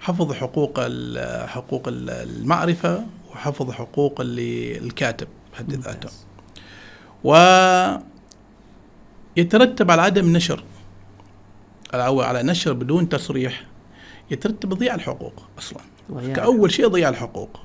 حفظ 0.00 0.32
حقوق 0.32 0.80
حقوق 1.46 1.88
ال- 1.88 2.10
المعرفة 2.10 3.06
وحفظ 3.30 3.70
حقوق 3.70 4.20
اللي 4.20 4.78
الكاتب 4.78 5.28
بحد 5.52 5.72
ذاته. 5.72 5.90
ممتاز. 5.90 6.26
ويترتب 9.36 9.90
على 9.90 10.02
عدم 10.02 10.36
نشر 10.36 10.64
أو 11.94 12.20
على 12.20 12.42
نشر 12.42 12.72
بدون 12.72 13.08
تصريح 13.08 13.64
يترتب 14.30 14.74
ضياع 14.74 14.94
الحقوق 14.94 15.42
أصلا. 15.58 15.80
كأول 16.34 16.70
شيء 16.72 16.88
ضياع 16.88 17.08
الحقوق. 17.08 17.60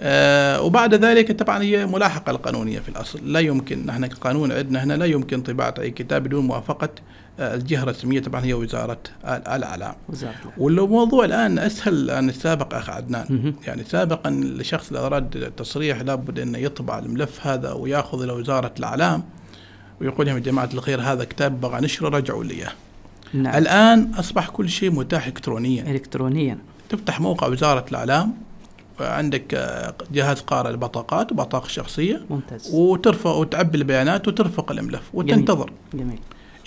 آه 0.00 0.60
وبعد 0.62 0.94
ذلك 0.94 1.32
طبعا 1.32 1.62
هي 1.62 1.86
ملاحقة 1.86 2.30
القانونية 2.30 2.78
في 2.80 2.88
الأصل. 2.88 3.32
لا 3.32 3.40
يمكن 3.40 3.86
نحن 3.86 4.06
كقانون 4.06 4.52
عندنا 4.52 4.84
هنا 4.84 4.94
لا 4.94 5.04
يمكن 5.06 5.40
طباعة 5.42 5.74
أي 5.78 5.90
كتاب 5.90 6.22
بدون 6.22 6.46
موافقة 6.46 6.88
آه 7.40 7.54
الجهة 7.54 7.82
الرسمية 7.82 8.20
طبعا 8.22 8.44
هي 8.44 8.54
وزارة 8.54 8.98
ال- 9.24 9.48
الإعلام. 9.48 9.94
والموضوع 10.58 11.24
الآن 11.24 11.58
أسهل 11.58 12.10
عن 12.10 12.28
السابق 12.28 12.74
أخ 12.74 12.90
عدنان. 12.90 13.54
يعني 13.66 13.84
سابقا 13.84 14.30
الشخص 14.30 14.86
اللي 14.88 14.98
أراد 15.06 15.36
التصريح 15.36 16.00
لابد 16.00 16.38
أنه 16.38 16.58
يطبع 16.58 16.98
الملف 16.98 17.46
هذا 17.46 17.72
ويأخذ 17.72 18.22
إلى 18.22 18.32
وزارة 18.32 18.74
الإعلام 18.78 19.22
ويقول 20.00 20.26
لهم 20.26 20.36
يا 20.36 20.42
جماعة 20.42 20.68
الخير 20.74 21.00
هذا 21.00 21.24
كتاب 21.24 21.60
بغى 21.60 21.80
نشره 21.80 22.08
رجعوا 22.08 22.44
لي. 22.44 22.54
إياه 22.54 22.72
نعم. 23.34 23.54
الآن 23.58 24.12
أصبح 24.18 24.48
كل 24.48 24.68
شيء 24.68 24.90
متاح 24.90 25.26
إلكترونيا. 25.26 25.82
إلكترونيا. 25.90 26.58
تفتح 26.88 27.20
موقع 27.20 27.46
وزارة 27.46 27.84
الإعلام 27.90 28.34
عندك 29.00 29.54
آه، 29.54 29.94
جهاز 30.12 30.40
قارئ 30.40 30.70
البطاقات 30.70 31.32
وبطاقة 31.32 31.68
شخصية 31.68 32.20
ممتاز. 32.30 32.70
وترفع 32.74 33.30
وتعبي 33.30 33.78
البيانات 33.78 34.28
وترفق 34.28 34.72
الملف 34.72 35.10
وتنتظر. 35.14 35.70
جميل. 35.94 36.18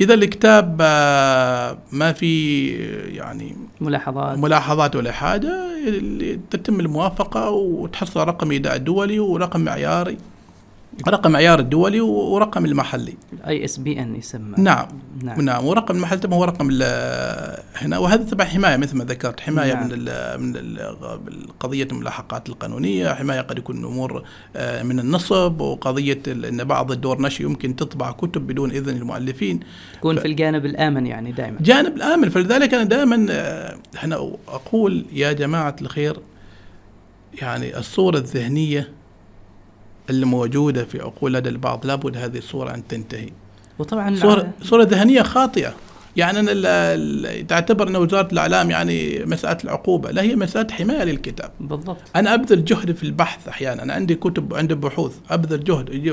إذا 0.02 0.14
الكتاب 0.14 0.78
آه، 0.82 1.78
ما 1.92 2.14
في 2.14 2.68
يعني 3.16 3.56
ملاحظات. 3.82 4.38
ملاحظات 4.38 4.96
ولا 4.96 5.12
حاجة 5.12 5.54
اللي 5.88 6.40
تتم 6.50 6.80
الموافقة 6.80 7.50
وتحصل 7.50 8.20
رقم 8.20 8.52
إيداع 8.52 8.78
دولي 8.78 9.20
ورقم 9.20 9.62
معياري. 9.62 10.18
رقم 11.08 11.32
معيار 11.32 11.60
الدولي 11.60 12.02
ورقم 12.02 12.66
المحلي. 12.66 13.14
ISBN 13.48 14.16
يسمى. 14.16 14.56
نعم. 14.58 14.88
نعم. 15.24 15.42
نعم. 15.42 15.66
ورقم 15.66 15.96
المحل 15.96 16.20
تبع 16.20 16.38
هو 16.38 16.44
رقم 16.44 16.70
هنا. 17.76 17.98
وهذا 17.98 18.24
تبع 18.24 18.46
حماية 18.46 18.78
مثل 18.78 18.98
ما 18.98 19.04
ذكرت. 19.04 19.40
حماية 19.40 19.74
نعم. 19.74 19.86
من 19.88 19.92
ال 19.94 20.42
من 20.42 20.54
ال 20.56 20.98
قضية 21.60 21.88
الملاحقات 21.92 22.50
القانونية. 22.50 23.14
حماية 23.14 23.42
قد 23.42 23.58
يكون 23.58 23.86
امور 23.86 24.24
آه، 24.56 24.84
من 24.84 25.00
النصب. 25.00 25.62
وقضية 25.62 26.22
إن 26.28 26.64
بعض 26.64 26.92
الدور 26.92 27.22
نشر 27.22 27.44
يمكن 27.44 27.76
تطبع 27.76 28.12
كتب 28.12 28.48
بدون 28.48 28.72
إذن 28.72 28.98
المؤلفين. 28.98 29.60
تكون 29.94 30.16
ف- 30.16 30.20
في 30.20 30.28
الجانب 30.28 30.66
الآمن 30.66 31.08
يعني 31.08 31.32
دائما. 31.32 31.58
جانب 31.62 31.96
الآمن. 31.96 32.30
فلذلك 32.30 32.74
أنا 32.74 32.84
دائما 32.84 33.26
آه، 33.30 33.78
هنا 33.98 34.16
أقول 34.48 35.06
يا 35.14 35.32
جماعة 35.32 35.76
الخير 35.82 36.18
يعني 37.42 37.78
الصورة 37.78 38.18
الذهنية 38.18 38.99
اللي 40.10 40.26
موجودة 40.26 40.86
في 40.86 41.02
عقول 41.02 41.34
لدى 41.34 41.50
البعض 41.50 41.86
لابد 41.86 42.18
هذه 42.18 42.38
الصورة 42.38 42.74
أن 42.76 42.88
تنتهي. 42.88 43.30
وطبعا 43.80 44.16
صورة 44.16 44.50
صورة 44.62 44.84
ذهنية 44.84 45.22
خاطئة. 45.22 45.74
يعني 46.16 46.40
أنا 46.40 47.44
تعتبر 47.44 47.88
أن 47.88 47.96
وزارة 47.96 48.28
الإعلام 48.32 48.72
يعني 48.72 49.26
مسألة 49.26 49.58
العقوبة 49.64 50.12
لا 50.12 50.22
هي 50.22 50.36
مسألة 50.36 50.74
حماية 50.74 51.04
للكتاب. 51.04 51.52
بالضبط. 51.60 51.98
أنا 52.16 52.34
أبذل 52.34 52.66
جهد 52.66 52.96
في 52.96 53.04
البحث 53.04 53.48
أحيانا. 53.48 53.84
أنا 53.84 53.94
عندي 53.94 54.16
كتب 54.16 54.54
عندي 54.54 54.76
بحوث. 54.76 55.16
أبذل 55.30 55.64
جهد. 55.64 55.90
يجي 55.90 56.10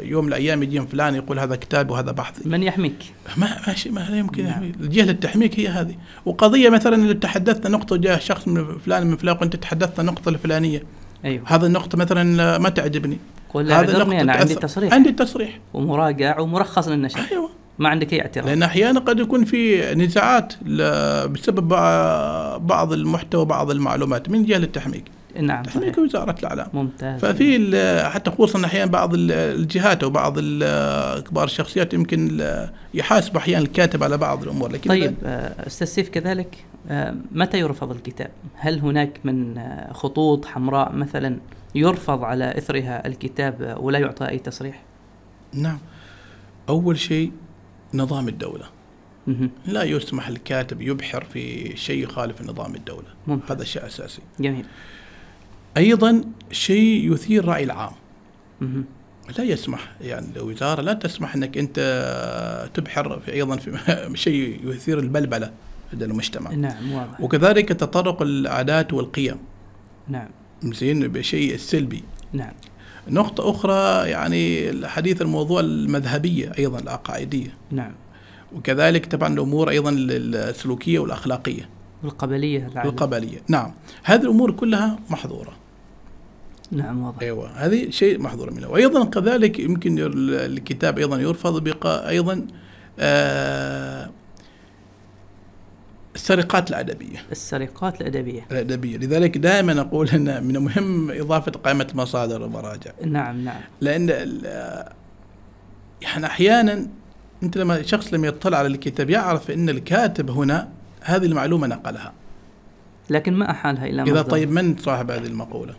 يوم 0.00 0.24
من 0.24 0.28
الأيام 0.28 0.62
يجي 0.62 0.80
فلان 0.80 1.14
يقول 1.14 1.38
هذا 1.38 1.56
كتاب 1.56 1.90
وهذا 1.90 2.12
بحثي 2.12 2.48
من 2.48 2.62
يحميك؟ 2.62 2.96
ما 3.36 3.56
ماشي 3.66 3.90
ما 3.90 4.00
لا 4.10 4.18
يمكن 4.18 4.42
نعم. 4.42 4.52
يعني 4.52 4.72
الجهة 4.80 5.04
للتحميك 5.04 5.60
هي 5.60 5.68
هذه. 5.68 5.94
وقضية 6.26 6.68
مثلا 6.68 6.96
اللي 6.96 7.14
تحدثنا 7.14 7.68
نقطة 7.68 7.96
جاء 7.96 8.18
شخص 8.18 8.48
من 8.48 8.78
فلان 8.78 9.06
من 9.06 9.16
فلان 9.16 9.36
وأنت 9.40 9.56
تحدثت 9.56 10.00
النقطة 10.00 10.28
الفلانية. 10.28 10.82
أيوه. 11.24 11.42
هذا 11.46 11.66
النقطة 11.66 11.98
مثلا 11.98 12.58
ما 12.58 12.68
تعجبني. 12.68 13.18
قول 13.54 13.72
اعذرني 13.72 14.20
أنا 14.20 14.32
عندي 14.32 14.54
تصريح. 14.54 14.94
عندي 14.94 15.12
تصريح. 15.12 15.58
ومراجع 15.74 16.40
ومرخص 16.40 16.88
للنشر. 16.88 17.20
أيوه. 17.32 17.50
ما 17.78 17.88
عندك 17.88 18.12
أي 18.12 18.20
اعتراض. 18.20 18.46
لأن 18.46 18.62
أحيانا 18.62 19.00
قد 19.00 19.20
يكون 19.20 19.44
في 19.44 19.94
نزاعات 19.94 20.54
بسبب 21.28 21.68
بعض 22.66 22.92
المحتوى 22.92 23.44
بعض 23.44 23.70
المعلومات 23.70 24.28
من 24.28 24.44
جهة 24.44 24.56
التحميق 24.56 25.04
نعم 25.40 25.62
تحميك 25.62 25.98
وزارة 25.98 26.34
الأعلام. 26.40 26.68
ممتاز. 26.74 27.20
ففي 27.20 28.10
حتى 28.10 28.30
خصوصا 28.30 28.64
أحيانا 28.64 28.90
بعض 28.90 29.10
الجهات 29.14 30.02
أو 30.02 30.10
بعض 30.10 30.38
كبار 31.20 31.44
الشخصيات 31.44 31.94
يمكن 31.94 32.44
يحاسب 32.94 33.36
أحيانا 33.36 33.64
الكاتب 33.64 34.02
على 34.04 34.16
بعض 34.16 34.42
الأمور 34.42 34.72
لكن 34.72 34.90
طيب 34.90 35.14
آه، 35.24 35.66
أستاذ 35.66 35.86
سيف 35.86 36.08
كذلك 36.08 36.64
آه، 36.90 37.14
متى 37.32 37.58
يرفض 37.58 37.90
الكتاب؟ 37.90 38.30
هل 38.54 38.78
هناك 38.78 39.20
من 39.24 39.58
آه، 39.58 39.92
خطوط 39.92 40.44
حمراء 40.44 40.92
مثلا؟ 40.92 41.36
يرفض 41.74 42.24
على 42.24 42.58
إثرها 42.58 43.06
الكتاب 43.06 43.76
ولا 43.80 43.98
يعطى 43.98 44.28
أي 44.28 44.38
تصريح؟ 44.38 44.82
نعم. 45.52 45.78
أول 46.68 46.98
شيء 46.98 47.32
نظام 47.94 48.28
الدولة. 48.28 48.64
لا 49.66 49.82
يسمح 49.82 50.28
الكاتب 50.28 50.80
يبحر 50.80 51.24
في 51.24 51.76
شيء 51.76 52.04
يخالف 52.04 52.42
نظام 52.42 52.74
الدولة. 52.74 53.08
ممتاز. 53.26 53.50
هذا 53.50 53.64
شيء 53.64 53.86
أساسي. 53.86 54.22
جميل. 54.40 54.64
أيضا 55.76 56.24
شيء 56.50 57.12
يثير 57.12 57.44
رأي 57.44 57.64
العام. 57.64 57.92
مه. 58.60 58.84
لا 59.38 59.44
يسمح 59.44 59.92
يعني 60.00 60.26
الوزارة 60.36 60.80
لا 60.80 60.92
تسمح 60.92 61.34
أنك 61.34 61.58
أنت 61.58 61.78
تبحر 62.74 63.20
في 63.20 63.32
أيضا 63.32 63.56
في 63.56 63.78
شيء 64.14 64.68
يثير 64.68 64.98
البلبلة 64.98 65.52
لدى 65.92 66.04
المجتمع. 66.04 66.52
نعم 66.52 66.92
واضح. 66.92 67.20
وكذلك 67.20 67.68
تطرق 67.68 68.22
العادات 68.22 68.92
والقيم. 68.92 69.38
نعم. 70.08 70.28
زين 70.64 71.08
بشيء 71.08 71.56
سلبي. 71.56 72.02
نعم. 72.32 72.52
نقطة 73.08 73.50
أخرى 73.50 74.10
يعني 74.10 74.70
الحديث 74.70 75.22
الموضوع 75.22 75.60
المذهبية 75.60 76.52
أيضا 76.58 76.78
العقائدية. 76.78 77.54
نعم. 77.70 77.92
وكذلك 78.56 79.06
طبعا 79.06 79.34
الأمور 79.34 79.70
أيضا 79.70 79.90
السلوكية 79.98 80.98
والأخلاقية. 80.98 81.68
والقبلية 82.02 82.66
العادة. 82.66 82.90
القبليه 82.90 83.38
نعم. 83.48 83.72
هذه 84.02 84.22
الأمور 84.22 84.50
كلها 84.50 84.98
محظورة. 85.10 85.52
نعم 86.72 87.02
واضح. 87.02 87.22
أيوه. 87.22 87.50
هذه 87.50 87.90
شيء 87.90 88.18
محظور 88.18 88.50
منه 88.54 88.68
وأيضا 88.68 89.04
كذلك 89.04 89.58
يمكن 89.58 89.96
الكتاب 90.30 90.98
أيضا 90.98 91.20
يرفض 91.20 91.64
بقى 91.64 92.08
أيضا 92.08 92.46
آه 92.98 94.10
السرقات 96.14 96.70
الأدبية. 96.70 97.18
السرقات 97.32 98.00
الأدبية. 98.00 98.46
الأدبية. 98.50 98.96
لذلك 98.96 99.38
دائما 99.38 99.80
أقول 99.80 100.08
أن 100.08 100.44
من 100.44 100.56
المهم 100.56 101.10
إضافة 101.10 101.52
قائمة 101.52 101.86
المصادر 101.90 102.42
والمراجع. 102.42 102.90
نعم 103.04 103.44
نعم. 103.44 103.60
لأن 103.80 104.08
يعني 106.02 106.26
أحيانا 106.26 106.86
أنت 107.42 107.56
لما 107.56 107.82
شخص 107.82 108.14
لما 108.14 108.26
يطلع 108.26 108.58
على 108.58 108.66
الكتاب 108.66 109.10
يعرف 109.10 109.50
إن 109.50 109.68
الكاتب 109.68 110.30
هنا 110.30 110.68
هذه 111.00 111.24
المعلومة 111.26 111.66
نقلها. 111.66 112.12
لكن 113.10 113.32
ما 113.34 113.50
أحالها 113.50 113.86
إلى 113.86 114.02
إذا 114.02 114.22
طيب 114.22 114.50
من 114.50 114.76
صاحب 114.76 115.10
هذه 115.10 115.26
المقولة؟ 115.26 115.74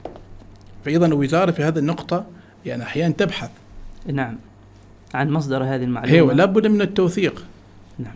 فايضا 0.85 1.05
الوزارة 1.05 1.51
في 1.51 1.63
هذه 1.63 1.77
النقطة 1.77 2.25
يعني 2.65 2.83
أحيانا 2.83 3.13
تبحث. 3.13 3.49
نعم. 4.05 4.37
عن 5.13 5.29
مصدر 5.29 5.63
هذه 5.63 5.83
المعلومة. 5.83 6.13
أيوه 6.13 6.33
لابد 6.33 6.67
من 6.67 6.81
التوثيق. 6.81 7.45
نعم. 7.99 8.13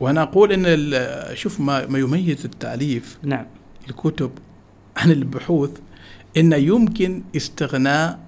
وأنا 0.00 0.22
أقول 0.22 0.52
ان 0.52 1.36
شوف 1.36 1.60
ما 1.60 1.86
ما 1.86 1.98
يميز 1.98 2.44
التاليف 2.44 3.18
نعم. 3.22 3.46
الكتب 3.88 4.30
عن 4.96 5.10
البحوث 5.10 5.70
انه 6.36 6.56
يمكن 6.56 7.22
استغناء 7.36 8.18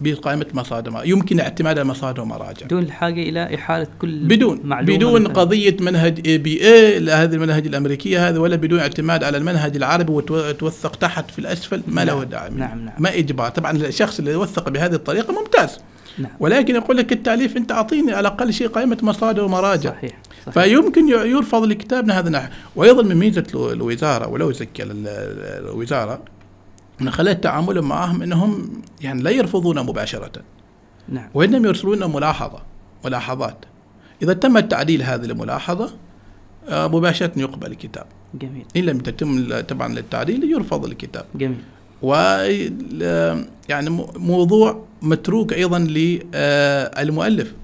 بقائمة 0.00 0.46
مصادر 0.54 1.02
يمكن 1.04 1.40
اعتماد 1.40 1.78
على 1.78 1.88
مصادر 1.88 2.22
ومراجع. 2.22 2.66
دون 2.66 2.82
الحاجة 2.82 3.22
إلى 3.22 3.54
إحالة 3.54 3.86
كل 4.00 4.24
بدون 4.24 4.60
معلومة 4.64 4.96
بدون 4.96 5.22
مثلا. 5.22 5.34
قضية 5.34 5.76
منهج 5.80 6.28
اي 6.28 6.38
بي 6.38 6.64
اي 6.64 6.98
لهذه 6.98 7.34
المناهج 7.34 7.66
الأمريكية 7.66 8.28
هذه 8.28 8.38
ولا 8.38 8.56
بدون 8.56 8.78
اعتماد 8.78 9.24
على 9.24 9.36
المنهج 9.36 9.76
العربي 9.76 10.12
وتوثق 10.12 10.96
تحت 10.96 11.30
في 11.30 11.38
الأسفل 11.38 11.82
ما 11.86 12.04
له 12.04 12.14
نعم. 12.14 12.24
داعي. 12.24 12.50
نعم 12.50 12.84
نعم. 12.84 12.94
ما 12.98 13.14
إجبار. 13.18 13.50
طبعا 13.50 13.76
الشخص 13.76 14.18
اللي 14.18 14.30
يوثق 14.30 14.68
بهذه 14.68 14.94
الطريقة 14.94 15.40
ممتاز. 15.40 15.78
نعم. 16.18 16.32
ولكن 16.40 16.74
يقول 16.74 16.96
لك 16.96 17.12
التأليف 17.12 17.56
أنت 17.56 17.72
أعطيني 17.72 18.12
على 18.12 18.20
الأقل 18.20 18.52
شيء 18.52 18.68
قائمة 18.68 18.98
مصادر 19.02 19.44
ومراجع. 19.44 19.90
صحيح. 19.90 20.18
صحيح. 20.46 20.64
فيمكن 20.64 21.08
يرفض 21.08 21.62
الكتاب 21.62 22.04
من 22.04 22.10
هذا 22.10 22.26
الناحية. 22.26 22.50
وأيضا 22.76 23.02
من 23.02 23.16
ميزة 23.16 23.46
الوزارة 23.54 24.28
ولو 24.28 24.52
زكى 24.52 24.82
الوزارة 24.82 26.22
من 27.00 27.10
خلال 27.10 27.40
تعاملهم 27.40 27.88
معهم 27.88 28.22
إنهم 28.22 28.82
يعني 29.00 29.22
لا 29.22 29.30
يرفضون 29.30 29.80
مباشرة. 29.86 30.32
نعم. 31.08 31.28
وإنما 31.34 31.68
يرسلون 31.68 32.12
ملاحظة 32.12 32.62
ملاحظات. 33.04 33.64
إذا 34.22 34.32
تم 34.32 34.60
تعديل 34.60 35.02
هذه 35.02 35.24
الملاحظة 35.24 35.90
آه، 36.68 36.86
مباشرة 36.86 37.32
يقبل 37.36 37.70
الكتاب. 37.70 38.06
جميل. 38.34 38.64
إن 38.76 38.82
لم 38.82 38.98
تتم 38.98 39.60
طبعا 39.60 39.88
للتعديل 39.88 40.44
يرفض 40.52 40.84
الكتاب. 40.84 41.24
جميل. 41.34 41.58
و 42.02 42.14
يعني 43.68 43.90
موضوع 44.16 44.84
متروك 45.02 45.52
أيضا 45.52 45.78
للمؤلف 45.78 47.54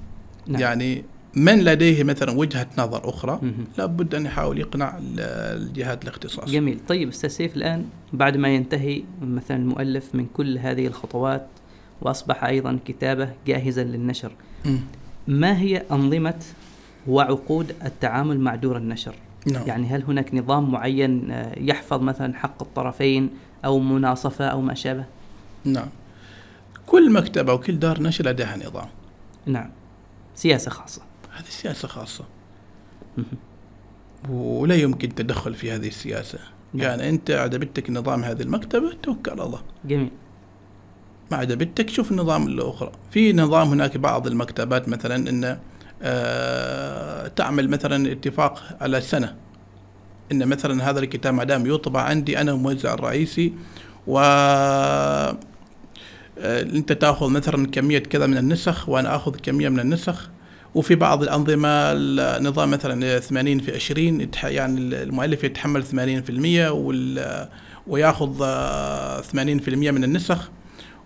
نعم. 0.46 0.60
يعني 0.60 1.04
من 1.34 1.64
لديه 1.64 2.04
مثلا 2.04 2.30
وجهة 2.30 2.66
نظر 2.78 3.08
أخرى 3.08 3.40
لابد 3.78 4.14
أن 4.14 4.26
يحاول 4.26 4.58
يقنع 4.58 4.98
الجهات 5.18 6.02
الاختصاص. 6.02 6.50
جميل. 6.50 6.78
طيب 6.88 7.08
أستاذ 7.08 7.30
سيف 7.30 7.56
الآن 7.56 7.84
بعد 8.12 8.36
ما 8.36 8.48
ينتهي 8.48 9.02
مثلا 9.22 9.56
المؤلف 9.56 10.14
من 10.14 10.26
كل 10.34 10.58
هذه 10.58 10.86
الخطوات 10.86 11.46
وأصبح 12.02 12.44
أيضا 12.44 12.78
كتابه 12.84 13.32
جاهزا 13.46 13.84
للنشر 13.84 14.32
م. 14.64 14.76
ما 15.28 15.58
هي 15.58 15.82
أنظمة 15.90 16.40
وعقود 17.08 17.74
التعامل 17.84 18.40
مع 18.40 18.54
دور 18.54 18.76
النشر؟ 18.76 19.14
نعم. 19.46 19.66
يعني 19.66 19.86
هل 19.86 20.02
هناك 20.02 20.34
نظام 20.34 20.70
معين 20.70 21.30
آه، 21.30 21.58
يحفظ 21.58 22.00
مثلا 22.02 22.34
حق 22.34 22.62
الطرفين 22.62 23.30
أو 23.64 23.78
مناصفة 23.78 24.44
أو 24.44 24.60
ما 24.60 24.74
شابه؟ 24.74 25.04
نعم. 25.64 25.88
كل 26.86 27.12
مكتبة 27.12 27.52
وكل 27.52 27.78
دار 27.78 28.02
نشر 28.02 28.26
لديها 28.26 28.56
نظام. 28.56 28.88
نعم. 29.46 29.70
سياسة 30.34 30.70
خاصة. 30.70 31.02
هذه 31.32 31.48
سياسة 31.48 31.88
خاصة. 31.88 32.24
ولا 34.28 34.74
يمكن 34.74 35.14
تدخل 35.14 35.54
في 35.54 35.72
هذه 35.72 35.88
السياسة. 35.88 36.38
نعم. 36.74 36.86
يعني 36.86 37.08
أنت 37.08 37.30
عجبتك 37.30 37.90
نظام 37.90 38.24
هذه 38.24 38.42
المكتبة 38.42 38.92
توكل 39.02 39.30
على 39.30 39.42
الله. 39.42 39.62
جميل. 39.84 40.10
ما 41.30 41.36
عجبتك 41.36 41.90
شوف 41.90 42.10
النظام 42.12 42.46
الأخرى. 42.46 42.92
في 43.10 43.32
نظام 43.32 43.68
هناك 43.68 43.96
بعض 43.96 44.26
المكتبات 44.26 44.88
مثلا 44.88 45.30
أن 45.30 45.58
آه 46.02 47.28
تعمل 47.28 47.70
مثلا 47.70 48.12
اتفاق 48.12 48.76
على 48.80 49.00
سنة. 49.00 49.36
أن 50.32 50.48
مثلا 50.48 50.90
هذا 50.90 50.98
الكتاب 50.98 51.34
ما 51.34 51.44
دام 51.44 51.66
يطبع 51.66 52.02
عندي 52.02 52.40
أنا 52.40 52.52
الموزع 52.52 52.94
الرئيسي 52.94 53.52
و 54.06 54.18
أنت 56.38 56.92
تأخذ 56.92 57.28
مثلا 57.28 57.66
كمية 57.66 57.98
كذا 57.98 58.26
من 58.26 58.36
النسخ 58.36 58.88
وأنا 58.88 59.16
أخذ 59.16 59.36
كمية 59.36 59.68
من 59.68 59.80
النسخ. 59.80 60.30
وفي 60.74 60.94
بعض 60.94 61.22
الأنظمة 61.22 61.68
النظام 61.68 62.70
مثلا 62.70 63.18
80 63.20 63.58
في 63.58 63.74
20 63.74 64.28
يعني 64.44 64.80
المؤلف 64.80 65.44
يتحمل 65.44 65.84
80% 65.84 66.72
ويأخذ 67.86 68.32
80% 69.22 69.88
آه، 69.88 69.90
من 69.90 70.04
النسخ. 70.04 70.50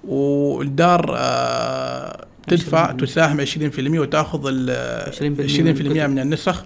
والدار 0.04 1.14
آه، 1.16 2.26
تدفع 2.48 2.92
تساهم 2.92 3.40
20% 3.40 3.98
وتأخذ 3.98 4.46
ال 4.46 4.70
20%, 5.12 5.42
20 5.42 6.10
من 6.10 6.18
النسخ. 6.18 6.64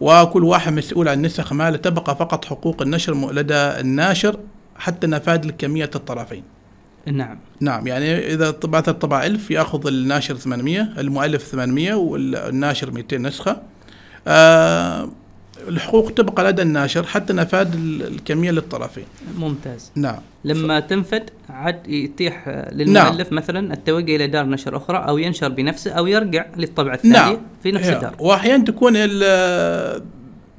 وكل 0.00 0.44
واحد 0.44 0.72
مسؤول 0.72 1.08
عن 1.08 1.18
النسخ 1.18 1.52
ماله 1.52 1.76
تبقى 1.76 2.16
فقط 2.16 2.44
حقوق 2.44 2.82
النشر 2.82 3.32
لدى 3.32 3.54
الناشر 3.54 4.40
حتى 4.76 5.06
نفاذ 5.06 5.46
لكمية 5.46 5.90
الطرفين. 5.94 6.59
نعم 7.06 7.38
نعم 7.60 7.86
يعني 7.86 8.34
إذا 8.34 8.50
طبعت 8.50 8.88
الطبع 8.88 9.26
1000 9.26 9.50
يأخذ 9.50 9.86
الناشر 9.86 10.36
800 10.36 10.88
المؤلف 10.98 11.42
800 11.44 11.94
والناشر 11.94 12.90
200 12.90 13.18
نسخة 13.18 13.62
آه 14.28 15.08
الحقوق 15.68 16.10
تبقى 16.10 16.44
لدى 16.44 16.62
الناشر 16.62 17.06
حتى 17.06 17.32
نفاذ 17.32 17.68
الكميه 17.74 18.50
للطرفين. 18.50 19.04
ممتاز. 19.38 19.90
نعم. 19.94 20.18
لما 20.44 20.80
ف... 20.80 20.84
تنفد 20.84 21.30
عاد 21.50 21.88
يتيح 21.88 22.48
للمؤلف 22.72 23.32
نعم. 23.32 23.36
مثلا 23.36 23.74
التوجه 23.74 24.16
إلى 24.16 24.26
دار 24.26 24.46
نشر 24.46 24.76
أخرى 24.76 24.98
أو 24.98 25.18
ينشر 25.18 25.48
بنفسه 25.48 25.90
أو 25.90 26.06
يرجع 26.06 26.46
للطبعه 26.56 26.94
الثانية 26.94 27.14
نعم. 27.14 27.38
في 27.62 27.72
نفس 27.72 27.88
الدار. 27.88 28.14
واحيانا 28.18 28.64
تكون 28.64 28.92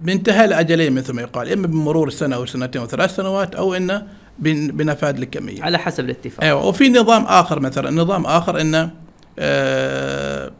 بانتهاء 0.02 0.46
الأجلين 0.46 0.94
مثل 0.94 1.14
ما 1.14 1.22
يقال 1.22 1.52
إما 1.52 1.68
بمرور 1.68 2.10
سنة 2.10 2.36
أو 2.36 2.46
سنتين 2.46 2.82
أو 2.82 2.88
ثلاث 2.88 3.16
سنوات 3.16 3.56
أو 3.56 3.74
انه 3.74 4.08
بنفاذ 4.40 5.18
الكميه. 5.18 5.64
على 5.64 5.78
حسب 5.78 6.06
الاتفاق. 6.06 6.44
أيوه 6.44 6.66
وفي 6.66 6.90
نظام 6.90 7.24
آخر 7.24 7.60
مثلا 7.60 7.92
نظام 7.92 8.26
آخر 8.26 8.62
إنه 8.62 8.92
آه 9.40 10.52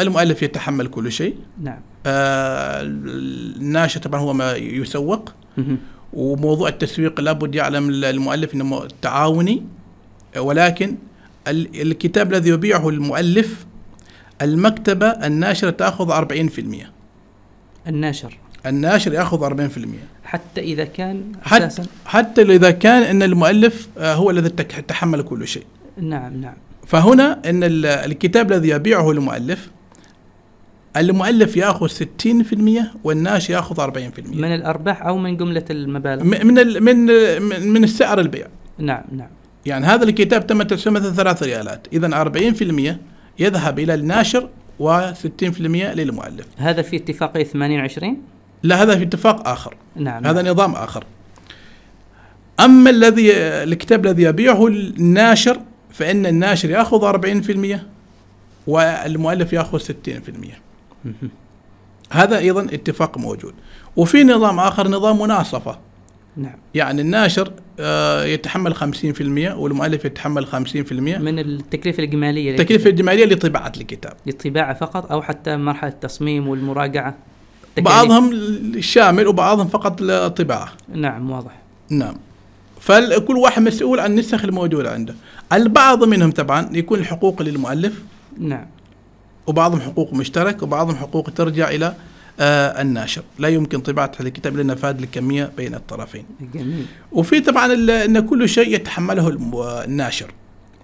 المؤلف 0.00 0.42
يتحمل 0.42 0.86
كل 0.86 1.12
شيء. 1.12 1.36
نعم. 1.62 1.80
آه 2.06 2.80
الناشر 2.82 4.00
طبعا 4.00 4.20
هو 4.20 4.32
ما 4.32 4.52
يسوق 4.52 5.32
وموضوع 6.12 6.68
التسويق 6.68 7.20
لابد 7.20 7.54
يعلم 7.54 7.88
المؤلف 7.88 8.54
إنه 8.54 8.88
تعاوني 9.02 9.62
ولكن 10.36 10.96
الكتاب 11.48 12.32
الذي 12.32 12.50
يبيعه 12.50 12.88
المؤلف 12.88 13.66
المكتبة 14.42 15.06
الناشرة 15.06 15.70
تأخذ 15.70 16.10
40% 16.10 16.60
الناشر 17.88 18.38
الناشر 18.66 19.12
يأخذ 19.12 19.68
40% 19.70 19.78
حتى 20.34 20.60
إذا 20.60 20.84
كان 20.84 21.32
أساسا. 21.46 21.86
حتى 22.06 22.42
إذا 22.42 22.70
كان 22.70 23.02
أن 23.02 23.22
المؤلف 23.22 23.88
آه، 23.98 24.14
هو 24.14 24.30
الذي 24.30 24.48
تحمل 24.88 25.22
كل 25.22 25.48
شيء. 25.48 25.64
نعم 25.96 26.40
نعم. 26.40 26.54
فهنا 26.86 27.40
أن 27.46 27.60
الكتاب 27.84 28.52
الذي 28.52 28.68
يبيعه 28.68 29.10
المؤلف 29.10 29.70
المؤلف 30.96 31.56
يأخذ 31.56 31.88
60% 31.88 32.82
والناشر 33.04 33.54
يأخذ 33.54 33.80
40% 33.80 34.36
من 34.36 34.54
الأرباح 34.54 35.06
أو 35.06 35.18
من 35.18 35.36
جملة 35.36 35.64
المبالغ؟ 35.70 36.24
من 36.24 36.82
من 36.82 37.06
من 37.68 37.84
السعر 37.84 38.20
البيع. 38.20 38.46
نعم 38.78 39.02
نعم. 39.12 39.28
يعني 39.66 39.86
هذا 39.86 40.04
الكتاب 40.04 40.46
تم 40.46 40.62
تسويقه 40.62 40.90
مثلا 40.90 41.12
ثلاث 41.12 41.42
ريالات. 41.42 41.86
اذا 41.92 42.08
40% 42.08 42.96
يذهب 43.38 43.78
إلى 43.78 43.94
الناشر 43.94 44.48
و60% 44.80 45.60
للمؤلف. 45.60 46.46
هذا 46.56 46.82
في 46.82 46.96
اتفاقيه 46.96 47.44
80 47.44 47.80
20 47.80 48.33
لا 48.64 48.82
هذا 48.82 48.96
في 48.96 49.02
اتفاق 49.02 49.48
آخر. 49.48 49.76
نعم 49.96 50.26
هذا 50.26 50.42
نعم. 50.42 50.52
نظام 50.52 50.72
آخر. 50.74 51.04
أما 52.60 52.90
الذي 52.90 53.32
الكتاب 53.36 54.06
الذي 54.06 54.22
يبيعه 54.22 54.66
الناشر 54.66 55.60
فإن 55.90 56.26
الناشر 56.26 56.70
يأخذ 56.70 57.04
40% 57.04 57.78
والمؤلف 58.66 59.52
يأخذ 59.52 59.78
60% 59.78 59.82
هذا 62.10 62.38
أيضا 62.38 62.64
اتفاق 62.64 63.18
موجود. 63.18 63.54
وفي 63.96 64.24
نظام 64.24 64.60
آخر 64.60 64.88
نظام 64.88 65.22
مناصفة. 65.22 65.78
نعم. 66.36 66.56
يعني 66.74 67.00
الناشر 67.02 67.52
آه، 67.80 68.24
يتحمل 68.24 68.74
50% 68.74 68.80
والمؤلف 69.54 70.04
يتحمل 70.04 70.46
50% 70.46 70.52
من 70.92 71.38
التكلفة 71.38 71.98
الإجمالية 71.98 72.50
التكلفة 72.50 72.90
الإجمالية 72.90 73.24
لطباعة 73.24 73.72
الكتاب. 73.76 74.12
للطباعة 74.26 74.74
فقط 74.74 75.12
أو 75.12 75.22
حتى 75.22 75.56
مرحلة 75.56 75.90
التصميم 75.90 76.48
والمراجعة؟ 76.48 77.14
بعضهم 77.78 78.32
شامل 78.80 79.26
وبعضهم 79.26 79.68
فقط 79.68 80.00
للطباعة 80.00 80.72
نعم 80.94 81.30
واضح. 81.30 81.62
نعم. 81.90 82.14
فكل 82.80 83.36
واحد 83.36 83.62
مسؤول 83.62 84.00
عن 84.00 84.10
النسخ 84.10 84.44
الموجودة 84.44 84.90
عنده. 84.90 85.14
البعض 85.52 86.04
منهم 86.04 86.30
طبعا 86.30 86.68
يكون 86.72 86.98
الحقوق 86.98 87.42
للمؤلف. 87.42 88.02
نعم. 88.38 88.66
وبعضهم 89.46 89.80
حقوق 89.80 90.12
مشترك 90.12 90.62
وبعضهم 90.62 90.96
حقوق 90.96 91.30
ترجع 91.30 91.70
إلى 91.70 91.94
آه 92.40 92.82
الناشر. 92.82 93.22
لا 93.38 93.48
يمكن 93.48 93.80
طباعة 93.80 94.12
هذا 94.20 94.28
الكتاب 94.28 94.54
إلا 94.54 94.62
نفاذ 94.62 94.98
الكمية 94.98 95.50
بين 95.56 95.74
الطرفين. 95.74 96.24
جميل. 96.54 96.86
وفي 97.12 97.40
طبعا 97.40 97.72
أن 98.04 98.20
كل 98.20 98.48
شيء 98.48 98.74
يتحمله 98.74 99.28
الناشر. 99.84 100.30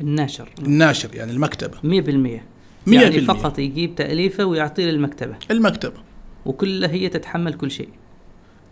الناشر. 0.01 0.49
الناشر 0.59 1.15
يعني 1.15 1.33
المكتبة. 1.33 1.79
100% 1.83 2.43
100% 2.87 2.93
يعني 2.93 3.21
فقط 3.21 3.59
يجيب 3.59 3.95
تأليفه 3.95 4.45
ويعطيه 4.45 4.85
للمكتبة. 4.85 5.35
المكتبة. 5.51 6.10
وكلها 6.47 6.91
هي 6.91 7.09
تتحمل 7.09 7.55
كل 7.55 7.71
شيء. 7.71 7.89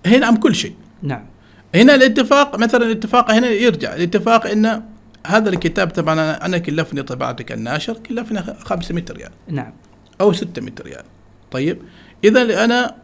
هنا 0.07 0.19
نعم 0.19 0.37
كل 0.37 0.55
شيء. 0.55 0.75
نعم. 1.03 1.27
هنا 1.75 1.95
الاتفاق 1.95 2.59
مثلا 2.59 2.87
الاتفاق 2.87 3.31
هنا 3.31 3.49
يرجع. 3.49 3.95
الاتفاق 3.95 4.47
إن 4.47 4.83
هذا 5.27 5.51
الكتاب 5.51 5.91
طبعا 5.91 6.47
أنا 6.47 6.59
كلفني 6.59 7.03
طباعتك 7.03 7.53
الناشر 7.53 7.97
كلفني 7.97 8.43
500 8.43 9.05
ريال. 9.11 9.31
نعم. 9.49 9.73
أو 10.21 10.33
600 10.33 10.73
ريال. 10.81 11.05
طيب. 11.51 11.79
اذا 12.25 12.65
أنا 12.65 12.95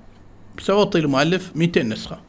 سأعطي 0.61 0.99
المؤلف 0.99 1.53
200 1.57 1.83
نسخة. 1.83 2.21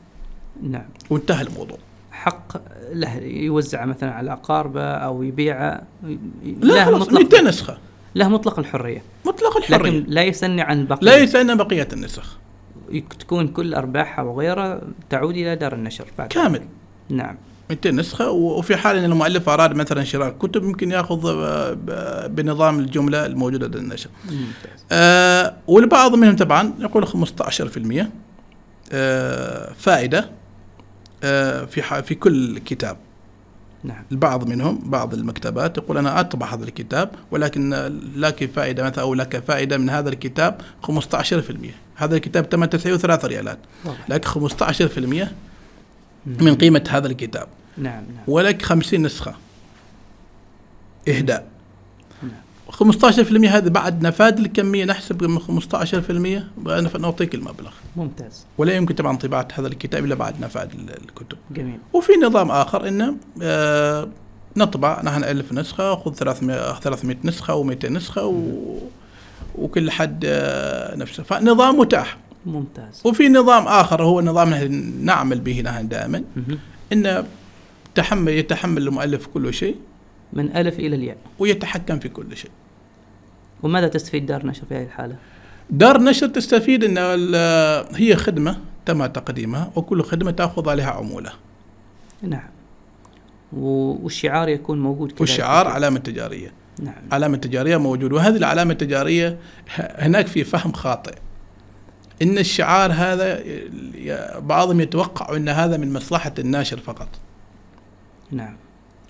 نعم. 0.61 0.85
وانتهى 1.09 1.41
الموضوع. 1.41 1.77
حق 2.11 2.57
له 2.93 3.15
يوزع 3.17 3.85
مثلا 3.85 4.11
على 4.11 4.33
أقاربه 4.33 4.83
أو 4.83 5.23
يبيعه. 5.23 5.83
لا 6.43 6.85
خلاص 6.85 7.13
200 7.13 7.41
نسخة. 7.41 7.77
له 8.15 8.27
مطلق 8.27 8.59
الحرية. 8.59 9.03
مطلق 9.25 9.57
الحرية. 9.57 9.77
لكن 9.77 10.05
لا 10.07 10.23
يسني 10.23 10.61
عن 10.61 10.79
البقية. 10.79 11.05
لا 11.05 11.17
يسني 11.17 11.51
عن 11.51 11.57
بقية 11.57 11.87
النسخ. 11.93 12.37
تكون 13.19 13.47
كل 13.47 13.73
أرباحها 13.73 14.23
وغيرها 14.23 14.81
تعود 15.09 15.35
إلى 15.35 15.55
دار 15.55 15.73
النشر 15.73 16.05
بعد. 16.17 16.27
كامل. 16.29 16.61
نعم. 17.09 17.35
200 17.69 17.91
نسخة 17.91 18.29
وفي 18.29 18.75
حال 18.75 18.97
أن 18.97 19.03
المؤلف 19.03 19.49
أراد 19.49 19.75
مثلا 19.75 20.03
شراء 20.03 20.29
كتب 20.29 20.63
يمكن 20.63 20.91
يأخذ 20.91 21.45
بنظام 22.27 22.79
الجملة 22.79 23.25
الموجودة 23.25 23.67
لدى 23.67 23.77
النشر. 23.77 24.09
آه 24.91 25.53
والبعض 25.67 26.15
منهم 26.15 26.35
طبعا 26.35 26.73
يقول 26.79 27.07
15% 27.07 28.07
آه 28.91 29.73
فائدة 29.73 30.29
آه 31.23 31.65
في 31.65 32.03
في 32.03 32.15
كل 32.15 32.59
كتاب. 32.59 32.97
نعم. 33.85 34.03
البعض 34.11 34.49
منهم 34.49 34.79
بعض 34.83 35.13
المكتبات 35.13 35.77
يقول 35.77 35.97
أنا 35.97 36.19
أطبع 36.19 36.53
هذا 36.53 36.63
الكتاب 36.63 37.09
ولكن 37.31 37.69
لك 38.15 38.51
فائدة 38.51 38.83
مثلا 38.83 39.03
أو 39.03 39.13
لك 39.13 39.43
فائدة 39.43 39.77
من 39.77 39.89
هذا 39.89 40.09
الكتاب 40.09 40.61
15% 40.87 40.91
هذا 41.95 42.15
الكتاب 42.15 42.49
تم 42.49 42.65
تسعيره 42.65 42.97
ثلاث 42.97 43.25
ريالات. 43.25 43.59
لك 44.09 44.25
15% 44.25 45.27
من 46.25 46.55
قيمة 46.55 46.83
هذا 46.89 47.07
الكتاب. 47.07 47.47
نعم 47.77 48.03
نعم. 48.15 48.23
ولك 48.27 48.61
خمسين 48.61 49.03
نسخة. 49.03 49.35
إهداء. 51.07 51.39
نعم. 51.39 51.54
15% 52.75 53.45
هذا 53.45 53.69
بعد 53.69 54.03
نفاذ 54.03 54.39
الكمية 54.39 54.85
نحسب 54.85 55.23
من 55.23 55.39
15% 55.39 56.97
نعطيك 56.99 57.35
المبلغ. 57.35 57.71
ممتاز. 57.95 58.45
ولا 58.57 58.73
يمكن 58.73 58.95
طبعا 58.95 59.17
طباعة 59.17 59.47
هذا 59.53 59.67
الكتاب 59.67 60.05
إلا 60.05 60.15
بعد 60.15 60.41
نفاذ 60.41 60.67
الكتب. 61.03 61.37
جميل. 61.51 61.79
وفي 61.93 62.11
نظام 62.23 62.51
آخر 62.51 62.87
إنه 62.87 63.15
آه 63.41 64.07
نطبع 64.57 65.01
نحن 65.03 65.23
ألف 65.23 65.53
نسخة 65.53 65.95
خذ 65.95 66.13
300 66.13 66.79
300 66.79 67.17
نسخة 67.23 67.63
و200 67.63 67.85
نسخة 67.85 68.25
و 68.25 68.77
وكل 69.55 69.91
حد 69.91 70.23
آه 70.27 70.95
نفسه. 70.95 71.23
فنظام 71.23 71.79
متاح. 71.79 72.17
ممتاز. 72.45 73.01
وفي 73.05 73.29
نظام 73.29 73.67
آخر 73.67 74.03
هو 74.03 74.21
نظام 74.21 74.53
نعمل 75.01 75.39
به 75.39 75.61
نحن 75.61 75.87
دائما. 75.87 76.23
إن 76.93 77.25
تحمل 77.95 78.31
يتحمل 78.31 78.87
المؤلف 78.87 79.27
كل 79.27 79.53
شيء. 79.53 79.75
من 80.33 80.57
ألف 80.57 80.79
إلى 80.79 80.95
الياء. 80.95 81.17
ويتحكم 81.39 81.99
في 81.99 82.09
كل 82.09 82.37
شيء. 82.37 82.51
وماذا 83.63 83.87
تستفيد 83.87 84.25
دار 84.25 84.45
نشر 84.45 84.63
في 84.69 84.75
هذه 84.75 84.83
الحالة؟ 84.83 85.15
دار 85.69 86.01
نشر 86.01 86.27
تستفيد 86.27 86.83
إن 86.83 86.97
هي 87.95 88.15
خدمة 88.15 88.57
تم 88.85 89.05
تقديمها 89.05 89.71
وكل 89.75 90.03
خدمة 90.03 90.31
تأخذ 90.31 90.69
عليها 90.69 90.91
عمولة. 90.91 91.31
نعم. 92.21 92.49
والشعار 93.53 94.49
يكون 94.49 94.79
موجود 94.79 95.09
كذلك 95.09 95.21
والشعار 95.21 95.67
علامة 95.67 95.99
تجارية. 95.99 96.53
نعم. 96.79 97.03
علامة 97.11 97.37
تجارية 97.37 97.77
موجود 97.77 98.13
وهذه 98.13 98.37
العلامة 98.37 98.71
التجارية 98.71 99.37
هناك 99.77 100.27
في 100.27 100.43
فهم 100.43 100.71
خاطئ. 100.73 101.15
إن 102.21 102.37
الشعار 102.37 102.91
هذا 102.91 103.43
بعضهم 104.39 104.81
يتوقع 104.81 105.37
إن 105.37 105.49
هذا 105.49 105.77
من 105.77 105.93
مصلحة 105.93 106.33
الناشر 106.39 106.77
فقط. 106.77 107.07
نعم. 108.31 108.57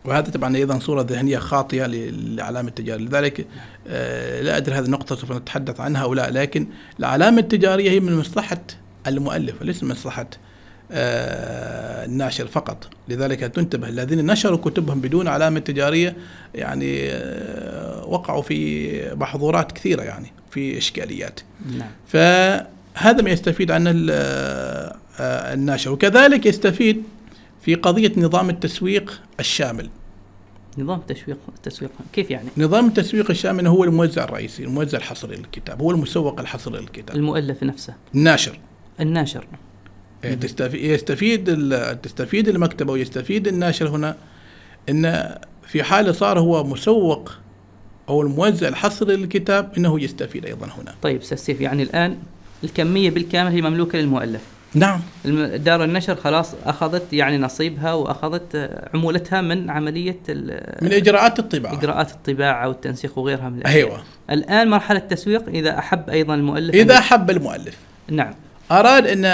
وهذا 0.06 0.32
طبعا 0.32 0.56
أيضا 0.56 0.80
صورة 0.80 1.01
ذهنية 1.01 1.38
خاطئة 1.38 1.86
للعلامه 1.86 2.68
التجاريه، 2.68 3.06
لذلك 3.06 3.47
آه 3.88 4.41
لا 4.41 4.58
أدري 4.58 4.76
هذه 4.76 4.86
النقطة 4.86 5.16
سوف 5.16 5.32
نتحدث 5.32 5.80
عنها 5.80 6.03
أو 6.03 6.14
لا، 6.14 6.32
لكن 6.32 6.68
العلامه 6.99 7.39
التجارية 7.39 7.91
هي 7.91 7.99
من 7.99 8.16
مصلحة 8.16 8.62
المؤلف 9.08 9.62
وليس 9.62 9.84
من 9.84 9.89
مصلحة 9.89 10.28
آه 10.91 12.06
الناشر 12.06 12.47
فقط. 12.47 12.89
لذلك 13.08 13.39
تنتبه 13.39 13.89
الذين 13.89 14.26
نشروا 14.26 14.58
كتبهم 14.58 15.01
بدون 15.01 15.28
علامة 15.28 15.60
تجارية 15.60 16.16
يعني 16.56 17.10
آه 17.12 18.06
وقعوا 18.06 18.41
في 18.41 19.16
محظورات 19.16 19.72
كثيرة 19.72 20.03
يعني 20.03 20.28
في 20.51 20.78
إشكاليات. 20.78 21.39
نعم. 21.78 21.89
هذا 22.93 23.22
ما 23.22 23.30
يستفيد 23.30 23.72
عنه 23.72 23.91
الناشر. 25.20 25.91
وكذلك 25.91 26.45
يستفيد 26.45 27.03
في 27.66 27.76
قضية 27.76 28.11
نظام 28.18 28.49
التسويق 28.49 29.22
الشامل 29.39 29.89
نظام 30.78 30.99
التسويق 30.99 31.38
التسويق 31.55 31.91
كيف 32.13 32.32
يعني؟ 32.32 32.49
نظام 32.57 32.88
التسويق 32.88 33.30
الشامل 33.30 33.68
هو 33.68 33.84
الموزع 33.84 34.24
الرئيسي، 34.24 34.63
الموزع 34.63 34.97
الحصري 34.97 35.36
للكتاب، 35.36 35.82
هو 35.82 35.91
المسوق 35.91 36.39
الحصري 36.39 36.80
للكتاب. 36.80 37.16
المؤلف 37.16 37.63
نفسه. 37.63 37.95
الناشر. 38.16 38.59
الناشر. 38.99 39.47
إيه، 40.24 40.39
يستفيد 40.74 41.45
تستفيد 42.01 42.47
المكتبه 42.47 42.93
ويستفيد 42.93 43.47
الناشر 43.47 43.88
هنا 43.88 44.18
إن 44.89 45.36
في 45.68 45.84
حال 45.84 46.16
صار 46.16 46.39
هو 46.39 46.63
مسوق 46.63 47.32
أو 48.09 48.22
الموزع 48.22 48.68
الحصري 48.68 49.16
للكتاب 49.16 49.72
إنه 49.78 50.01
يستفيد 50.01 50.45
أيضا 50.45 50.66
هنا. 50.66 50.95
طيب 51.01 51.24
سيف 51.24 51.61
يعني 51.61 51.84
الآن 51.84 52.18
الكمية 52.63 53.09
بالكامل 53.09 53.51
هي 53.51 53.61
مملوكة 53.61 53.99
للمؤلف 53.99 54.55
نعم. 54.76 54.99
دار 55.55 55.84
النشر 55.84 56.15
خلاص 56.15 56.55
أخذت 56.65 57.13
يعني 57.13 57.38
نصيبها 57.38 57.93
وأخذت 57.93 58.71
عمولتها 58.93 59.41
من 59.41 59.69
عملية 59.69 60.19
من 60.82 60.93
إجراءات 60.93 61.39
الطباعة. 61.39 61.73
إجراءات 61.73 62.11
الطباعة 62.11 62.67
والتنسيق 62.67 63.19
وغيرها 63.19 63.49
من 63.49 63.65
أيوه. 63.65 64.03
الآن 64.30 64.69
مرحلة 64.69 64.99
التسويق 64.99 65.49
إذا 65.49 65.78
أحب 65.78 66.09
أيضا 66.09 66.36
المؤلف 66.36 66.76
إذا 66.76 66.97
أحب 66.97 67.30
المؤلف. 67.30 67.78
نعم. 68.11 68.34
أراد 68.71 69.07
أن 69.07 69.26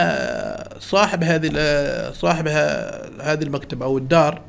صاحب 0.79 1.23
هذه 1.23 1.51
صاحب 2.13 2.47
هذه 3.21 3.43
المكتبه 3.43 3.85
أو 3.85 3.97
الدار 3.97 4.41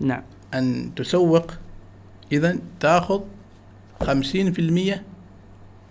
نعم. 0.00 0.22
أن 0.54 0.90
تسوق 0.96 1.52
خمسين 4.00 4.52
في 4.52 4.58
المية 4.58 5.02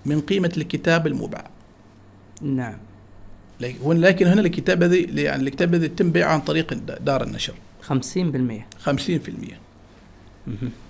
من 0.05 0.21
قيمة 0.21 0.51
الكتاب 0.57 1.07
المباع. 1.07 1.49
نعم. 2.41 2.77
لكن 3.61 4.27
هنا 4.27 4.41
الكتاب 4.41 4.83
هذه 4.83 5.05
يعني 5.21 5.43
الكتاب 5.43 5.75
هذه 5.75 5.85
يتم 5.85 6.11
بيعه 6.11 6.33
عن 6.33 6.41
طريق 6.41 6.73
دار 7.01 7.23
النشر. 7.23 7.53
50% 7.89 7.93
50% 8.85 8.89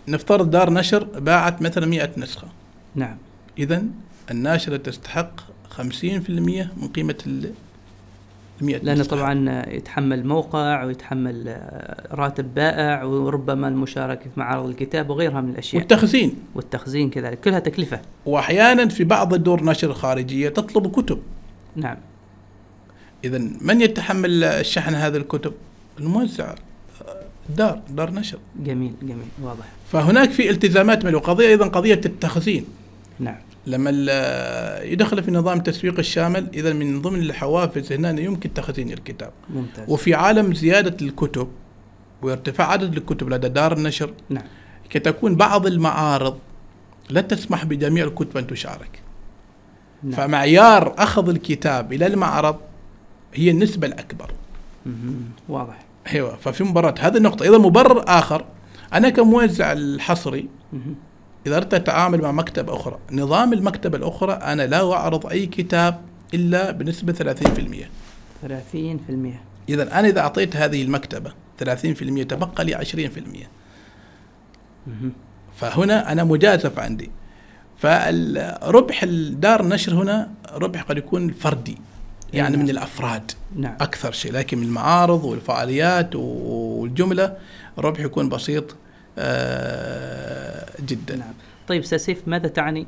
نفترض 0.07 0.51
دار 0.51 0.69
نشر 0.69 1.03
باعت 1.03 1.61
مثلا 1.61 1.85
100 1.85 2.09
نسخة. 2.17 2.47
نعم. 2.95 3.17
إذا 3.57 3.83
الناشرة 4.31 4.77
تستحق 4.77 5.39
50% 5.77 5.81
من 6.77 6.87
قيمة 6.95 7.15
ال 7.27 7.51
100 8.61 8.77
لأنه 8.77 9.03
طبعا 9.03 9.63
يتحمل 9.67 10.27
موقع 10.27 10.83
ويتحمل 10.83 11.43
آه، 11.47 12.15
راتب 12.15 12.53
بائع 12.53 13.03
وربما 13.03 13.67
المشاركة 13.67 14.23
في 14.23 14.39
معارض 14.39 14.65
الكتاب 14.65 15.09
وغيرها 15.09 15.41
من 15.41 15.49
الأشياء. 15.49 15.81
والتخزين. 15.81 16.35
والتخزين 16.55 17.09
كذلك. 17.09 17.39
كلها 17.39 17.59
تكلفة. 17.59 18.01
وأحيانا 18.25 18.87
في 18.87 19.03
بعض 19.03 19.33
الدور 19.33 19.63
نشر 19.63 19.89
الخارجية 19.89 20.49
تطلب 20.49 20.91
كتب. 20.91 21.21
نعم. 21.75 21.97
إذا 23.23 23.37
من 23.61 23.81
يتحمل 23.81 24.43
الشحن 24.43 24.95
هذه 24.95 25.17
الكتب؟ 25.17 25.53
الموزع 25.99 26.55
دار 27.57 27.81
دار 27.89 28.11
نشر. 28.11 28.37
جميل 28.63 28.93
جميل 29.01 29.27
واضح. 29.43 29.65
فهناك 29.91 30.31
في 30.31 30.49
التزامات 30.49 31.05
من 31.05 31.13
القضية 31.13 31.47
أيضا 31.47 31.67
قضية 31.67 32.01
التخزين. 32.05 32.65
نعم. 33.19 33.35
لما 33.67 33.89
يدخل 34.83 35.23
في 35.23 35.31
نظام 35.31 35.57
التسويق 35.57 35.99
الشامل 35.99 36.47
اذا 36.53 36.73
من 36.73 37.01
ضمن 37.01 37.19
الحوافز 37.19 37.91
هنا 37.93 38.21
يمكن 38.21 38.53
تخزين 38.53 38.91
الكتاب. 38.91 39.31
ممتاز. 39.49 39.89
وفي 39.89 40.13
عالم 40.13 40.53
زيادة 40.53 41.05
الكتب 41.05 41.47
وارتفاع 42.21 42.71
عدد 42.71 42.97
الكتب 42.97 43.29
لدى 43.29 43.49
دار 43.49 43.73
النشر 43.73 44.13
نعم. 44.29 44.43
كتكون 44.89 45.35
بعض 45.35 45.67
المعارض 45.67 46.37
لا 47.09 47.21
تسمح 47.21 47.65
بجميع 47.65 48.05
الكتب 48.05 48.37
أن 48.37 48.47
تشارك. 48.47 48.99
نعم. 50.03 50.11
فمعيار 50.11 50.95
أخذ 50.97 51.29
الكتاب 51.29 51.93
إلى 51.93 52.07
المعرض 52.07 52.59
هي 53.33 53.51
النسبة 53.51 53.87
الأكبر. 53.87 54.31
واضح. 55.49 55.79
أيوه 56.13 56.35
ففي 56.35 56.63
مباراة. 56.63 56.95
هذه 56.99 57.17
النقطة. 57.17 57.43
إذا 57.43 57.57
مبرر 57.57 58.03
آخر 58.07 58.45
أنا 58.93 59.09
كموزع 59.09 59.71
الحصري 59.71 60.47
إذا 61.47 61.57
أردت 61.57 61.73
أتعامل 61.73 62.21
مع 62.21 62.31
مكتبة 62.31 62.75
أخرى 62.75 62.99
نظام 63.11 63.53
المكتبة 63.53 63.97
الأخرى 63.97 64.33
أنا 64.33 64.67
لا 64.67 64.93
أعرض 64.93 65.27
أي 65.27 65.45
كتاب 65.45 66.01
إلا 66.33 66.71
بنسبة 66.71 67.13
30% 67.13 67.87
30% 68.47 68.47
إذا 69.69 69.99
أنا 69.99 70.07
إذا 70.07 70.19
أعطيت 70.19 70.55
هذه 70.55 70.81
المكتبة 70.83 71.33
30% 71.63 71.63
تبقى 72.23 72.65
لي 72.65 72.75
20% 72.75 73.47
فهنا 75.55 76.11
أنا 76.11 76.23
مجازف 76.23 76.79
عندي. 76.79 77.11
فالربح 77.77 79.03
الدار 79.03 79.61
النشر 79.61 79.93
هنا 79.93 80.31
ربح 80.51 80.81
قد 80.81 80.97
يكون 80.97 81.31
فردي. 81.31 81.77
يعني 82.33 82.55
نعم. 82.55 82.65
من 82.65 82.69
الأفراد 82.69 83.31
نعم. 83.55 83.75
أكثر 83.81 84.11
شيء 84.11 84.31
لكن 84.31 84.57
من 84.57 84.63
المعارض 84.63 85.23
والفعاليات 85.23 86.15
والجملة 86.15 87.37
الربح 87.77 87.99
يكون 87.99 88.29
بسيط 88.29 88.75
آه، 89.17 90.65
جدا 90.85 91.15
نعم. 91.15 91.33
طيب 91.67 91.81
أستاذ 91.81 91.97
سيف 91.97 92.27
ماذا 92.27 92.47
تعني 92.47 92.87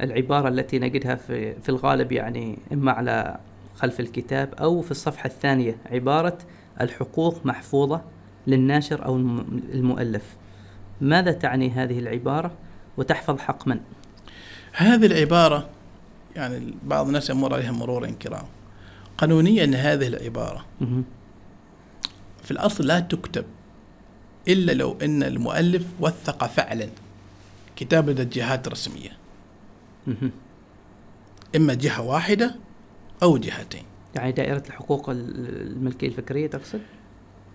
العبارة 0.00 0.48
التي 0.48 0.78
نجدها 0.78 1.14
في 1.14 1.54
في 1.60 1.68
الغالب 1.68 2.12
يعني 2.12 2.58
إما 2.72 2.92
على 2.92 3.38
خلف 3.76 4.00
الكتاب 4.00 4.54
أو 4.54 4.82
في 4.82 4.90
الصفحة 4.90 5.26
الثانية 5.26 5.76
عبارة 5.90 6.38
الحقوق 6.80 7.46
محفوظة 7.46 8.02
للناشر 8.46 9.04
أو 9.04 9.16
المؤلف 9.74 10.22
ماذا 11.00 11.32
تعني 11.32 11.70
هذه 11.70 11.98
العبارة 11.98 12.52
وتحفظ 12.96 13.38
حق 13.38 13.68
من 13.68 13.80
هذه 14.72 15.06
العبارة 15.06 15.68
يعني 16.36 16.74
بعض 16.82 17.06
الناس 17.06 17.30
يمر 17.30 17.54
عليها 17.54 17.72
مرورا 17.72 18.10
كرام 18.10 18.44
قانونيا 19.18 19.64
هذه 19.74 20.06
العبارة. 20.06 20.66
في 22.42 22.50
الأصل 22.50 22.86
لا 22.86 23.00
تكتب 23.00 23.44
إلا 24.48 24.72
لو 24.72 24.96
أن 25.02 25.22
المؤلف 25.22 25.86
وثق 26.00 26.46
فعلا 26.46 26.88
كتاب 27.76 28.10
لدى 28.10 28.24
جهات 28.24 28.68
رسمية. 28.68 29.10
إما 31.56 31.74
جهة 31.74 32.02
واحدة 32.02 32.56
أو 33.22 33.36
جهتين. 33.36 33.82
يعني 34.14 34.32
دائرة 34.32 34.62
الحقوق 34.66 35.10
الملكية 35.10 36.08
الفكرية 36.08 36.46
تقصد؟ 36.46 36.80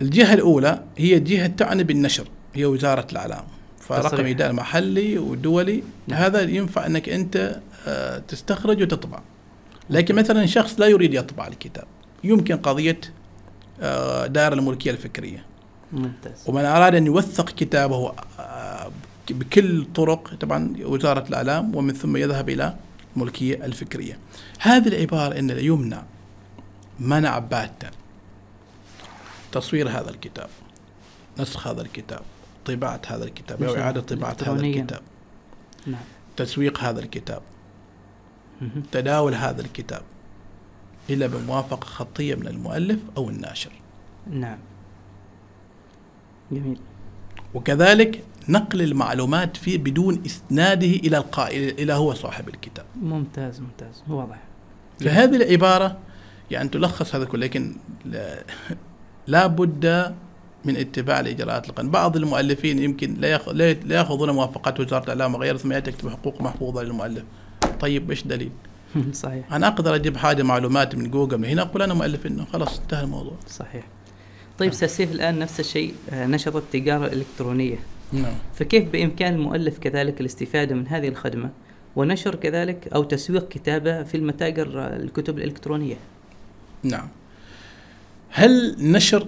الجهة 0.01 0.33
الأولى 0.33 0.83
هي 0.97 1.19
جهة 1.19 1.47
تعني 1.47 1.83
بالنشر 1.83 2.27
هي 2.53 2.65
وزارة 2.65 3.07
الإعلام. 3.11 3.43
فرقم 3.79 4.25
إدارة 4.25 4.51
محلي 4.51 5.17
ودولي 5.17 5.83
نعم. 6.07 6.19
هذا 6.19 6.41
ينفع 6.41 6.85
أنك 6.85 7.09
أنت 7.09 7.61
آه، 7.87 8.19
تستخرج 8.19 8.81
وتطبع. 8.81 9.21
لكن 9.91 10.15
مثلا 10.15 10.45
شخص 10.45 10.79
لا 10.79 10.87
يريد 10.87 11.13
يطبع 11.13 11.47
الكتاب. 11.47 11.85
يمكن 12.23 12.57
قضية 12.57 12.99
آه، 13.81 14.27
دائرة 14.27 14.53
الملكية 14.53 14.91
الفكرية. 14.91 15.45
ممتاز. 15.91 16.43
ومن 16.47 16.65
أراد 16.65 16.95
أن 16.95 17.05
يوثق 17.05 17.49
كتابه 17.49 18.13
آه، 18.39 18.91
بكل 19.29 19.85
طرق 19.95 20.35
طبعا 20.35 20.73
وزارة 20.81 21.27
الإعلام 21.27 21.75
ومن 21.75 21.93
ثم 21.93 22.17
يذهب 22.17 22.49
إلى 22.49 22.75
الملكية 23.15 23.65
الفكرية. 23.65 24.19
هذه 24.59 24.87
العبارة 24.87 25.39
أن 25.39 25.49
يمنع 25.49 26.03
منع 26.99 27.39
باتا 27.39 27.91
تصوير 29.51 29.89
هذا 29.89 30.09
الكتاب 30.09 30.49
نسخ 31.39 31.67
هذا 31.67 31.81
الكتاب 31.81 32.21
طباعة 32.65 33.01
هذا 33.07 33.23
الكتاب 33.23 33.63
أو 33.63 33.75
إعادة 33.75 34.01
طباعة 34.01 34.37
هذا 34.41 34.61
الكتاب 34.61 35.01
نعم. 35.87 36.01
تسويق 36.37 36.79
هذا 36.79 36.99
الكتاب. 36.99 37.41
تداول 38.91 39.35
هذا 39.35 39.61
الكتاب 39.61 40.01
إلا 41.09 41.27
بموافقة 41.27 41.85
خطية 41.85 42.35
من 42.35 42.47
المؤلف 42.47 42.99
أو 43.17 43.29
الناشر 43.29 43.71
نعم 44.29 44.57
جميل 46.51 46.79
وكذلك 47.53 48.23
نقل 48.49 48.81
المعلومات 48.81 49.57
فيه 49.57 49.77
بدون 49.77 50.23
إسناده 50.25 50.87
إلى 50.87 51.17
القائل 51.17 51.79
إلى 51.79 51.93
هو 51.93 52.13
صاحب 52.13 52.47
الكتاب. 52.47 52.85
ممتاز 53.01 53.59
ممتاز 53.59 54.03
واضح. 54.07 54.43
فهذه 54.99 55.35
العبارة 55.35 55.97
يعني 56.51 56.69
تلخص 56.69 57.15
هذا 57.15 57.25
كله 57.25 57.45
لكن 57.45 57.75
لا, 59.27 59.47
بد 59.47 60.15
من 60.65 60.77
اتباع 60.77 61.19
الإجراءات 61.19 61.69
القانونيه، 61.69 61.93
بعض 61.93 62.15
المؤلفين 62.17 62.79
يمكن 62.79 63.13
لا 63.13 63.27
يأخذون 63.89 64.29
موافقات 64.29 64.79
وزارة 64.79 65.03
الإعلام 65.03 65.35
وغيرها 65.35 65.57
ثم 65.57 65.71
يكتب 65.71 66.09
حقوق 66.09 66.41
محفوظة 66.41 66.83
للمؤلف. 66.83 67.23
طيب 67.81 68.09
إيش 68.09 68.27
دليل؟ 68.27 68.51
صحيح. 69.13 69.53
أنا 69.53 69.67
أقدر 69.67 69.95
أجيب 69.95 70.17
حاجة 70.17 70.43
معلومات 70.43 70.95
من 70.95 71.11
جوجل 71.11 71.37
من 71.37 71.45
هنا 71.45 71.61
أقول 71.61 71.81
أنا 71.81 71.93
مؤلف 71.93 72.25
إنه 72.25 72.45
خلاص 72.45 72.79
انتهى 72.79 73.03
الموضوع. 73.03 73.33
صحيح. 73.47 73.83
طيب 74.59 74.71
أستاذ 74.71 74.87
سيف 74.87 75.11
الآن 75.11 75.39
نفس 75.39 75.59
الشيء 75.59 75.93
آه، 76.09 76.27
نشط 76.27 76.55
التجاره 76.55 77.05
الالكترونيه 77.05 77.79
نعم. 78.13 78.33
فكيف 78.55 78.89
بإمكان 78.89 79.33
المؤلف 79.33 79.79
كذلك 79.79 80.21
الاستفادة 80.21 80.75
من 80.75 80.87
هذه 80.87 81.07
الخدمة؟ 81.07 81.49
ونشر 81.95 82.35
كذلك 82.35 82.87
أو 82.87 83.03
تسويق 83.03 83.47
كتابة 83.47 84.03
في 84.03 84.17
المتاجر 84.17 84.79
آه، 84.79 84.95
الكتب 84.95 85.37
الإلكترونية. 85.37 85.95
نعم. 86.83 87.07
هل 88.29 88.75
نشر 88.79 89.27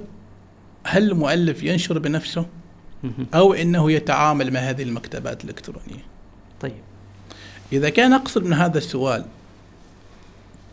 هل 0.83 1.11
المؤلف 1.11 1.63
ينشر 1.63 1.99
بنفسه؟ 1.99 2.45
أو 3.33 3.53
إنه 3.53 3.91
يتعامل 3.91 4.53
مع 4.53 4.59
هذه 4.59 4.83
المكتبات 4.83 5.43
الإلكترونية؟ 5.43 6.03
طيب. 6.61 6.92
إذا 7.73 7.89
كان 7.89 8.13
أقصد 8.13 8.43
من 8.43 8.53
هذا 8.53 8.77
السؤال 8.77 9.25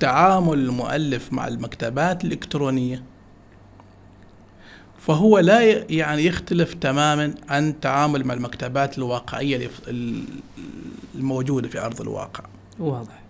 تعامل 0.01 0.59
المؤلف 0.59 1.33
مع 1.33 1.49
المكتبات 1.49 2.25
الإلكترونية 2.25 3.03
فهو 4.99 5.39
لا 5.39 5.61
يعني 5.93 6.25
يختلف 6.25 6.75
تماما 6.75 7.35
عن 7.49 7.69
التعامل 7.69 8.25
مع 8.25 8.35
المكتبات 8.35 8.99
الواقعية 8.99 9.71
الموجودة 11.15 11.69
في 11.69 11.81
أرض 11.81 12.01
الواقع. 12.01 12.45
واضح. 12.79 13.21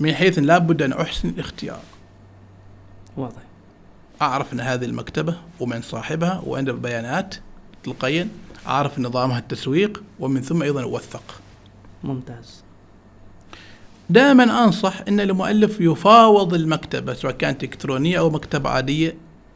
من 0.00 0.14
حيث 0.14 0.38
لابد 0.38 0.82
أن 0.82 0.92
أحسن 0.92 1.28
الاختيار. 1.28 1.80
واضح. 3.16 3.42
أعرف 4.22 4.52
أن 4.52 4.60
هذه 4.60 4.84
المكتبة 4.84 5.36
ومن 5.60 5.82
صاحبها 5.82 6.42
وعند 6.46 6.68
البيانات 6.68 7.34
تلقائيا 7.84 8.28
أعرف 8.66 8.98
نظامها 8.98 9.38
التسويق 9.38 10.02
ومن 10.20 10.40
ثم 10.40 10.62
أيضا 10.62 10.82
أوثق. 10.82 11.40
ممتاز. 12.04 12.61
دائما 14.12 14.64
أنصح 14.64 15.00
إن 15.08 15.20
المؤلف 15.20 15.80
يفاوض 15.80 16.54
المكتبة 16.54 17.14
سواء 17.14 17.32
كانت 17.32 17.64
إلكترونية 17.64 18.18
أو 18.18 18.30
مكتبة 18.30 18.70
عادية 18.70 19.14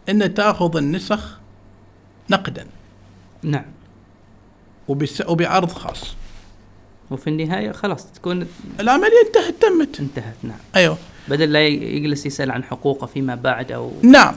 إن 0.09 0.35
تأخذ 0.35 0.77
النسخ 0.77 1.39
نقدا. 2.31 2.67
نعم. 3.43 3.65
وبس 4.89 5.23
وبعرض 5.27 5.73
خاص. 5.73 6.17
وفي 7.11 7.31
النهاية 7.31 7.73
خلاص 7.73 8.07
تكون 8.07 8.47
العملية 8.81 9.23
انتهت 9.27 9.55
تمت. 9.63 10.01
انتهت 10.01 10.37
نعم. 10.43 10.59
أيوه. 10.77 10.99
بدل 11.29 11.53
لا 11.53 11.67
يجلس 11.67 12.27
يسأل 12.27 12.51
عن 12.51 12.65
حقوقه 12.65 13.07
فيما 13.07 13.35
بعد 13.35 13.73
أو 13.73 13.93
نعم. 14.03 14.35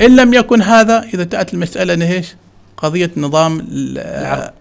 إن 0.00 0.16
لم 0.16 0.34
يكن 0.34 0.62
هذا 0.62 1.02
إذا 1.02 1.24
تأتي 1.24 1.54
المسألة 1.54 2.12
إيش؟ 2.12 2.34
قضية 2.76 3.10
نظام 3.16 3.66
العرض. 3.70 4.52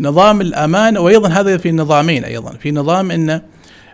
نظام 0.00 0.40
الامانه 0.40 1.00
وأيضا 1.00 1.28
هذا 1.28 1.56
في 1.56 1.72
نظامين 1.72 2.24
أيضا. 2.24 2.52
في 2.52 2.70
نظام 2.70 3.10
إنه 3.10 3.42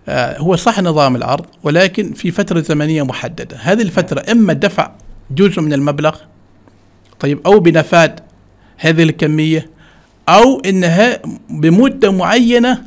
آه 0.08 0.38
هو 0.38 0.56
صح 0.56 0.80
نظام 0.80 1.16
العرض 1.16 1.46
ولكن 1.62 2.12
في 2.12 2.30
فترة 2.30 2.60
زمنية 2.60 3.02
محددة. 3.02 3.56
هذه 3.56 3.82
الفترة 3.82 4.32
إما 4.32 4.52
دفع 4.52 4.90
جزء 5.30 5.60
من 5.60 5.72
المبلغ 5.72 6.16
طيب 7.20 7.40
أو 7.46 7.60
بنفاد 7.60 8.20
هذه 8.76 9.02
الكمية 9.02 9.70
أو 10.28 10.60
إنها 10.60 11.22
بمدة 11.50 12.12
معينة 12.12 12.82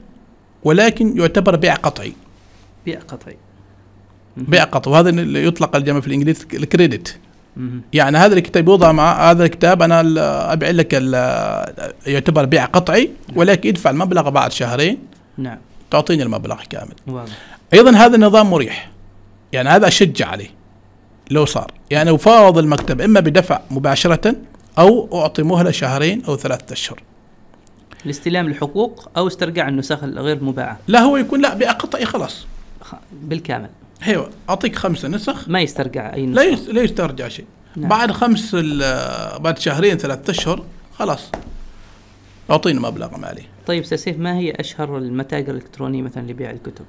ولكن 0.64 1.18
يعتبر 1.18 1.56
بيع 1.56 1.76
قطعي. 1.76 2.14
بيع 2.86 3.00
قطعي. 3.00 3.38
بيع 4.38 4.64
قطعي. 4.64 4.94
وهذا 4.94 5.10
اللي 5.10 5.46
يطلق 5.46 5.76
الجمع 5.76 6.00
في 6.00 6.08
الإنجليزي 6.08 6.46
الكريدت. 6.54 7.20
يعني 7.94 8.18
هذا 8.18 8.36
الكتاب 8.36 8.68
يوضع 8.68 8.92
مع 8.92 9.32
هذا 9.32 9.46
الكتاب 9.46 9.82
أنا 9.82 10.04
أبيع 10.54 10.70
لك 10.70 10.94
يعتبر 12.08 12.46
بيع 12.46 12.66
قطعي 12.66 13.12
ولكن 13.36 13.70
يدفع 13.70 13.90
المبلغ 13.90 14.30
بعد 14.30 14.52
شهرين. 14.52 14.98
نعم. 15.38 15.58
تعطيني 15.92 16.24
المبلغ 16.24 16.64
كامل. 16.70 16.94
واضح. 17.08 17.32
أيضا 17.74 17.92
هذا 17.92 18.16
النظام 18.16 18.50
مريح. 18.50 18.92
يعني 19.54 19.70
هذا 19.70 19.88
اشجع 19.88 20.28
عليه. 20.28 20.50
لو 21.32 21.46
صار. 21.46 21.72
يعني 21.92 22.16
أفاوض 22.16 22.58
المكتب 22.58 23.02
إما 23.02 23.20
بدفع 23.20 23.60
مباشرة 23.72 24.36
أو 24.80 25.22
أعطي 25.22 25.44
مهلة 25.44 25.72
شهرين 25.72 26.24
أو 26.28 26.38
ثلاثة 26.38 26.74
أشهر. 26.74 27.04
لاستلام 28.06 28.48
الحقوق 28.48 29.10
أو 29.18 29.28
استرجاع 29.28 29.68
النسخ 29.68 30.04
الغير 30.04 30.44
مباعة. 30.44 30.78
لا 30.88 31.00
هو 31.00 31.18
يكون 31.18 31.42
لا 31.42 31.54
بيع 31.54 31.72
قطعي 31.72 32.06
خلاص. 32.06 32.48
بالكامل. 33.12 33.70
أيوه 34.08 34.30
أعطيك 34.50 34.76
خمسة 34.76 35.08
نسخ. 35.08 35.50
ما 35.50 35.62
يسترجع 35.62 36.14
أي 36.14 36.26
نسخ 36.26 36.42
لا 36.42 36.72
لا 36.72 36.82
يسترجع 36.82 37.28
شيء. 37.28 37.46
نعم. 37.76 37.90
بعد 37.90 38.12
خمس 38.12 38.56
بعد 39.40 39.60
شهرين 39.60 39.98
ثلاثة 39.98 40.32
أشهر 40.32 40.66
خلاص. 40.94 41.32
اعطينا 42.50 42.80
مبلغ 42.80 43.18
مالي. 43.18 43.44
طيب 43.68 43.86
سيف 43.86 44.20
ما 44.20 44.38
هي 44.38 44.52
أشهر 44.52 44.98
المتاجر 44.98 45.52
الإلكترونية 45.52 46.02
مثلا 46.02 46.32
لبيع 46.32 46.52
الكتب؟ 46.52 46.86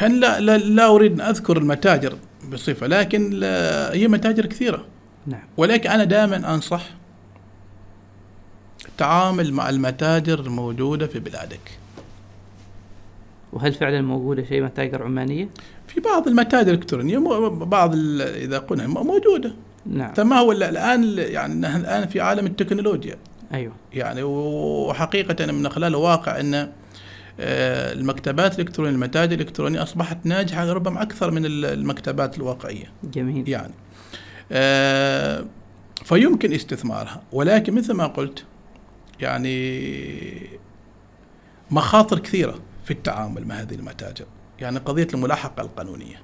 لا 0.00 0.40
لا, 0.40 0.58
لا 0.58 0.86
أريد 0.86 1.12
أن 1.12 1.20
أذكر 1.20 1.56
المتاجر 1.56 2.18
بصفة 2.52 2.86
لكن 2.86 3.44
هي 3.92 4.08
متاجر 4.08 4.46
كثيرة. 4.46 4.84
نعم. 5.26 5.42
ولكن 5.56 5.90
أنا 5.90 6.04
دائما 6.04 6.54
أنصح 6.54 6.82
التعامل 8.88 9.52
مع 9.52 9.68
المتاجر 9.68 10.40
الموجودة 10.40 11.06
في 11.06 11.18
بلادك. 11.18 11.78
وهل 13.52 13.74
فعلا 13.74 14.02
موجودة 14.02 14.44
شيء 14.44 14.62
متاجر 14.62 15.02
عمانية؟ 15.02 15.48
في 15.94 16.00
بعض 16.00 16.28
المتاجر 16.28 16.68
الإلكترونية 16.68 17.18
بعض 17.48 17.94
إذا 18.20 18.58
قلنا 18.58 18.86
موجودة. 18.86 19.52
نعم. 19.86 20.14
فما 20.14 20.36
هو 20.36 20.52
الآن 20.52 21.18
يعني 21.18 21.54
نحن 21.54 21.80
الآن 21.80 22.08
في 22.08 22.20
عالم 22.20 22.46
التكنولوجيا. 22.46 23.16
أيوه. 23.54 23.72
يعني 23.92 24.22
وحقيقة 24.22 25.52
من 25.52 25.68
خلال 25.68 25.88
الواقع 25.88 26.40
أن 26.40 26.54
آه، 27.40 27.92
المكتبات 27.92 28.54
الإلكترونية 28.54 28.92
المتاجر 28.92 29.34
الإلكترونية 29.34 29.82
أصبحت 29.82 30.18
ناجحة 30.24 30.72
ربما 30.72 31.02
أكثر 31.02 31.30
من 31.30 31.42
المكتبات 31.46 32.36
الواقعية. 32.36 32.92
جميل. 33.04 33.48
يعني 33.48 33.74
آه، 34.52 35.44
فيمكن 36.04 36.52
استثمارها. 36.52 37.22
ولكن 37.32 37.74
مثل 37.74 37.92
ما 37.92 38.06
قلت 38.06 38.44
يعني 39.20 40.52
مخاطر 41.70 42.18
كثيرة 42.18 42.54
في 42.84 42.90
التعامل 42.90 43.46
مع 43.46 43.54
هذه 43.54 43.74
المتاجر. 43.74 44.26
يعني 44.62 44.78
قضية 44.78 45.08
الملاحقة 45.14 45.60
القانونية. 45.60 46.16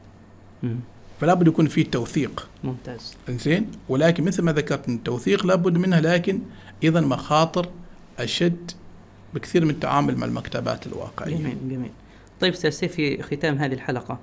فلا 1.20 1.34
بد 1.34 1.46
يكون 1.46 1.66
في 1.66 1.84
توثيق. 1.84 2.48
ممتاز. 2.64 3.16
زين 3.28 3.70
ولكن 3.88 4.24
مثل 4.24 4.42
ما 4.42 4.52
ذكرت 4.52 4.88
التوثيق 4.88 5.46
لابد 5.46 5.78
منها 5.78 6.00
لكن 6.00 6.40
أيضا 6.84 7.00
مخاطر 7.00 7.68
أشد 8.18 8.70
بكثير 9.34 9.64
من 9.64 9.70
التعامل 9.70 10.16
مع 10.16 10.26
المكتبات 10.26 10.86
الواقعية. 10.86 11.36
جميل 11.36 11.56
جميل. 11.70 11.90
طيب 12.40 12.52
أستاذ 12.52 12.88
في 12.88 13.22
ختام 13.22 13.58
هذه 13.58 13.72
الحلقة. 13.72 14.18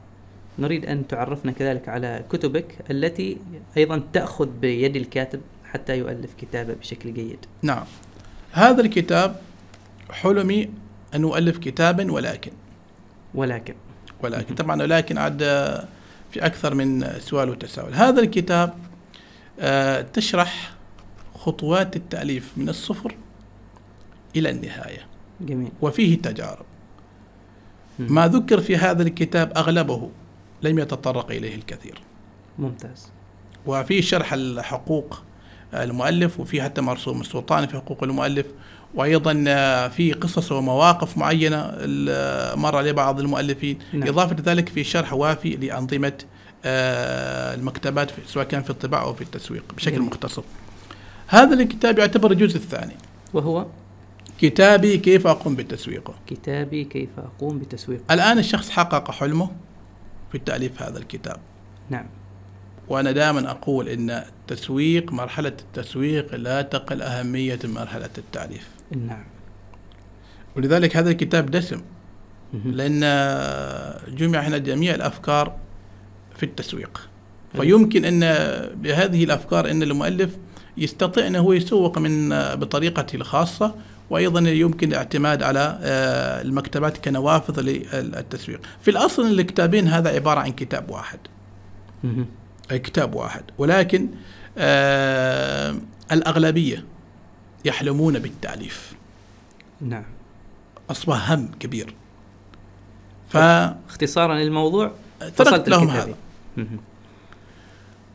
نريد 0.60 0.86
أن 0.86 1.08
تعرفنا 1.08 1.52
كذلك 1.52 1.90
على 1.90 2.26
كتبك 2.32 2.76
التي 2.92 3.38
أيضا 3.78 4.04
تأخذ 4.14 4.50
بيد 4.62 4.96
الكاتب 4.96 5.42
حتى 5.66 5.98
يؤلف 5.98 6.30
كتابه 6.42 6.74
بشكل 6.74 7.14
جيد. 7.14 7.40
نعم. 7.62 7.84
هذا 8.52 8.82
الكتاب 8.82 9.42
حلمي 10.10 10.70
أن 11.14 11.24
أؤلف 11.24 11.58
كتابا 11.58 12.12
ولكن. 12.12 12.52
ولكن. 13.34 13.74
ولكن 14.26 14.56
طبعا 14.56 14.82
ولكن 14.82 15.18
عاد 15.18 15.40
في 16.32 16.46
أكثر 16.46 16.76
من 16.76 17.20
سؤال 17.20 17.50
وتساؤل. 17.50 17.94
هذا 17.94 18.22
الكتاب 18.22 18.74
آه، 19.60 20.02
تشرح 20.02 20.72
خطوات 21.36 21.96
التأليف 21.96 22.52
من 22.58 22.70
الصفر 22.70 23.16
إلى 24.36 24.50
النهاية. 24.50 25.08
جميل. 25.42 25.72
وفيه 25.82 26.22
تجارب. 26.22 26.66
ما 28.00 28.28
ذكر 28.28 28.62
في 28.62 28.78
هذا 28.78 29.04
الكتاب 29.04 29.58
أغلبه 29.58 30.10
لم 30.62 30.80
يتطرق 30.80 31.32
إليه 31.32 31.56
الكثير. 31.56 32.02
ممتاز. 32.60 33.12
وفيه 33.66 34.02
شرح 34.02 34.34
الحقوق 34.34 35.24
المؤلف 35.74 36.40
وفي 36.40 36.62
حتى 36.62 36.82
مرسوم 36.82 37.22
السلطاني 37.22 37.68
في 37.68 37.74
حقوق 37.74 38.04
المؤلف. 38.04 38.46
وأيضا 38.96 39.44
آه، 39.48 39.88
في 39.88 40.14
قصص 40.14 40.52
ومواقف 40.52 41.18
معينة 41.18 41.72
مر 42.56 42.76
عليه 42.76 42.92
بعض 42.92 43.20
المؤلفين. 43.20 43.80
نعم. 43.94 44.08
إضافة 44.08 44.36
لذلك 44.36 44.70
في 44.70 44.84
شرح 44.84 45.14
وافي 45.14 45.50
لأنظمة 45.50 46.14
آه، 46.66 47.56
المكتبات 47.56 48.12
سواء 48.28 48.46
كان 48.46 48.64
في 48.64 48.70
الطباعة 48.70 49.04
أو 49.04 49.14
في 49.14 49.22
التسويق 49.22 49.64
بشكل 49.78 49.96
نعم. 49.96 50.08
مختصر. 50.08 50.44
هذا 51.28 51.54
الكتاب 51.54 52.00
يعتبر 52.00 52.32
الجزء 52.32 52.58
الثاني. 52.58 52.96
وهو؟ 53.34 53.66
كتابي 54.40 54.98
كيف 54.98 55.28
أقوم 55.28 55.56
بتسويقه 55.56 56.14
كتابي 56.28 56.84
كيف 56.84 57.10
أقوم 57.18 57.60
بتسويقه 57.60 58.14
الآن 58.14 58.40
الشخص 58.40 58.70
حقق 58.70 59.12
حلمه 59.12 59.50
في 60.32 60.38
تأليف 60.38 60.82
هذا 60.82 60.98
الكتاب. 61.00 61.38
نعم. 61.90 62.06
وأنا 62.88 63.12
دائما 63.12 63.52
أقول 63.52 63.90
إن 63.90 64.10
التسويق 64.10 65.14
مرحلة 65.14 65.54
التسويق 65.60 66.36
لا 66.36 66.62
تقل 66.62 67.02
أهمية 67.02 67.60
من 67.64 67.74
مرحلة 67.74 68.10
التعريف 68.18 68.75
نعم. 68.92 69.24
ولذلك 70.56 70.98
هذا 70.98 71.10
الكتاب 71.10 71.52
دسم 71.52 71.82
لأن 72.66 73.00
جمع 74.18 74.40
هنا 74.40 74.58
جميع 74.58 74.96
الأفكار 74.96 75.56
في 76.36 76.44
التسويق. 76.44 77.10
فيمكن 77.56 78.06
أن 78.06 78.20
بهذه 78.76 79.24
الأفكار 79.24 79.72
أن 79.72 79.84
المؤلف 79.84 80.38
يستطيع 80.78 81.28
أنه 81.28 81.56
يسوق 81.56 81.98
من 81.98 82.30
بطريقته 82.30 83.16
الخاصة 83.16 83.76
وأيضا 84.10 84.50
يمكن 84.50 84.90
الاعتماد 84.90 85.44
على 85.44 85.80
آه، 85.82 86.42
المكتبات 86.42 86.98
كنوافذ 86.98 87.62
للتسويق. 87.62 88.60
في 88.82 88.92
الأصل 88.92 89.26
الكتابين 89.26 89.88
هذا 89.88 90.10
عبارة 90.10 90.40
عن 90.40 90.52
كتاب 90.52 90.92
واحد. 90.92 91.20
كتاب 92.70 93.16
واحد. 93.16 93.44
ولكن 93.58 94.10
آه 94.58 95.76
الأغلبية 96.12 96.86
يحلمون 97.66 98.20
بالتأليف. 98.20 98.94
نعم. 99.82 100.06
أصبح 100.90 101.32
هم 101.32 101.52
كبير. 101.60 101.94
ف 103.30 103.38
اختصارا 103.38 104.36
للموضوع 104.36 104.92
تركت 105.38 105.70
لهم 105.70 105.90
هذا. 105.90 106.16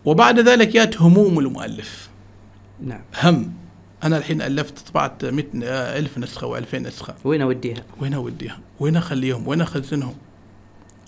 وبعد 0.04 0.38
ذلك 0.40 0.74
يأتي 0.74 0.98
هموم 0.98 1.38
المؤلف. 1.38 2.10
نعم. 2.80 3.02
هم. 3.22 3.52
أنا 4.04 4.16
الحين 4.16 4.42
ألفت 4.42 4.78
طبعت 4.78 5.24
ألف 5.24 6.18
نسخة 6.18 6.46
وألفين 6.46 6.86
نسخة. 6.86 7.14
وين 7.24 7.42
أوديها؟ 7.42 7.82
وين 8.00 8.14
أوديها؟ 8.14 8.58
وين 8.80 8.96
أخليهم؟ 8.96 9.48
وين 9.48 9.60
أخزنهم؟ 9.60 10.14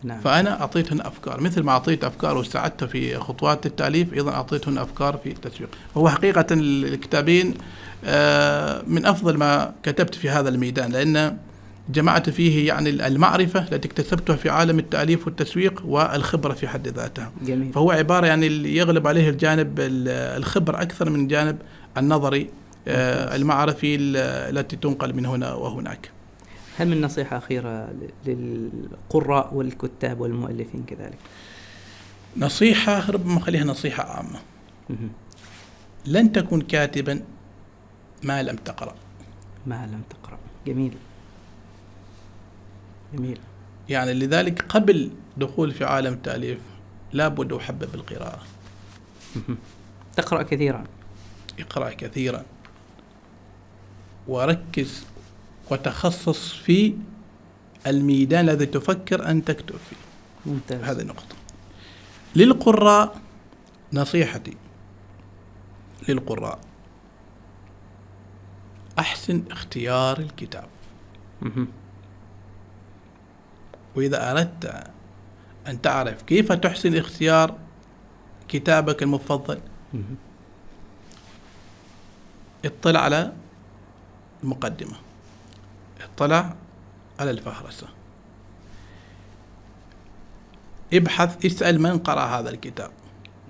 نعم. 0.04 0.20
فأنا 0.20 0.60
أعطيتهن 0.60 1.00
أفكار 1.00 1.40
مثل 1.40 1.62
ما 1.62 1.72
أعطيت 1.72 2.04
أفكار 2.04 2.36
وساعدته 2.36 2.86
في 2.86 3.16
خطوات 3.16 3.66
التأليف 3.66 4.14
أيضا 4.14 4.32
أعطيتهن 4.32 4.78
أفكار 4.78 5.16
في 5.16 5.30
التسويق 5.30 5.68
هو 5.96 6.08
حقيقة 6.08 6.46
الكتابين 6.50 7.54
آه، 8.04 8.82
من 8.86 9.06
أفضل 9.06 9.36
ما 9.36 9.74
كتبت 9.82 10.14
في 10.14 10.30
هذا 10.30 10.48
الميدان 10.48 10.92
لأن 10.92 11.36
جمعت 11.88 12.30
فيه 12.30 12.66
يعني 12.66 12.90
المعرفة 12.90 13.60
التي 13.60 13.88
اكتسبتها 13.88 14.36
في 14.36 14.50
عالم 14.50 14.78
التأليف 14.78 15.26
والتسويق 15.26 15.82
والخبرة 15.84 16.52
في 16.52 16.68
حد 16.68 16.88
ذاتها 16.88 17.32
جميل. 17.42 17.72
فهو 17.72 17.90
عبارة 17.90 18.26
يعني 18.26 18.46
يغلب 18.76 19.06
عليه 19.06 19.28
الجانب 19.28 19.74
الخبر 19.78 20.82
أكثر 20.82 21.10
من 21.10 21.20
الجانب 21.20 21.58
النظري 21.98 22.50
آه، 22.88 23.36
المعرفي 23.36 23.96
التي 23.96 24.76
تنقل 24.76 25.14
من 25.14 25.26
هنا 25.26 25.54
وهناك 25.54 26.10
هل 26.78 26.88
من 26.88 27.00
نصيحة 27.00 27.38
أخيرة 27.38 27.94
للقراء 28.26 29.54
والكتاب 29.54 30.20
والمؤلفين 30.20 30.84
كذلك؟ 30.86 31.18
نصيحة 32.36 33.10
ربما 33.10 33.40
خليها 33.40 33.64
نصيحة 33.64 34.02
عامة. 34.02 34.40
لن 36.06 36.32
تكن 36.32 36.60
كاتبا 36.60 37.22
ما 38.22 38.42
لم 38.42 38.56
تقرأ. 38.56 38.94
ما 39.66 39.86
لم 39.86 40.02
تقرأ. 40.10 40.38
جميل. 40.66 40.94
جميل. 43.14 43.38
يعني 43.88 44.14
لذلك 44.14 44.62
قبل 44.62 45.10
دخول 45.36 45.72
في 45.72 45.84
عالم 45.84 46.12
التأليف 46.12 46.58
لابد 47.12 47.52
أحبب 47.52 47.94
القراءة. 47.94 48.42
تقرأ 50.16 50.42
كثيرا. 50.42 50.84
اقرأ 51.60 51.90
كثيرا. 51.90 52.44
وركز 54.28 55.06
وتخصص 55.72 56.52
في 56.52 56.94
الميدان 57.86 58.48
الذي 58.48 58.66
تفكر 58.66 59.30
أن 59.30 59.44
تكتب 59.44 59.76
فيه. 59.76 59.96
ممتاز. 60.46 60.82
هذه 60.82 61.00
النقطة 61.00 61.36
للقراء 62.36 63.20
نصيحتي 63.92 64.56
للقراء. 66.08 66.58
أحسن 68.98 69.42
اختيار 69.50 70.18
الكتاب. 70.18 70.68
وإذا 73.96 74.30
أردت 74.30 74.84
أن 75.66 75.82
تعرف 75.82 76.22
كيف 76.22 76.52
تحسن 76.52 76.96
اختيار 76.96 77.58
كتابك 78.48 79.02
المفضل. 79.02 79.60
اطلع 82.64 83.00
على 83.00 83.32
المقدمة. 84.42 84.96
اطلع 86.22 86.54
على 87.20 87.30
الفهرسة. 87.30 87.86
ابحث 90.92 91.46
اسأل 91.46 91.80
من 91.80 91.98
قرأ 91.98 92.20
هذا 92.20 92.50
الكتاب. 92.50 92.90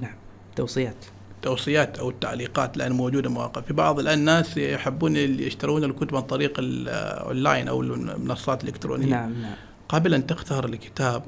نعم. 0.00 0.14
توصيات. 0.56 0.96
التوصيات 1.36 1.98
أو 1.98 2.10
التعليقات 2.10 2.76
الان 2.76 2.92
موجودة 2.92 3.30
مواقع. 3.30 3.60
في 3.60 3.72
بعض 3.72 3.98
الان 3.98 4.18
الناس 4.18 4.56
يحبون 4.56 5.16
اللي 5.16 5.46
يشترون 5.46 5.84
الكتب 5.84 6.16
عن 6.16 6.22
طريق 6.22 6.54
الاونلاين 6.58 7.68
أو 7.68 7.80
المنصات 7.82 8.64
الإلكترونية. 8.64 9.06
نعم 9.06 9.42
نعم. 9.42 9.54
قبل 9.88 10.14
أن 10.14 10.26
تختار 10.26 10.64
الكتاب 10.64 11.24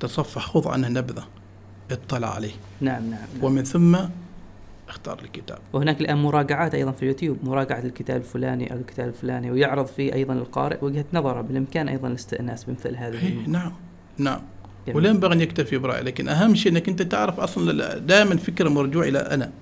تصفح 0.00 0.46
خذ 0.46 0.68
عنه 0.68 0.88
نبذة. 0.88 1.24
اطلع 1.90 2.34
عليه. 2.34 2.52
نعم 2.80 3.10
نعم, 3.10 3.10
نعم. 3.10 3.44
ومن 3.44 3.64
ثم 3.64 3.98
اختار 4.88 5.20
الكتاب 5.22 5.58
وهناك 5.72 6.00
الآن 6.00 6.16
مراجعات 6.18 6.74
أيضا 6.74 6.90
في 6.90 7.02
اليوتيوب 7.02 7.38
مراجعة 7.42 7.78
الكتاب 7.78 8.16
الفلاني 8.16 8.72
أو 8.72 8.78
الكتاب 8.78 9.08
الفلاني 9.08 9.50
ويعرض 9.50 9.86
فيه 9.86 10.12
أيضا 10.12 10.34
القارئ 10.34 10.84
وجهة 10.84 11.04
نظره 11.12 11.40
بالإمكان 11.40 11.88
أيضا 11.88 12.08
الاستئناس 12.08 12.64
بمثل 12.64 12.96
هذه 12.96 13.26
إيه 13.26 13.46
نعم 13.46 13.72
نعم. 14.18 14.40
ولا 14.94 15.08
ينبغي 15.08 15.34
أن 15.34 15.40
يكتفي 15.40 15.78
برأي 15.78 16.02
لكن 16.02 16.28
أهم 16.28 16.54
شيء 16.54 16.72
إنك 16.72 16.88
أنت 16.88 17.02
تعرف 17.02 17.40
أصلا 17.40 17.98
دائما 17.98 18.36
فكره 18.36 18.68
مرجوع 18.68 19.08
إلى 19.08 19.18
أنا. 19.18 19.52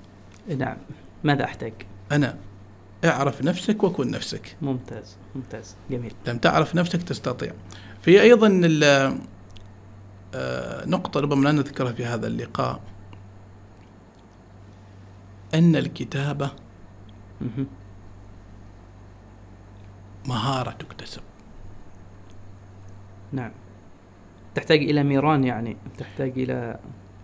نعم. 0.59 0.77
ماذا 1.25 1.45
أحتاج؟ 1.45 1.73
أنا. 2.13 2.37
اعرف 3.05 3.43
نفسك 3.43 3.85
وكن 3.85 4.11
نفسك. 4.11 4.57
ممتاز 4.63 5.17
ممتاز. 5.35 5.77
جميل. 5.91 6.13
لم 6.27 6.39
تعرف 6.39 6.75
نفسك 6.75 7.03
تستطيع. 7.03 7.53
في 8.03 8.23
أيضا 8.23 8.61
آه، 10.35 10.87
نقطة 10.87 11.21
ربما 11.21 11.45
لا 11.45 11.53
نذكرها 11.53 11.93
في 11.93 12.05
هذا 12.05 12.27
اللقاء. 12.27 12.81
أن 15.55 15.77
الكتابه 15.77 16.51
مهم. 17.41 17.67
مهارة 20.27 20.71
تكتسب. 20.71 21.23
نعم. 23.33 23.53
تحتاج 24.55 24.79
إلى 24.79 25.03
ميران 25.03 25.45
يعني 25.45 25.77
تحتاج 25.99 26.33
إلى 26.37 26.79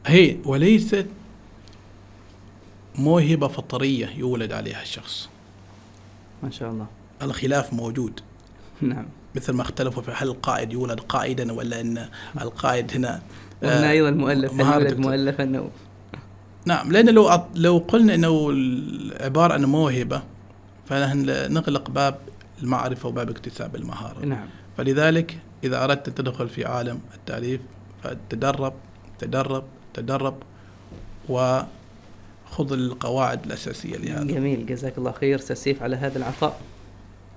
هي 0.06 0.36
وليست 0.44 1.06
موهبة 2.98 3.48
فطرية 3.48 4.06
يولد 4.06 4.52
عليها 4.52 4.82
الشخص. 4.82 5.28
ما 6.42 6.50
شاء 6.50 6.70
الله. 6.70 6.86
الخلاف 7.22 7.72
موجود. 7.72 8.20
نعم. 8.80 9.06
مثل 9.36 9.52
ما 9.52 9.62
اختلفوا 9.62 10.02
في 10.02 10.10
هل 10.10 10.28
القائد 10.28 10.72
يولد 10.72 11.00
قائدا 11.00 11.52
ولا 11.52 11.80
إن 11.80 12.08
القائد 12.42 12.92
هنا 12.94 13.22
وهنا 13.62 13.88
آه، 13.88 13.90
أيضا 13.90 14.10
مؤلف 14.10 14.52
هل 14.52 14.58
مهارة 14.58 14.82
يولد. 14.82 14.98
مؤلفا 14.98 15.70
نعم 16.66 16.92
لأن 16.92 17.08
لو 17.08 17.30
أط- 17.30 17.40
لو 17.54 17.78
قلنا 17.78 18.14
إنه 18.14 18.48
عباره 19.20 19.52
عن 19.54 19.64
موهبة 19.64 20.22
فنغلق 20.86 21.90
باب 21.90 22.18
المعرفة 22.62 23.08
وباب 23.08 23.30
اكتساب 23.30 23.76
المهارة. 23.76 24.24
نعم. 24.24 24.46
فلذلك 24.76 25.38
إذا 25.64 25.84
أردت 25.84 26.08
أن 26.08 26.14
تدخل 26.14 26.48
في 26.48 26.64
عالم 26.64 27.00
التأليف 27.14 27.60
فتدرب 28.02 28.74
تدرب 29.18 29.64
تدرب 29.94 30.34
وخذ 31.28 32.72
القواعد 32.72 33.44
الأساسية 33.46 33.96
لهذا. 33.96 34.24
جميل 34.24 34.66
جزاك 34.66 34.98
الله 34.98 35.12
خير 35.12 35.38
سيف 35.38 35.82
على 35.82 35.96
هذا 35.96 36.18
العطاء. 36.18 36.60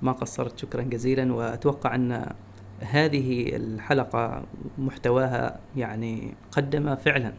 ما 0.01 0.11
قصرت 0.11 0.59
شكرا 0.59 0.81
جزيلا 0.81 1.33
وأتوقع 1.33 1.95
أن 1.95 2.31
هذه 2.79 3.55
الحلقة 3.55 4.43
محتواها 4.77 5.59
يعني 5.77 6.33
قدم 6.51 6.95
فعلا. 6.95 7.33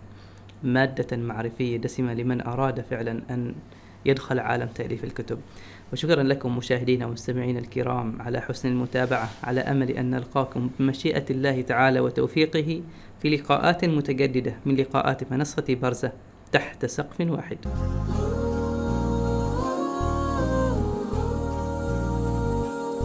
مادة 0.62 1.16
معرفية 1.16 1.76
دسمة 1.76 2.14
لمن 2.14 2.40
أراد 2.40 2.80
فعلا 2.80 3.22
أن 3.30 3.54
يدخل 4.04 4.38
عالم 4.38 4.66
تأليف 4.66 5.04
الكتب. 5.04 5.38
وشكرا 5.92 6.22
لكم 6.22 6.56
مشاهدينا 6.56 7.06
ومستمعينا 7.06 7.58
الكرام 7.58 8.22
على 8.22 8.40
حسن 8.40 8.68
المتابعة 8.68 9.30
على 9.44 9.60
أمل 9.60 9.90
أن 9.90 10.10
نلقاكم 10.10 10.70
بمشيئة 10.78 11.24
الله 11.30 11.62
تعالى 11.62 12.00
وتوفيقه 12.00 12.82
في 13.22 13.36
لقاءات 13.36 13.84
متجددة 13.84 14.54
من 14.66 14.76
لقاءات 14.76 15.32
منصة 15.32 15.76
برزة 15.82 16.12
تحت 16.52 16.86
سقف 16.86 17.20
واحد. 17.20 17.58